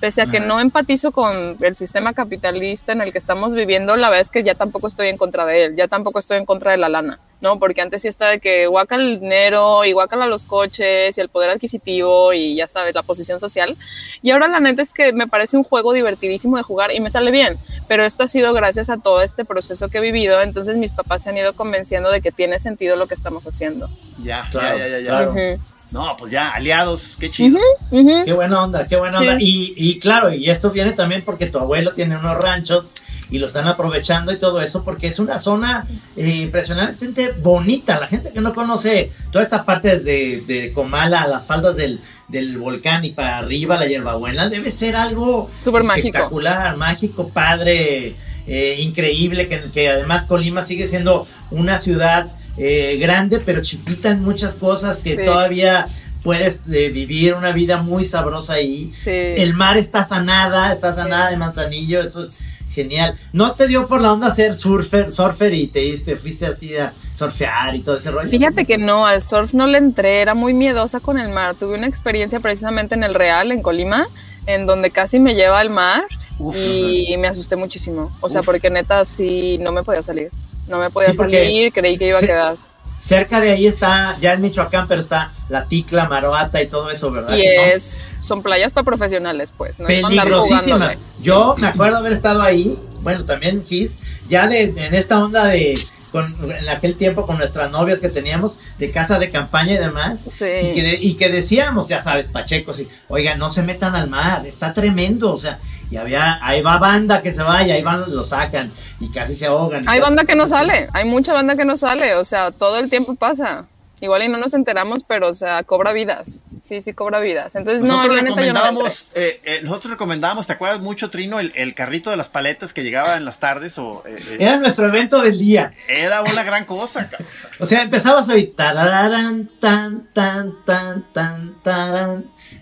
Pese 0.00 0.22
a 0.22 0.26
que 0.26 0.38
no 0.38 0.60
empatizo 0.60 1.10
con 1.10 1.56
el 1.60 1.74
sistema 1.76 2.12
capitalista 2.12 2.92
en 2.92 3.00
el 3.00 3.10
que 3.10 3.18
estamos 3.18 3.52
viviendo, 3.52 3.96
la 3.96 4.08
verdad 4.08 4.22
es 4.22 4.30
que 4.30 4.44
ya 4.44 4.54
tampoco 4.54 4.86
estoy 4.86 5.08
en 5.08 5.16
contra 5.16 5.44
de 5.44 5.64
él, 5.64 5.76
ya 5.76 5.88
tampoco 5.88 6.20
estoy 6.20 6.38
en 6.38 6.44
contra 6.46 6.70
de 6.70 6.76
la 6.76 6.88
lana, 6.88 7.18
¿no? 7.40 7.58
Porque 7.58 7.80
antes 7.80 8.02
sí 8.02 8.08
está 8.08 8.28
de 8.28 8.38
que 8.38 8.68
guacan 8.68 9.00
el 9.00 9.18
dinero 9.18 9.84
y 9.84 9.92
guacan 9.92 10.30
los 10.30 10.44
coches 10.46 11.18
y 11.18 11.20
el 11.20 11.28
poder 11.28 11.50
adquisitivo 11.50 12.32
y 12.32 12.54
ya 12.54 12.68
sabes, 12.68 12.94
la 12.94 13.02
posición 13.02 13.40
social. 13.40 13.76
Y 14.22 14.30
ahora 14.30 14.46
la 14.46 14.60
neta 14.60 14.82
es 14.82 14.92
que 14.92 15.12
me 15.12 15.26
parece 15.26 15.56
un 15.56 15.64
juego 15.64 15.92
divertidísimo 15.92 16.56
de 16.58 16.62
jugar 16.62 16.92
y 16.94 17.00
me 17.00 17.10
sale 17.10 17.32
bien, 17.32 17.56
pero 17.88 18.04
esto 18.04 18.22
ha 18.22 18.28
sido 18.28 18.52
gracias 18.52 18.90
a 18.90 18.98
todo 18.98 19.20
este 19.22 19.44
proceso 19.44 19.88
que 19.88 19.98
he 19.98 20.00
vivido, 20.00 20.40
entonces 20.40 20.76
mis 20.76 20.92
papás 20.92 21.24
se 21.24 21.30
han 21.30 21.38
ido 21.38 21.54
convenciendo 21.54 22.12
de 22.12 22.20
que 22.20 22.30
tiene 22.30 22.60
sentido 22.60 22.96
lo 22.96 23.08
que 23.08 23.14
estamos 23.14 23.44
haciendo. 23.48 23.88
Ya, 24.22 24.46
Claro, 24.52 24.78
ya, 24.78 24.86
ya, 24.86 24.90
ya, 24.90 24.98
ya. 25.00 25.08
claro. 25.10 25.30
Ujú. 25.32 25.60
No, 25.90 26.04
pues 26.18 26.30
ya, 26.32 26.50
aliados, 26.50 27.16
qué 27.18 27.30
chido. 27.30 27.58
Qué 27.90 28.32
buena 28.34 28.62
onda, 28.62 28.86
qué 28.86 28.96
buena 28.98 29.18
Sí. 29.20 29.26
onda. 29.26 29.38
Y, 29.40 29.74
y 29.76 29.98
claro, 29.98 30.32
y 30.34 30.50
esto 30.50 30.70
viene 30.70 30.92
también 30.92 31.22
porque 31.24 31.46
tu 31.46 31.58
abuelo 31.58 31.92
tiene 31.92 32.16
unos 32.16 32.36
ranchos 32.36 32.92
y 33.30 33.38
lo 33.38 33.46
están 33.46 33.66
aprovechando 33.68 34.32
y 34.32 34.38
todo 34.38 34.60
eso 34.60 34.84
porque 34.84 35.06
es 35.06 35.18
una 35.18 35.38
zona 35.38 35.86
eh, 36.16 36.28
impresionantemente 36.36 37.32
bonita. 37.42 37.98
La 38.00 38.06
gente 38.06 38.32
que 38.32 38.40
no 38.42 38.54
conoce 38.54 39.12
toda 39.30 39.42
esta 39.44 39.64
parte 39.64 39.98
desde 39.98 40.42
de 40.42 40.72
Comala 40.72 41.22
a 41.22 41.28
las 41.28 41.46
faldas 41.46 41.76
del, 41.76 42.00
del 42.28 42.58
volcán 42.58 43.04
y 43.06 43.10
para 43.12 43.38
arriba 43.38 43.78
la 43.78 43.86
hierbabuena 43.86 44.48
debe 44.50 44.70
ser 44.70 44.94
algo 44.96 45.50
mágico. 45.64 46.08
espectacular, 46.08 46.76
mágico, 46.76 47.28
padre, 47.30 48.14
eh, 48.46 48.76
increíble, 48.80 49.48
que, 49.48 49.62
que 49.72 49.88
además 49.88 50.26
Colima 50.26 50.62
sigue 50.62 50.86
siendo 50.88 51.26
una 51.50 51.78
ciudad 51.78 52.30
eh, 52.58 52.96
grande 53.00 53.40
pero 53.40 53.62
chiquita 53.62 54.10
en 54.10 54.22
muchas 54.22 54.56
cosas 54.56 55.02
que 55.02 55.16
Sí. 55.16 55.24
todavía 55.24 55.86
puedes 56.22 56.62
eh, 56.70 56.90
vivir 56.90 57.34
una 57.34 57.52
vida 57.52 57.78
muy 57.82 58.04
sabrosa 58.04 58.54
ahí. 58.54 58.92
Sí. 59.02 59.10
El 59.10 59.54
mar 59.54 59.76
está 59.76 60.04
sanada, 60.04 60.72
está 60.72 60.92
sanada 60.92 61.30
de 61.30 61.36
manzanillo, 61.36 62.00
eso 62.02 62.24
es 62.24 62.40
genial. 62.72 63.16
¿No 63.32 63.52
te 63.52 63.66
dio 63.66 63.86
por 63.86 64.00
la 64.00 64.12
onda 64.12 64.30
ser 64.30 64.56
surfer, 64.56 65.10
surfer 65.10 65.54
y 65.54 65.68
te, 65.68 65.96
te 65.98 66.16
fuiste 66.16 66.46
así 66.46 66.76
a 66.76 66.92
surfear 67.14 67.74
y 67.74 67.80
todo 67.80 67.96
ese 67.96 68.10
rollo? 68.10 68.28
Fíjate 68.28 68.64
que 68.66 68.78
no, 68.78 69.06
al 69.06 69.22
surf 69.22 69.54
no 69.54 69.66
le 69.66 69.78
entré, 69.78 70.20
era 70.20 70.34
muy 70.34 70.52
miedosa 70.54 71.00
con 71.00 71.18
el 71.18 71.28
mar. 71.30 71.54
Tuve 71.54 71.74
una 71.76 71.86
experiencia 71.86 72.40
precisamente 72.40 72.94
en 72.94 73.04
el 73.04 73.14
Real, 73.14 73.50
en 73.52 73.62
Colima, 73.62 74.06
en 74.46 74.66
donde 74.66 74.90
casi 74.90 75.18
me 75.18 75.34
lleva 75.34 75.60
al 75.60 75.70
mar 75.70 76.04
Uf, 76.38 76.56
y 76.56 77.16
me 77.18 77.28
asusté 77.28 77.56
muchísimo. 77.56 78.12
O 78.20 78.28
sea, 78.28 78.42
porque 78.42 78.70
neta 78.70 79.04
sí 79.04 79.58
no 79.58 79.72
me 79.72 79.82
podía 79.82 80.02
salir. 80.02 80.30
No 80.68 80.78
me 80.78 80.90
podía 80.90 81.10
Sí, 81.10 81.16
salir, 81.16 81.72
creí 81.72 81.98
que 81.98 82.08
iba 82.08 82.18
a 82.18 82.22
quedar. 82.22 82.56
Cerca 83.00 83.40
de 83.40 83.52
ahí 83.52 83.66
está, 83.66 84.16
ya 84.20 84.32
en 84.32 84.42
Michoacán, 84.42 84.88
pero 84.88 85.00
está 85.00 85.32
la 85.48 85.64
Ticla, 85.66 86.08
Maroata 86.08 86.60
y 86.60 86.66
todo 86.66 86.90
eso, 86.90 87.10
¿verdad? 87.12 87.36
Y 87.36 87.44
son 87.46 87.64
es, 87.68 88.08
son 88.22 88.42
playas 88.42 88.72
para 88.72 88.84
profesionales, 88.84 89.54
pues. 89.56 89.78
No 89.78 89.88
es 89.88 90.04
peligrosísima. 90.04 90.94
Yo 91.20 91.54
me 91.58 91.68
acuerdo 91.68 91.98
haber 91.98 92.12
estado 92.12 92.42
ahí, 92.42 92.76
bueno, 93.02 93.24
también 93.24 93.64
Gis, 93.64 93.94
ya 94.28 94.48
de, 94.48 94.62
en 94.64 94.94
esta 94.94 95.24
onda 95.24 95.44
de, 95.46 95.78
con, 96.10 96.24
en 96.50 96.68
aquel 96.68 96.94
tiempo 96.96 97.26
con 97.26 97.38
nuestras 97.38 97.70
novias 97.70 98.00
que 98.00 98.08
teníamos, 98.08 98.58
de 98.78 98.90
casa 98.90 99.18
de 99.18 99.30
campaña 99.30 99.72
y 99.74 99.78
demás, 99.78 100.28
Sí. 100.36 100.44
y, 100.44 100.74
que 100.74 100.82
de- 100.82 100.98
y 101.00 101.14
que 101.14 101.28
decíamos, 101.28 101.88
ya 101.88 102.00
sabes, 102.00 102.28
pachecos, 102.28 102.80
y, 102.80 102.88
oigan, 103.08 103.38
no 103.38 103.50
se 103.50 103.62
metan 103.62 103.94
al 103.94 104.08
mar, 104.08 104.46
está 104.46 104.72
tremendo, 104.72 105.32
o 105.32 105.38
sea, 105.38 105.58
y 105.90 105.96
había, 105.96 106.38
ahí 106.46 106.60
va 106.62 106.78
banda 106.78 107.22
que 107.22 107.32
se 107.32 107.42
vaya, 107.42 107.74
ahí 107.74 107.82
van, 107.82 108.14
lo 108.14 108.22
sacan, 108.24 108.70
y 109.00 109.10
casi 109.10 109.34
se 109.34 109.46
ahogan. 109.46 109.88
Hay 109.88 109.98
casi- 109.98 110.00
banda 110.00 110.24
que 110.24 110.34
no 110.36 110.46
sale, 110.48 110.88
hay 110.92 111.04
mucha 111.04 111.32
banda 111.32 111.56
que 111.56 111.64
no 111.64 111.76
sale, 111.76 112.14
o 112.14 112.24
sea, 112.24 112.50
todo 112.50 112.78
el 112.78 112.90
tiempo 112.90 113.14
pasa. 113.14 113.66
Igual 114.00 114.22
y 114.22 114.28
no 114.28 114.38
nos 114.38 114.54
enteramos, 114.54 115.02
pero, 115.04 115.28
o 115.28 115.34
sea, 115.34 115.62
cobra 115.64 115.92
vidas. 115.92 116.44
Sí, 116.62 116.82
sí, 116.82 116.92
cobra 116.92 117.18
vidas. 117.20 117.54
Entonces, 117.56 117.82
no, 117.82 118.06
la 118.06 118.22
neta 118.22 118.44
yo 118.44 118.52
no 118.52 118.86
eh, 119.14 119.40
eh, 119.42 119.60
nosotros 119.62 119.92
recomendábamos, 119.92 120.46
¿te 120.46 120.52
acuerdas 120.52 120.80
mucho, 120.80 121.10
Trino, 121.10 121.40
el, 121.40 121.52
el 121.54 121.74
carrito 121.74 122.10
de 122.10 122.16
las 122.16 122.28
paletas 122.28 122.72
que 122.72 122.82
llegaba 122.82 123.16
en 123.16 123.24
las 123.24 123.40
tardes? 123.40 123.78
O, 123.78 124.02
eh, 124.06 124.16
eh, 124.30 124.36
Era 124.40 124.56
nuestro 124.58 124.86
evento 124.86 125.20
del 125.22 125.38
día. 125.38 125.72
era 125.88 126.22
una 126.22 126.42
gran 126.44 126.64
cosa, 126.64 127.08
cabrón. 127.08 127.28
O 127.58 127.66
sea, 127.66 127.82
empezabas 127.82 128.28
a 128.28 128.34
oír 128.34 128.54
tararán, 128.54 129.48
tan, 129.60 130.12
tan, 130.12 130.54
tan, 130.64 131.04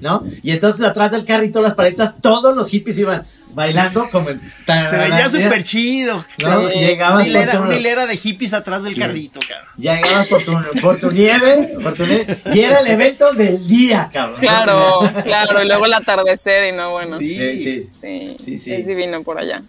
¿no? 0.01 0.23
Y 0.43 0.51
entonces 0.53 0.85
atrás 0.85 1.11
del 1.11 1.25
carrito, 1.25 1.61
las 1.63 1.75
paletas, 1.75 2.17
todos 2.21 2.55
los 2.57 2.69
hippies 2.71 2.99
iban 2.99 3.25
bailando 3.55 4.07
como 4.11 4.29
en 4.29 4.39
Se 4.67 4.97
veía 4.97 5.19
¿ya? 5.21 5.31
súper 5.31 5.63
chido. 5.63 6.25
¿No? 6.43 6.69
Sí. 6.69 6.79
Llegabas 6.79 7.21
una 7.21 7.27
hilera, 7.29 7.53
por 7.53 7.61
tu- 7.61 7.67
una 7.69 7.77
hilera 7.77 8.07
de 8.07 8.17
hippies 8.19 8.53
atrás 8.53 8.83
del 8.83 8.95
Sí. 8.95 9.01
carrito, 9.01 9.41
cabrón. 9.49 9.69
Llegabas 9.79 10.27
por 10.27 10.43
tu, 10.43 10.81
por 10.83 10.99
tu 11.01 11.11
nieve, 11.11 11.77
por 11.83 11.95
tu 11.95 12.07
nieve, 12.07 12.37
y 12.53 12.61
era 12.61 12.81
el 12.81 12.87
evento 12.89 13.33
del 13.33 13.67
día, 13.67 14.11
cabrón. 14.13 14.41
Claro, 14.41 15.01
claro, 15.25 15.63
y 15.63 15.67
luego 15.67 15.87
el 15.87 15.95
atardecer 15.95 16.73
y 16.73 16.77
no, 16.77 16.91
bueno. 16.91 17.19
Sí, 17.19 17.29
Sí. 17.29 17.39
Sí, 17.39 17.65
sí. 17.65 17.91
sí, 18.01 18.37
Sí, 18.45 18.59
sí. 18.59 18.73
es 18.75 18.87
divino 18.87 19.23
por 19.23 19.39
allá. 19.39 19.63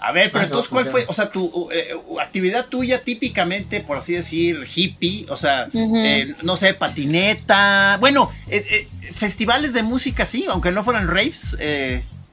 A 0.00 0.12
ver, 0.12 0.30
pero 0.30 0.38
Ah, 0.38 0.42
no, 0.42 0.46
entonces, 0.46 0.70
¿cuál 0.70 0.86
fue, 0.86 1.04
o 1.08 1.14
sea, 1.14 1.30
tu 1.30 1.68
eh, 1.72 1.94
actividad 2.20 2.66
tuya 2.66 3.00
típicamente, 3.00 3.80
por 3.80 3.98
así 3.98 4.12
decir, 4.12 4.66
hippie? 4.74 5.26
O 5.28 5.36
sea, 5.36 5.68
eh, 5.74 6.34
no 6.42 6.56
sé, 6.56 6.74
patineta. 6.74 7.96
Bueno, 7.98 8.30
eh, 8.48 8.64
eh, 8.70 9.12
festivales 9.14 9.72
de 9.72 9.82
música 9.82 10.24
sí, 10.24 10.46
aunque 10.48 10.70
no 10.70 10.84
fueran 10.84 11.08
raves. 11.08 11.56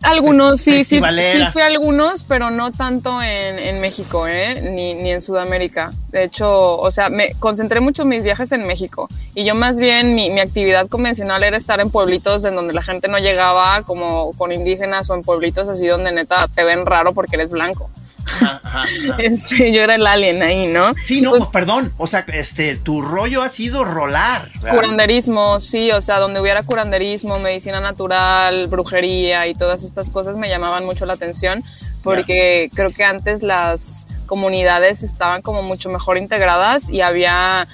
Algunos, 0.06 0.62
sí, 0.62 0.84
sí, 0.84 1.00
sí 1.00 1.44
fui 1.52 1.62
a 1.62 1.66
algunos, 1.66 2.24
pero 2.24 2.50
no 2.52 2.72
tanto 2.72 3.22
en, 3.22 3.60
en 3.60 3.82
México, 3.82 4.28
¿eh? 4.28 4.62
Ni, 4.72 4.94
ni 4.94 5.12
en 5.12 5.22
Sudamérica. 5.22 5.94
De 6.12 6.24
hecho, 6.24 6.78
o 6.78 6.92
sea, 6.92 7.10
me 7.10 7.34
concentré 7.40 7.80
mucho 7.80 8.06
mis 8.06 8.24
viajes 8.24 8.52
en 8.52 8.66
México. 8.68 9.10
Y 9.34 9.44
yo 9.44 9.56
más 9.56 9.78
bien, 9.78 10.16
mi, 10.16 10.30
mi 10.30 10.40
actividad 10.40 10.88
convencional 10.88 11.44
era 11.44 11.58
estar 11.58 11.80
en 11.80 11.90
pueblitos 11.90 12.46
en 12.46 12.56
donde 12.56 12.74
la 12.74 12.84
gente 12.84 13.08
no 13.08 13.18
llegaba, 13.18 13.84
como 13.84 14.32
con 14.38 14.52
indígenas 14.52 15.10
o 15.10 15.16
en 15.16 15.24
pueblitos 15.24 15.68
así 15.68 15.88
donde 15.88 16.12
neta 16.12 16.48
te 16.48 16.64
ven 16.64 16.86
raro 16.86 17.14
porque 17.14 17.36
eres 17.36 17.50
blanco. 17.50 17.90
Ajá, 18.36 18.62
ajá, 18.64 18.84
ajá. 18.84 19.22
Este, 19.22 19.72
yo 19.72 19.82
era 19.82 19.96
el 19.96 20.06
alien 20.06 20.42
ahí, 20.42 20.68
¿no? 20.68 20.94
Sí, 21.04 21.22
no, 21.22 21.32
Pues, 21.32 21.44
pues, 21.44 21.52
perdón. 21.52 21.92
O 21.98 22.08
sea, 22.08 22.26
este, 22.28 22.76
tu 22.76 23.02
rollo 23.02 23.42
ha 23.42 23.50
sido 23.50 23.84
rolar. 23.84 24.50
¿verdad? 24.62 24.76
Curanderismo, 24.76 25.60
sí, 25.60 25.92
o 25.92 26.02
sea, 26.02 26.20
donde 26.20 26.40
hubiera 26.42 26.64
curanderismo, 26.64 27.40
medicina 27.40 27.80
natural, 27.80 28.68
brujería 28.68 29.48
y 29.48 29.56
todas 29.56 29.84
estas 29.84 30.10
cosas 30.10 30.38
me 30.38 30.50
llamaban 30.50 30.86
mucho 30.86 31.06
la 31.06 31.14
atención 31.14 31.64
porque 32.06 32.70
creo 32.76 32.92
que 32.92 33.04
antes 33.04 33.42
las 33.42 34.08
comunidades 34.28 35.02
estaban 35.02 35.42
como 35.42 35.64
mucho 35.64 35.90
mejor 35.90 36.18
integradas 36.18 36.90
y 36.90 37.02
había, 37.02 37.68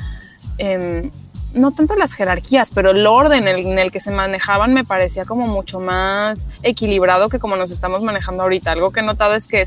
em, 0.58 1.12
no 1.54 1.72
tanto 1.72 1.96
las 1.96 2.14
jerarquías, 2.14 2.72
pero 2.74 2.92
el 2.92 3.06
orden 3.06 3.48
en 3.48 3.80
el, 3.80 3.92
que 3.92 4.00
se 4.00 4.12
manejaban 4.12 4.74
me 4.74 4.84
parecía 4.84 5.26
como 5.26 5.48
mucho 5.48 5.80
más 5.80 6.48
equilibrado 6.64 7.30
que 7.30 7.40
como 7.40 7.56
nos 7.56 7.72
estamos 7.72 8.02
manejando 8.04 8.44
ahorita. 8.44 8.72
Algo 8.72 8.92
que 8.92 9.02
he 9.02 9.04
notado 9.04 9.36
es 9.36 9.48
que 9.48 9.64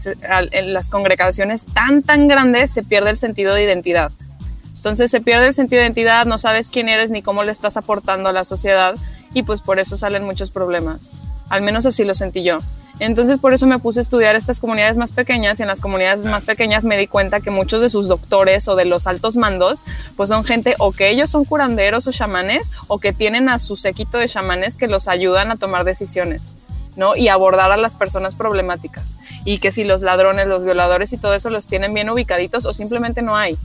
en 0.52 0.72
las 0.72 0.88
congregaciones 0.88 1.66
tan, 1.66 2.02
tan 2.02 2.28
grandes 2.28 2.70
se 2.70 2.82
pierde 2.82 3.10
el 3.10 3.16
sentido 3.16 3.54
de 3.54 3.64
identidad. 3.64 4.12
Entonces 4.76 5.10
se 5.10 5.20
pierde 5.20 5.46
el 5.46 5.54
sentido 5.54 5.80
de 5.80 5.86
identidad, 5.86 6.26
no 6.26 6.38
sabes 6.38 6.68
quién 6.68 6.88
eres 6.88 7.10
ni 7.10 7.22
cómo 7.22 7.42
le 7.42 7.52
estás 7.52 7.76
aportando 7.76 8.28
a 8.28 8.32
la 8.32 8.44
sociedad 8.44 8.94
y 9.32 9.42
pues 9.42 9.60
por 9.60 9.78
eso 9.78 9.96
salen 9.96 10.24
muchos 10.24 10.50
problemas. 10.50 11.18
Al 11.48 11.62
menos 11.62 11.86
así 11.86 12.04
lo 12.04 12.14
sentí 12.14 12.42
yo. 12.42 12.58
Entonces 13.00 13.38
por 13.38 13.52
eso 13.54 13.66
me 13.66 13.78
puse 13.78 14.00
a 14.00 14.02
estudiar 14.02 14.36
estas 14.36 14.60
comunidades 14.60 14.96
más 14.96 15.12
pequeñas 15.12 15.58
y 15.58 15.62
en 15.62 15.68
las 15.68 15.80
comunidades 15.80 16.24
más 16.26 16.44
pequeñas 16.44 16.84
me 16.84 16.96
di 16.96 17.06
cuenta 17.06 17.40
que 17.40 17.50
muchos 17.50 17.80
de 17.80 17.90
sus 17.90 18.08
doctores 18.08 18.68
o 18.68 18.76
de 18.76 18.84
los 18.84 19.06
altos 19.06 19.36
mandos 19.36 19.84
pues 20.16 20.28
son 20.30 20.44
gente 20.44 20.76
o 20.78 20.92
que 20.92 21.10
ellos 21.10 21.30
son 21.30 21.44
curanderos 21.44 22.06
o 22.06 22.12
chamanes 22.12 22.70
o 22.86 22.98
que 22.98 23.12
tienen 23.12 23.48
a 23.48 23.58
su 23.58 23.76
séquito 23.76 24.18
de 24.18 24.28
chamanes 24.28 24.76
que 24.76 24.86
los 24.86 25.08
ayudan 25.08 25.50
a 25.50 25.56
tomar 25.56 25.84
decisiones. 25.84 26.56
¿no? 26.96 27.16
Y 27.16 27.26
abordar 27.26 27.72
a 27.72 27.76
las 27.76 27.96
personas 27.96 28.36
problemáticas. 28.36 29.18
Y 29.44 29.58
que 29.58 29.72
si 29.72 29.82
los 29.82 30.02
ladrones, 30.02 30.46
los 30.46 30.62
violadores 30.62 31.12
y 31.12 31.16
todo 31.16 31.34
eso 31.34 31.50
los 31.50 31.66
tienen 31.66 31.92
bien 31.92 32.08
ubicaditos 32.08 32.66
o 32.66 32.72
simplemente 32.72 33.20
no 33.20 33.36
hay. 33.36 33.58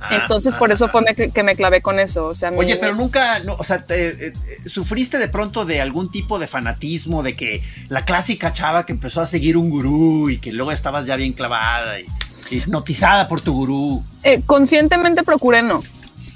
Ah, 0.00 0.18
Entonces, 0.22 0.54
por 0.54 0.70
eso 0.70 0.86
fue 0.88 1.02
me- 1.02 1.30
que 1.30 1.42
me 1.42 1.56
clavé 1.56 1.82
con 1.82 1.98
eso. 1.98 2.26
O 2.26 2.34
sea, 2.34 2.50
Oye, 2.52 2.74
me- 2.74 2.80
pero 2.80 2.94
nunca, 2.94 3.40
no, 3.40 3.56
o 3.58 3.64
sea, 3.64 3.84
te- 3.84 4.08
eh, 4.28 4.32
eh, 4.48 4.68
¿sufriste 4.68 5.18
de 5.18 5.28
pronto 5.28 5.64
de 5.64 5.80
algún 5.80 6.10
tipo 6.10 6.38
de 6.38 6.46
fanatismo, 6.46 7.22
de 7.24 7.34
que 7.34 7.62
la 7.88 8.04
clásica 8.04 8.52
chava 8.52 8.86
que 8.86 8.92
empezó 8.92 9.20
a 9.20 9.26
seguir 9.26 9.56
un 9.56 9.70
gurú 9.70 10.30
y 10.30 10.38
que 10.38 10.52
luego 10.52 10.70
estabas 10.72 11.04
ya 11.06 11.16
bien 11.16 11.32
clavada 11.32 11.98
y 11.98 12.06
hipnotizada 12.50 13.26
por 13.28 13.40
tu 13.40 13.52
gurú? 13.52 14.04
Eh, 14.22 14.42
conscientemente 14.46 15.22
procuré 15.22 15.62
no. 15.62 15.82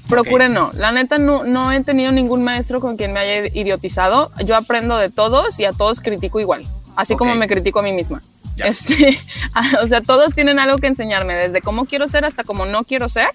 Procuré 0.09 0.49
no. 0.49 0.71
La 0.73 0.91
neta 0.91 1.17
no, 1.17 1.45
no 1.45 1.71
he 1.71 1.81
tenido 1.81 2.11
ningún 2.11 2.43
maestro 2.43 2.81
con 2.81 2.97
quien 2.97 3.13
me 3.13 3.19
haya 3.21 3.47
idiotizado. 3.53 4.31
Yo 4.45 4.55
aprendo 4.57 4.97
de 4.97 5.09
todos 5.09 5.59
y 5.59 5.65
a 5.65 5.71
todos 5.71 6.01
critico 6.01 6.39
igual. 6.41 6.63
Así 6.95 7.15
como 7.15 7.33
me 7.35 7.47
critico 7.47 7.79
a 7.79 7.83
mí 7.83 7.93
misma. 7.93 8.21
Ya. 8.55 8.65
Este, 8.65 9.19
o 9.81 9.87
sea, 9.87 10.01
todos 10.01 10.33
tienen 10.33 10.59
algo 10.59 10.77
que 10.77 10.87
enseñarme, 10.87 11.33
desde 11.33 11.61
cómo 11.61 11.85
quiero 11.85 12.07
ser 12.07 12.25
hasta 12.25 12.43
cómo 12.43 12.65
no 12.65 12.83
quiero 12.83 13.09
ser. 13.09 13.29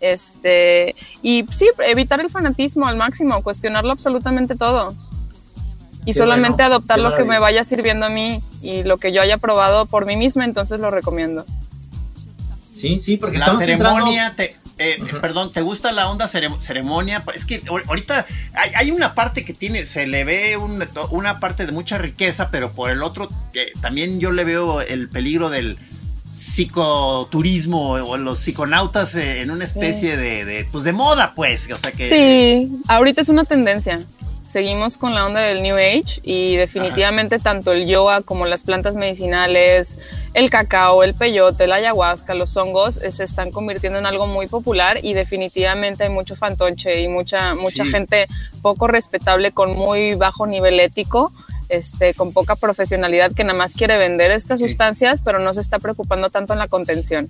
Este, 0.00 0.94
y 1.22 1.46
sí, 1.50 1.68
evitar 1.86 2.20
el 2.20 2.30
fanatismo 2.30 2.86
al 2.86 2.96
máximo, 2.96 3.42
cuestionarlo 3.42 3.92
absolutamente 3.92 4.54
todo. 4.54 4.94
Y 6.02 6.12
Qué 6.12 6.14
solamente 6.14 6.62
bueno, 6.62 6.74
adoptar 6.74 6.98
lo 6.98 7.14
que 7.14 7.24
me 7.24 7.38
vaya 7.38 7.64
sirviendo 7.64 8.04
a 8.04 8.10
mí 8.10 8.40
y 8.60 8.82
lo 8.82 8.98
que 8.98 9.12
yo 9.12 9.22
haya 9.22 9.38
probado 9.38 9.86
por 9.86 10.04
mí 10.04 10.16
misma, 10.16 10.44
entonces 10.44 10.78
lo 10.80 10.90
recomiendo. 10.90 11.46
Sí, 12.74 13.00
sí, 13.00 13.16
porque 13.16 13.38
la 13.38 13.46
estamos 13.46 13.64
ceremonia, 13.64 14.34
te, 14.36 14.56
eh, 14.78 14.98
perdón, 15.20 15.52
¿te 15.52 15.60
gusta 15.62 15.92
la 15.92 16.10
onda 16.10 16.26
cere- 16.26 16.58
ceremonia? 16.60 17.22
Es 17.34 17.44
que 17.44 17.62
ahor- 17.64 17.84
ahorita 17.86 18.26
hay, 18.54 18.70
hay 18.74 18.90
una 18.90 19.14
parte 19.14 19.44
que 19.44 19.52
tiene, 19.54 19.84
se 19.84 20.06
le 20.06 20.24
ve 20.24 20.56
un- 20.56 20.84
una 21.10 21.38
parte 21.40 21.66
de 21.66 21.72
mucha 21.72 21.98
riqueza, 21.98 22.48
pero 22.50 22.72
por 22.72 22.90
el 22.90 23.02
otro 23.02 23.28
eh, 23.54 23.72
también 23.80 24.20
yo 24.20 24.32
le 24.32 24.44
veo 24.44 24.80
el 24.80 25.08
peligro 25.08 25.50
del 25.50 25.78
psicoturismo 26.32 27.92
o 27.92 28.16
los 28.16 28.38
psiconautas 28.40 29.14
eh, 29.14 29.42
en 29.42 29.50
una 29.50 29.64
especie 29.64 30.16
de, 30.16 30.44
de, 30.44 30.66
pues 30.70 30.82
de 30.84 30.92
moda, 30.92 31.32
pues, 31.34 31.70
o 31.72 31.78
sea 31.78 31.92
que... 31.92 32.08
Sí, 32.08 32.72
ahorita 32.88 33.20
es 33.22 33.28
una 33.28 33.44
tendencia. 33.44 34.00
Seguimos 34.46 34.98
con 34.98 35.14
la 35.14 35.24
onda 35.24 35.40
del 35.40 35.62
New 35.62 35.76
Age 35.76 36.20
y 36.22 36.56
definitivamente 36.56 37.38
tanto 37.38 37.72
el 37.72 37.86
yoga 37.86 38.20
como 38.20 38.44
las 38.44 38.62
plantas 38.62 38.94
medicinales, 38.94 39.98
el 40.34 40.50
cacao, 40.50 41.02
el 41.02 41.14
peyote, 41.14 41.66
la 41.66 41.76
ayahuasca, 41.76 42.34
los 42.34 42.54
hongos 42.58 42.98
eh, 42.98 43.10
se 43.10 43.24
están 43.24 43.50
convirtiendo 43.50 43.98
en 43.98 44.04
algo 44.06 44.26
muy 44.26 44.46
popular 44.46 44.98
y 45.02 45.14
definitivamente 45.14 46.04
hay 46.04 46.10
mucho 46.10 46.36
fantoche 46.36 47.00
y 47.00 47.08
mucha, 47.08 47.54
mucha 47.54 47.84
Sí. 47.84 47.90
gente 47.90 48.26
poco 48.60 48.86
respetable 48.86 49.50
con 49.50 49.74
muy 49.74 50.14
bajo 50.14 50.46
nivel 50.46 50.78
ético. 50.80 51.32
Este, 51.70 52.12
con 52.12 52.34
poca 52.34 52.56
profesionalidad 52.56 53.32
que 53.32 53.42
nada 53.42 53.58
más 53.58 53.72
quiere 53.72 53.96
vender 53.96 54.30
estas 54.30 54.60
Sí. 54.60 54.68
sustancias, 54.68 55.22
pero 55.24 55.38
no 55.38 55.54
se 55.54 55.62
está 55.62 55.78
preocupando 55.78 56.28
tanto 56.28 56.52
en 56.52 56.58
la 56.58 56.68
contención. 56.68 57.26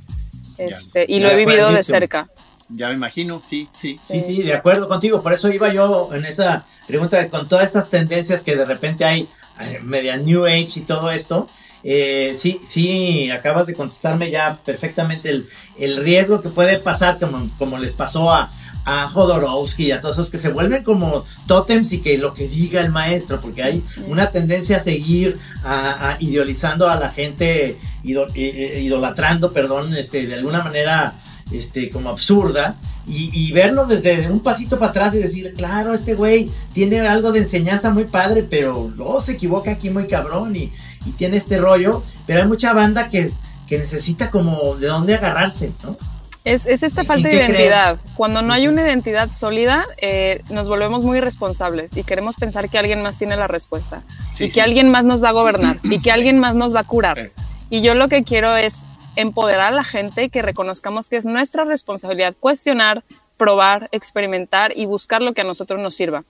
Este, 0.59 1.07
y 1.09 1.21
lo 1.21 1.31
he 1.31 1.37
vivido 1.37 1.71
de 1.73 1.85
cerca. 1.85 2.29
Ya 2.71 2.89
me 2.89 2.95
imagino, 2.95 3.41
sí, 3.45 3.69
sí. 3.73 3.97
Sí, 3.97 4.21
sí, 4.23 4.43
de 4.43 4.55
acuerdo 4.55 4.89
contigo. 4.89 5.23
Por 5.23 5.33
eso 5.33 5.51
iba 5.51 5.73
yo 5.73 6.11
en 6.15 6.25
esa 6.25 6.65
pregunta 6.87 7.19
de 7.19 7.29
con 7.29 7.47
todas 7.49 7.67
estas 7.67 7.91
tendencias 7.91 8.43
que 8.43 8.57
de 8.57 8.65
repente 8.65 9.05
hay 9.05 9.29
eh, 9.61 9.81
media 9.83 10.17
New 10.17 10.47
Age 10.47 10.69
y 10.77 10.81
todo 10.81 11.11
esto. 11.11 11.47
eh, 11.83 12.35
sí, 12.37 12.61
sí, 12.65 13.31
acabas 13.31 13.67
de 13.67 13.75
contestarme 13.75 14.31
ya 14.31 14.59
perfectamente 14.65 15.29
el, 15.29 15.45
el 15.79 15.97
riesgo 15.99 16.41
que 16.41 16.49
puede 16.49 16.79
pasar, 16.79 17.19
como, 17.19 17.49
como 17.59 17.79
les 17.79 17.93
pasó 17.93 18.33
a, 18.33 18.51
a 18.87 19.07
Jodorowsky 19.09 19.89
y 19.89 19.91
a 19.93 20.01
todos 20.01 20.17
esos 20.17 20.31
que 20.31 20.39
se 20.39 20.49
vuelven 20.49 20.83
como 20.83 21.27
tótems 21.47 21.93
y 21.93 22.01
que 22.01 22.17
lo 22.17 22.33
que 22.33 22.49
diga 22.49 22.81
el 22.81 22.91
maestro, 22.91 23.41
porque 23.43 23.63
hay 23.63 23.85
una 24.09 24.31
tendencia 24.31 24.79
a 24.79 24.81
seguir 24.81 25.39
a, 25.63 26.13
a 26.13 26.17
idealizando 26.21 26.89
a 26.89 26.97
la 26.97 27.11
gente, 27.11 27.77
ido- 28.03 28.27
idolatrando, 28.35 29.53
perdón, 29.53 29.95
este, 29.97 30.27
de 30.27 30.35
alguna 30.35 30.63
manera 30.65 31.15
este, 31.53 31.91
como 31.91 32.09
absurda 32.11 32.77
y, 33.07 33.31
y 33.33 33.53
verlo 33.53 33.87
desde 33.87 34.31
un 34.31 34.41
pasito 34.41 34.79
para 34.79 34.91
atrás 34.91 35.15
y 35.15 35.19
decir, 35.19 35.53
claro, 35.55 35.93
este 35.93 36.15
güey 36.15 36.51
tiene 36.73 37.01
algo 37.01 37.33
de 37.33 37.41
enseñanza 37.41 37.91
muy 37.91 38.05
padre, 38.05 38.43
pero 38.49 38.91
luego 38.97 39.21
se 39.21 39.33
equivoca 39.33 39.73
aquí 39.73 39.91
muy 39.91 40.07
cabrón 40.09 40.57
y, 40.57 40.73
y 41.07 41.11
tiene 41.17 41.37
este 41.37 41.59
rollo, 41.59 42.03
pero 42.27 42.41
hay 42.43 42.49
mucha 42.49 42.73
banda 42.73 43.09
que, 43.11 43.31
que 43.69 43.79
necesita 43.79 44.31
como 44.31 44.77
de 44.77 44.87
dónde 44.89 45.15
agarrarse, 45.15 45.71
¿no? 45.83 45.97
Es, 46.45 46.67
es 46.67 46.83
esta 46.83 47.01
¿En 47.03 47.07
falta 47.07 47.29
de 47.29 47.35
creen? 47.37 47.51
identidad. 47.53 47.99
Cuando 48.17 48.43
no 48.43 48.53
hay 48.53 48.69
una 48.69 48.83
identidad 48.83 49.33
sólida, 49.33 49.87
eh, 49.97 50.43
nos 50.51 50.69
volvemos 50.69 51.03
muy 51.03 51.17
irresponsables 51.17 51.97
y 51.97 52.03
queremos 52.05 52.37
pensar 52.37 52.69
que 52.69 52.77
alguien 52.77 53.03
más 53.03 53.17
tiene 53.17 53.35
la 53.37 53.47
respuesta 53.47 54.03
Sí, 54.35 54.45
y 54.45 54.49
sí. 54.49 54.55
que 54.55 54.61
alguien 54.61 54.91
más 54.91 55.07
nos 55.07 55.25
va 55.25 55.31
a 55.31 55.33
gobernar 55.33 55.79
y 55.85 56.01
que 56.01 56.11
alguien 56.13 56.39
más 56.39 56.55
nos 56.55 56.75
va 56.75 56.81
a 56.81 56.85
curar. 56.85 57.19
Eh. 57.19 57.33
Y 57.71 57.81
yo 57.81 57.95
lo 57.95 58.09
que 58.09 58.25
quiero 58.25 58.55
es 58.57 58.83
empoderar 59.17 59.73
a 59.73 59.77
la 59.77 59.85
gente 59.85 60.29
que 60.29 60.43
reconozcamos 60.43 61.09
que 61.09 61.17
es 61.17 61.27
nuestra 61.27 61.65
responsabilidad 61.65 62.35
cuestionar, 62.39 63.05
probar, 63.37 63.89
experimentar 63.93 64.73
y 64.77 64.87
buscar 64.87 65.23
lo 65.23 65.35
que 65.35 65.43
a 65.43 65.45
nosotros 65.45 65.81
nos 65.81 65.95
sirva. 65.95 66.25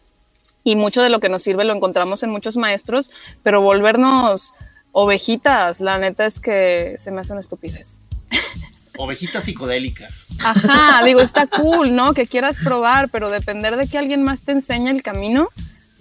Y 0.62 0.76
mucho 0.76 1.03
de 1.03 1.11
lo 1.11 1.20
que 1.20 1.28
nos 1.28 1.43
sirve 1.43 1.64
lo 1.64 1.74
encontramos 1.74 2.22
en 2.22 2.30
muchos 2.30 2.57
maestros, 2.57 3.11
pero 3.43 3.61
volvernos 3.61 4.53
ovejitas, 4.93 5.80
la 5.80 5.99
neta 5.99 6.24
es 6.24 6.41
que 6.41 6.97
se 6.99 7.11
me 7.11 7.20
hace 7.20 7.32
una 7.32 7.41
estupidez. 7.41 7.99
Ovejitas 8.97 9.45
psicodélicas. 9.45 10.26
Ajá, 10.45 11.05
digo, 11.05 11.20
está 11.20 11.47
cool, 11.49 11.95
¿no? 11.95 12.14
Que 12.14 12.26
quieras 12.26 12.59
probar, 12.62 13.09
pero 13.09 13.28
depender 13.28 13.76
de 13.76 13.89
que 13.89 13.99
alguien 13.99 14.22
más 14.22 14.43
te 14.43 14.53
enseñe 14.53 14.89
el 14.89 15.03
camino, 15.03 15.49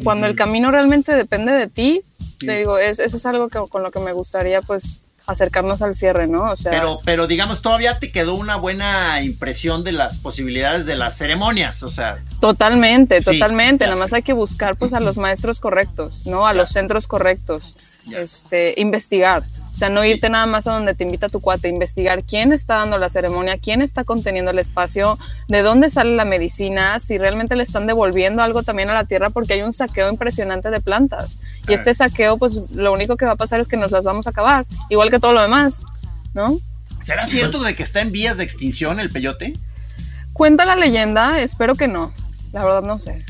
cuando 0.03 0.27
el 0.27 0.35
camino 0.35 0.69
realmente 0.69 1.13
depende 1.13 1.51
de 1.51 1.67
ti, 1.67 2.01
te 2.39 2.59
digo, 2.59 2.77
es, 2.77 2.99
eso 2.99 3.17
es 3.17 3.25
algo 3.25 3.49
que, 3.49 3.59
con 3.69 3.81
lo 3.81 3.91
que 3.91 3.99
me 3.99 4.13
gustaría, 4.13 4.61
pues, 4.61 5.01
acercarnos 5.25 5.81
al 5.81 5.95
cierre, 5.95 6.27
¿no? 6.27 6.51
O 6.51 6.55
sea, 6.55 6.71
Pero, 6.71 6.97
pero 7.05 7.27
digamos, 7.27 7.61
todavía 7.61 7.99
te 7.99 8.11
quedó 8.11 8.33
una 8.35 8.55
buena 8.57 9.21
impresión 9.21 9.83
de 9.83 9.91
las 9.93 10.17
posibilidades 10.19 10.85
de 10.85 10.95
las 10.95 11.17
ceremonias, 11.17 11.81
o 11.83 11.89
sea, 11.89 12.19
totalmente, 12.41 13.21
Sí, 13.21 13.31
totalmente. 13.39 13.85
Nada 13.85 13.95
más 13.97 14.11
hay 14.13 14.21
que 14.21 14.33
buscar, 14.33 14.75
pues, 14.75 14.93
a 14.93 14.99
los 14.99 15.17
maestros 15.17 15.59
correctos, 15.59 16.25
¿no? 16.25 16.45
A 16.45 16.51
Ya. 16.53 16.57
los 16.57 16.69
centros 16.71 17.07
correctos, 17.07 17.75
Ya. 18.05 18.19
este, 18.19 18.73
investigar. 18.77 19.43
O 19.73 19.75
sea, 19.75 19.89
no 19.89 20.05
irte 20.05 20.29
nada 20.29 20.45
más 20.45 20.67
a 20.67 20.73
donde 20.73 20.93
te 20.93 21.03
invita 21.03 21.29
tu 21.29 21.41
cuate, 21.41 21.67
investigar 21.67 22.23
quién 22.23 22.53
está 22.53 22.75
dando 22.75 22.99
la 22.99 23.09
ceremonia, 23.09 23.57
quién 23.57 23.81
está 23.81 24.03
conteniendo 24.03 24.51
el 24.51 24.59
espacio, 24.59 25.17
de 25.47 25.63
dónde 25.63 25.89
sale 25.89 26.15
la 26.15 26.25
medicina, 26.25 26.99
si 26.99 27.17
realmente 27.17 27.55
le 27.55 27.63
están 27.63 27.87
devolviendo 27.87 28.43
algo 28.43 28.61
también 28.61 28.91
a 28.91 28.93
la 28.93 29.05
tierra, 29.05 29.31
porque 29.31 29.53
hay 29.53 29.63
un 29.63 29.73
saqueo 29.73 30.11
impresionante 30.11 30.69
de 30.69 30.79
plantas. 30.79 31.39
Y 31.67 31.73
este 31.73 31.93
saqueo, 31.95 32.37
pues 32.37 32.71
lo 32.73 32.93
único 32.93 33.17
que 33.17 33.25
va 33.25 33.31
a 33.31 33.35
pasar 33.35 33.59
es 33.59 33.67
que 33.67 33.77
nos 33.77 33.91
las 33.91 34.05
vamos 34.05 34.27
a 34.27 34.29
acabar, 34.29 34.65
igual 34.89 35.09
que 35.09 35.19
todo 35.19 35.33
lo 35.33 35.41
demás, 35.41 35.85
¿no? 36.35 36.59
¿será 37.01 37.25
cierto 37.25 37.61
de 37.61 37.75
que 37.75 37.83
está 37.83 37.99
en 38.01 38.11
vías 38.11 38.37
de 38.37 38.43
extinción 38.43 38.99
el 38.99 39.09
peyote? 39.09 39.53
Cuenta 40.31 40.65
la 40.65 40.75
leyenda, 40.75 41.41
espero 41.41 41.75
que 41.75 41.87
no. 41.87 42.13
La 42.53 42.63
verdad 42.63 42.83
no 42.83 42.97
sé. 42.97 43.25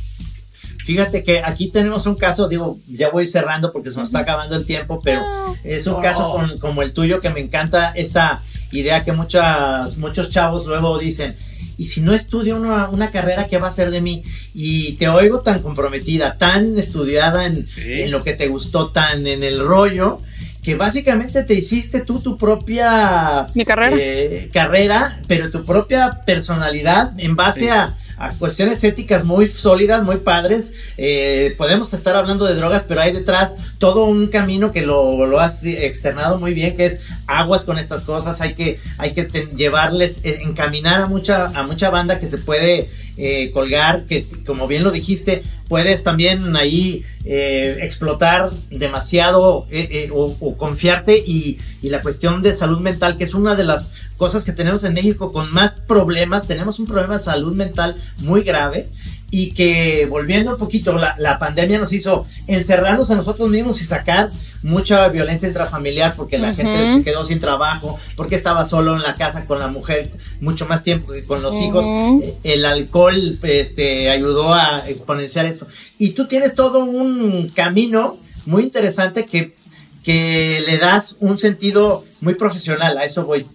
Fíjate 0.85 1.23
que 1.23 1.39
aquí 1.43 1.69
tenemos 1.69 2.05
un 2.07 2.15
caso, 2.15 2.47
digo, 2.49 2.77
ya 2.87 3.09
voy 3.09 3.25
cerrando 3.25 3.71
porque 3.71 3.89
se 3.89 3.97
nos 3.99 4.09
está 4.09 4.19
acabando 4.19 4.55
el 4.55 4.65
tiempo, 4.65 4.99
pero 5.03 5.21
es 5.63 5.87
un 5.87 6.01
caso 6.01 6.29
con- 6.31 6.57
como 6.57 6.81
el 6.81 6.91
tuyo 6.93 7.21
que 7.21 7.29
me 7.29 7.39
encanta 7.39 7.91
esta 7.95 8.41
idea 8.71 9.03
que 9.03 9.11
muchas, 9.13 9.97
muchos 9.97 10.29
chavos 10.29 10.65
luego 10.65 10.97
dicen, 10.99 11.35
y 11.77 11.85
si 11.85 12.01
no 12.01 12.13
estudio 12.13 12.55
una, 12.57 12.89
una 12.89 13.09
carrera, 13.11 13.47
¿qué 13.47 13.57
va 13.57 13.67
a 13.67 13.71
ser 13.71 13.91
de 13.91 14.01
mí? 14.01 14.23
Y 14.53 14.93
te 14.93 15.07
oigo 15.07 15.39
tan 15.41 15.61
comprometida, 15.61 16.37
tan 16.37 16.77
estudiada 16.77 17.45
en, 17.45 17.67
Sí. 17.67 18.01
en 18.01 18.11
lo 18.11 18.23
que 18.23 18.33
te 18.33 18.47
gustó, 18.47 18.89
tan 18.89 19.25
en 19.25 19.43
el 19.43 19.59
rollo, 19.59 20.19
que 20.61 20.75
básicamente 20.75 21.43
te 21.43 21.53
hiciste 21.55 22.01
tú 22.01 22.19
tu 22.19 22.37
propia 22.37 23.47
Mi 23.53 23.65
carrera. 23.65 23.95
eh, 23.99 24.49
carrera, 24.53 25.19
pero 25.27 25.49
tu 25.49 25.63
propia 25.65 26.21
personalidad 26.25 27.13
en 27.17 27.35
base 27.35 27.61
Sí. 27.61 27.67
a, 27.69 27.95
a 28.17 28.31
cuestiones 28.31 28.83
éticas 28.83 29.25
muy 29.25 29.47
sólidas, 29.47 30.03
muy 30.03 30.17
padres. 30.17 30.73
Eh, 30.97 31.55
podemos 31.57 31.93
estar 31.93 32.15
hablando 32.15 32.45
de 32.45 32.55
drogas, 32.55 32.85
pero 32.87 33.01
hay 33.01 33.11
detrás 33.11 33.55
todo 33.79 34.05
un 34.05 34.27
camino 34.27 34.71
que 34.71 34.81
lo, 34.81 35.25
lo 35.25 35.39
has 35.39 35.63
externado 35.63 36.39
muy 36.39 36.53
bien, 36.53 36.75
que 36.75 36.85
es 36.85 36.99
aguas 37.27 37.65
con 37.65 37.77
estas 37.77 38.03
cosas. 38.03 38.41
Hay 38.41 38.55
que, 38.55 38.79
hay 38.97 39.13
que 39.13 39.23
llevarles, 39.55 40.19
eh, 40.23 40.39
encaminar 40.41 41.01
a 41.01 41.07
mucha, 41.07 41.45
a 41.45 41.63
mucha 41.63 41.89
banda 41.89 42.19
que 42.19 42.27
se 42.27 42.37
puede 42.37 42.89
eh, 43.17 43.51
colgar, 43.51 44.05
que 44.05 44.25
como 44.45 44.67
bien 44.67 44.83
lo 44.83 44.91
dijiste, 44.91 45.43
puedes 45.73 46.03
también 46.03 46.55
ahí 46.55 47.03
eh, 47.25 47.79
explotar 47.81 48.51
demasiado 48.69 49.65
eh, 49.71 49.87
eh, 49.89 50.09
o, 50.13 50.55
confiarte 50.55 51.17
y, 51.17 51.57
y 51.81 51.89
la 51.89 51.99
cuestión 51.99 52.43
de 52.43 52.53
salud 52.53 52.79
mental, 52.79 53.17
que 53.17 53.23
es 53.23 53.33
una 53.33 53.55
de 53.55 53.63
las 53.63 53.91
cosas 54.17 54.43
que 54.43 54.51
tenemos 54.51 54.83
en 54.83 54.93
México 54.93 55.31
con 55.31 55.51
más 55.51 55.71
problemas, 55.71 56.45
tenemos 56.45 56.77
un 56.77 56.85
problema 56.85 57.15
de 57.15 57.23
salud 57.23 57.55
mental 57.55 57.95
muy 58.19 58.43
grave 58.43 58.87
y 59.35 59.51
que 59.51 60.05
volviendo 60.05 60.51
un 60.51 60.59
poquito, 60.59 60.93
la, 60.95 61.15
la 61.17 61.39
pandemia 61.39 61.79
nos 61.79 61.91
hizo 61.91 62.27
encerrarnos 62.45 63.09
a 63.09 63.15
nosotros 63.15 63.49
mismos 63.49 63.81
y 63.81 63.85
sacar 63.85 64.29
mucha 64.61 65.07
violencia 65.09 65.47
intrafamiliar 65.47 66.13
porque 66.15 66.37
la 66.37 66.49
Ujú. 66.49 66.57
gente 66.57 66.93
se 66.93 67.03
quedó 67.03 67.25
sin 67.25 67.39
trabajo, 67.39 67.99
porque 68.15 68.35
estaba 68.35 68.63
solo 68.63 68.95
en 68.95 69.01
la 69.01 69.15
casa 69.15 69.45
con 69.45 69.57
la 69.59 69.67
mujer 69.69 70.11
mucho 70.39 70.67
más 70.67 70.83
tiempo 70.83 71.11
que 71.11 71.23
con 71.23 71.41
los 71.41 71.55
hijos. 71.55 71.83
Ujú. 71.83 72.21
Eh, 72.23 72.37
El 72.43 72.63
alcohol 72.63 73.39
este, 73.41 74.11
ayudó 74.11 74.53
a 74.53 74.87
exponenciar 74.87 75.47
esto. 75.47 75.65
Y 75.97 76.11
tú 76.11 76.27
tienes 76.27 76.53
todo 76.53 76.79
un 76.85 77.49
camino 77.55 78.15
muy 78.45 78.61
interesante 78.63 79.25
que, 79.25 79.55
que 80.03 80.61
le 80.67 80.77
das 80.77 81.17
un 81.21 81.39
sentido 81.39 82.05
muy 82.21 82.35
profesional, 82.35 82.99
a 82.99 83.03
eso 83.03 83.25
voy. 83.25 83.47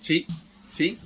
Sí, 0.00 0.26
sí. 0.76 0.98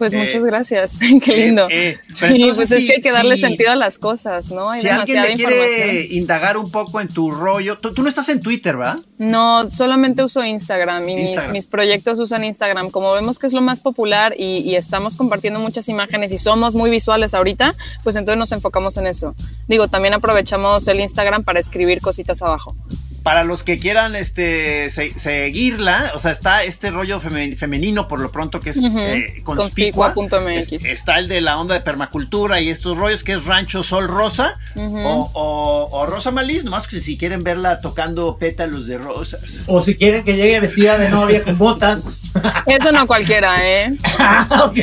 Pues 0.00 0.14
Eh, 0.14 0.16
muchas 0.24 0.42
gracias, 0.44 0.98
qué 1.24 1.36
lindo. 1.44 1.68
eh, 1.70 1.98
pero 2.18 2.34
sí, 2.34 2.40
entonces 2.42 2.56
pues 2.56 2.70
es 2.70 2.86
que 2.86 2.92
hay 2.94 3.00
que 3.02 3.12
darle 3.12 3.36
sentido 3.36 3.70
a 3.70 3.76
las 3.76 3.98
cosas, 3.98 4.50
¿no? 4.50 4.70
Hay 4.70 4.80
Si 4.80 4.88
alguien 4.88 5.22
demasiada 5.22 5.28
le 5.28 5.66
quiere 5.84 6.14
indagar 6.14 6.56
un 6.56 6.70
poco 6.70 7.02
en 7.02 7.08
tu 7.08 7.30
rollo, 7.30 7.76
tú, 7.76 7.92
tú 7.92 8.02
no 8.02 8.08
estás 8.08 8.30
en 8.30 8.40
Twitter, 8.40 8.78
¿verdad? 8.78 8.96
No, 9.18 9.68
solamente 9.68 10.24
uso 10.24 10.42
Instagram 10.42 11.06
y 11.06 11.16
mis- 11.52 11.66
proyectos 11.66 12.18
usan 12.18 12.44
Instagram. 12.44 12.88
Como 12.88 13.12
vemos 13.12 13.38
que 13.38 13.46
es 13.46 13.52
lo 13.52 13.60
más 13.60 13.80
popular 13.80 14.34
y, 14.38 14.60
y 14.60 14.74
estamos 14.76 15.18
compartiendo 15.18 15.60
muchas 15.60 15.86
imágenes 15.90 16.32
y 16.32 16.38
somos 16.38 16.72
muy 16.72 16.88
visuales 16.88 17.34
ahorita, 17.34 17.74
pues 18.02 18.16
entonces 18.16 18.38
nos 18.38 18.52
enfocamos 18.52 18.96
en 18.96 19.06
eso. 19.06 19.34
Digo, 19.68 19.88
también 19.88 20.14
aprovechamos 20.14 20.88
el 20.88 21.00
Instagram 21.00 21.44
para 21.44 21.60
escribir 21.60 22.00
cositas 22.00 22.40
abajo. 22.40 22.74
Para 23.22 23.44
los 23.44 23.62
que 23.62 23.78
quieran 23.78 24.16
este 24.16 24.88
se- 24.90 25.18
seguirla, 25.18 26.12
o 26.14 26.18
sea, 26.18 26.30
está 26.30 26.64
este 26.64 26.90
rollo 26.90 27.20
femen- 27.20 27.56
femenino 27.56 28.08
por 28.08 28.18
lo 28.20 28.32
pronto 28.32 28.60
que 28.60 28.70
es 28.70 28.78
Ujú. 28.78 28.98
eh, 28.98 29.28
conspicua. 29.44 30.14
Es- 30.48 30.72
está 30.72 31.18
el 31.18 31.28
de 31.28 31.40
la 31.42 31.58
onda 31.58 31.74
de 31.74 31.82
permacultura 31.82 32.60
y 32.60 32.70
estos 32.70 32.96
rollos 32.96 33.22
que 33.22 33.32
es 33.32 33.44
Rancho 33.44 33.82
Sol 33.82 34.08
Rosa 34.08 34.58
o, 34.74 35.30
o- 35.34 35.88
o 36.00 36.06
Rosa 36.06 36.30
Maliz, 36.30 36.64
nomás 36.64 36.86
que 36.86 36.98
si 37.00 37.18
quieren 37.18 37.42
verla 37.42 37.80
tocando 37.80 38.38
pétalos 38.38 38.86
de 38.86 38.96
rosas. 38.98 39.58
O 39.66 39.82
si 39.82 39.96
quieren 39.96 40.24
que 40.24 40.36
llegue 40.36 40.58
vestida 40.60 40.96
de 40.96 41.10
novia 41.10 41.42
con 41.42 41.58
botas. 41.58 42.22
Eso 42.66 42.90
no 42.92 43.06
cualquiera, 43.06 43.56
¿eh? 43.68 43.96
Ok. 44.64 44.78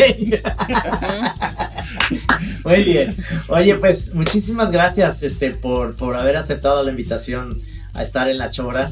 Muy 2.63 2.83
bien. 2.83 3.15
Oye, 3.47 3.75
pues 3.75 4.13
muchísimas 4.13 4.71
gracias 4.71 5.23
este, 5.23 5.51
por, 5.51 5.95
por 5.95 6.15
haber 6.15 6.35
aceptado 6.37 6.83
la 6.83 6.91
invitación 6.91 7.61
a 7.97 8.03
estar 8.03 8.29
en 8.29 8.37
la 8.37 8.51
chora. 8.51 8.89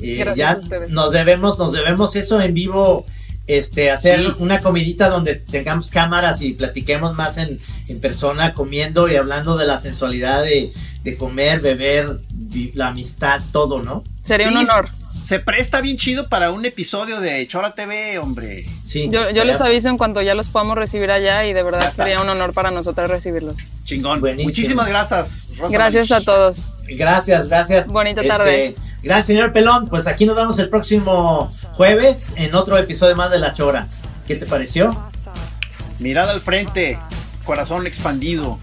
Eh, 0.00 0.24
ya 0.36 0.50
a 0.50 0.58
nos 0.88 1.12
debemos, 1.12 1.58
nos 1.58 1.72
debemos 1.72 2.14
eso 2.16 2.40
en 2.40 2.54
vivo, 2.54 3.04
este, 3.46 3.90
hacer 3.90 4.20
Sí. 4.20 4.32
una 4.38 4.60
comidita 4.60 5.08
donde 5.08 5.34
tengamos 5.36 5.90
cámaras 5.90 6.40
y 6.42 6.52
platiquemos 6.52 7.14
más 7.14 7.36
en, 7.38 7.58
en 7.88 8.00
persona, 8.00 8.54
comiendo 8.54 9.08
y 9.08 9.16
hablando 9.16 9.56
de 9.56 9.66
la 9.66 9.80
sensualidad 9.80 10.42
de, 10.42 10.72
de 11.02 11.16
comer, 11.16 11.60
beber, 11.60 12.20
la 12.74 12.88
amistad, 12.88 13.40
todo, 13.52 13.82
¿no? 13.82 14.04
Sería 14.24 14.48
un 14.48 14.56
honor. 14.56 14.88
Se 15.24 15.40
presta 15.40 15.80
bien 15.80 15.96
chido 15.96 16.28
para 16.28 16.52
un 16.52 16.64
episodio 16.64 17.20
de 17.20 17.46
Chora 17.48 17.74
TV, 17.74 18.18
hombre. 18.18 18.64
Sí. 18.84 19.08
Yo, 19.10 19.28
yo 19.30 19.44
les 19.44 19.60
aviso 19.60 19.88
en 19.88 19.98
cuanto 19.98 20.22
ya 20.22 20.34
los 20.34 20.48
podamos 20.48 20.78
recibir 20.78 21.10
allá 21.10 21.44
y 21.44 21.52
de 21.52 21.62
verdad 21.62 21.92
sería 21.94 22.22
un 22.22 22.28
honor 22.28 22.52
para 22.54 22.70
nosotros 22.70 23.10
recibirlos. 23.10 23.56
Chingón. 23.84 24.20
Buenísimo. 24.20 24.48
Muchísimas 24.48 24.88
gracias. 24.88 25.48
Rosa 25.58 25.72
Gracias 25.72 26.10
a 26.12 26.14
Maliz. 26.14 26.26
todos. 26.26 26.66
Gracias, 26.96 27.48
gracias. 27.48 27.86
Bonita 27.86 28.20
Este, 28.20 28.28
tarde. 28.28 28.74
Gracias, 29.02 29.26
señor 29.26 29.52
Pelón. 29.52 29.88
Pues 29.88 30.06
aquí 30.06 30.26
nos 30.26 30.36
vemos 30.36 30.58
el 30.58 30.68
próximo 30.68 31.52
jueves 31.72 32.32
en 32.36 32.54
otro 32.54 32.76
episodio 32.78 33.14
más 33.16 33.30
de 33.30 33.38
La 33.38 33.54
Chora. 33.54 33.86
¿Qué 34.26 34.34
te 34.36 34.46
pareció? 34.46 34.96
Mirada 35.98 36.32
al 36.32 36.40
frente, 36.40 36.98
corazón 37.44 37.86
expandido. 37.86 38.58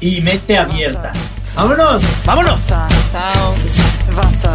Y 0.00 0.20
mente 0.22 0.56
abierta. 0.56 1.12
¡Vámonos! 1.54 2.02
¡Vámonos! 2.24 2.66
Chao. 2.68 3.54
Wasser, 4.16 4.50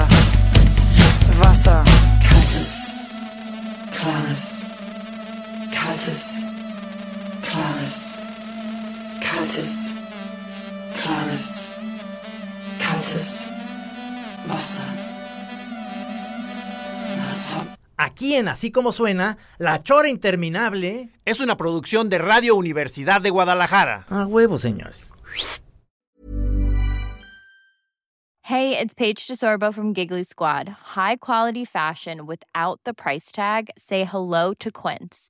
Wasser, 1.42 1.84
kaltes, 2.22 2.94
klares, 4.02 4.64
kaltes, 5.72 6.24
klares, 7.42 8.22
kaltes, 9.22 9.92
klares, 11.02 11.65
Wasser. 14.48 14.86
Aquí 17.98 18.36
en 18.36 18.50
Así 18.50 18.72
Como 18.72 18.92
Suena, 18.92 19.38
La 19.58 19.82
Chora 19.82 20.10
Interminable. 20.10 21.10
Es 21.24 21.40
una 21.40 21.56
producción 21.56 22.10
de 22.10 22.18
Radio 22.18 22.56
Universidad 22.56 23.22
de 23.22 23.30
Guadalajara. 23.30 24.06
A 24.10 24.26
huevo, 24.26 24.58
señores. 24.58 25.14
Hey, 28.42 28.78
it's 28.78 28.94
Paige 28.94 29.28
DeSorbo 29.28 29.74
from 29.74 29.94
Giggly 29.94 30.24
Squad. 30.24 30.70
High 30.96 31.18
quality 31.18 31.66
fashion 31.66 32.28
without 32.28 32.80
the 32.84 32.94
price 32.94 33.32
tag. 33.32 33.70
Say 33.78 34.04
hello 34.04 34.54
to 34.60 34.72
Quince. 34.72 35.30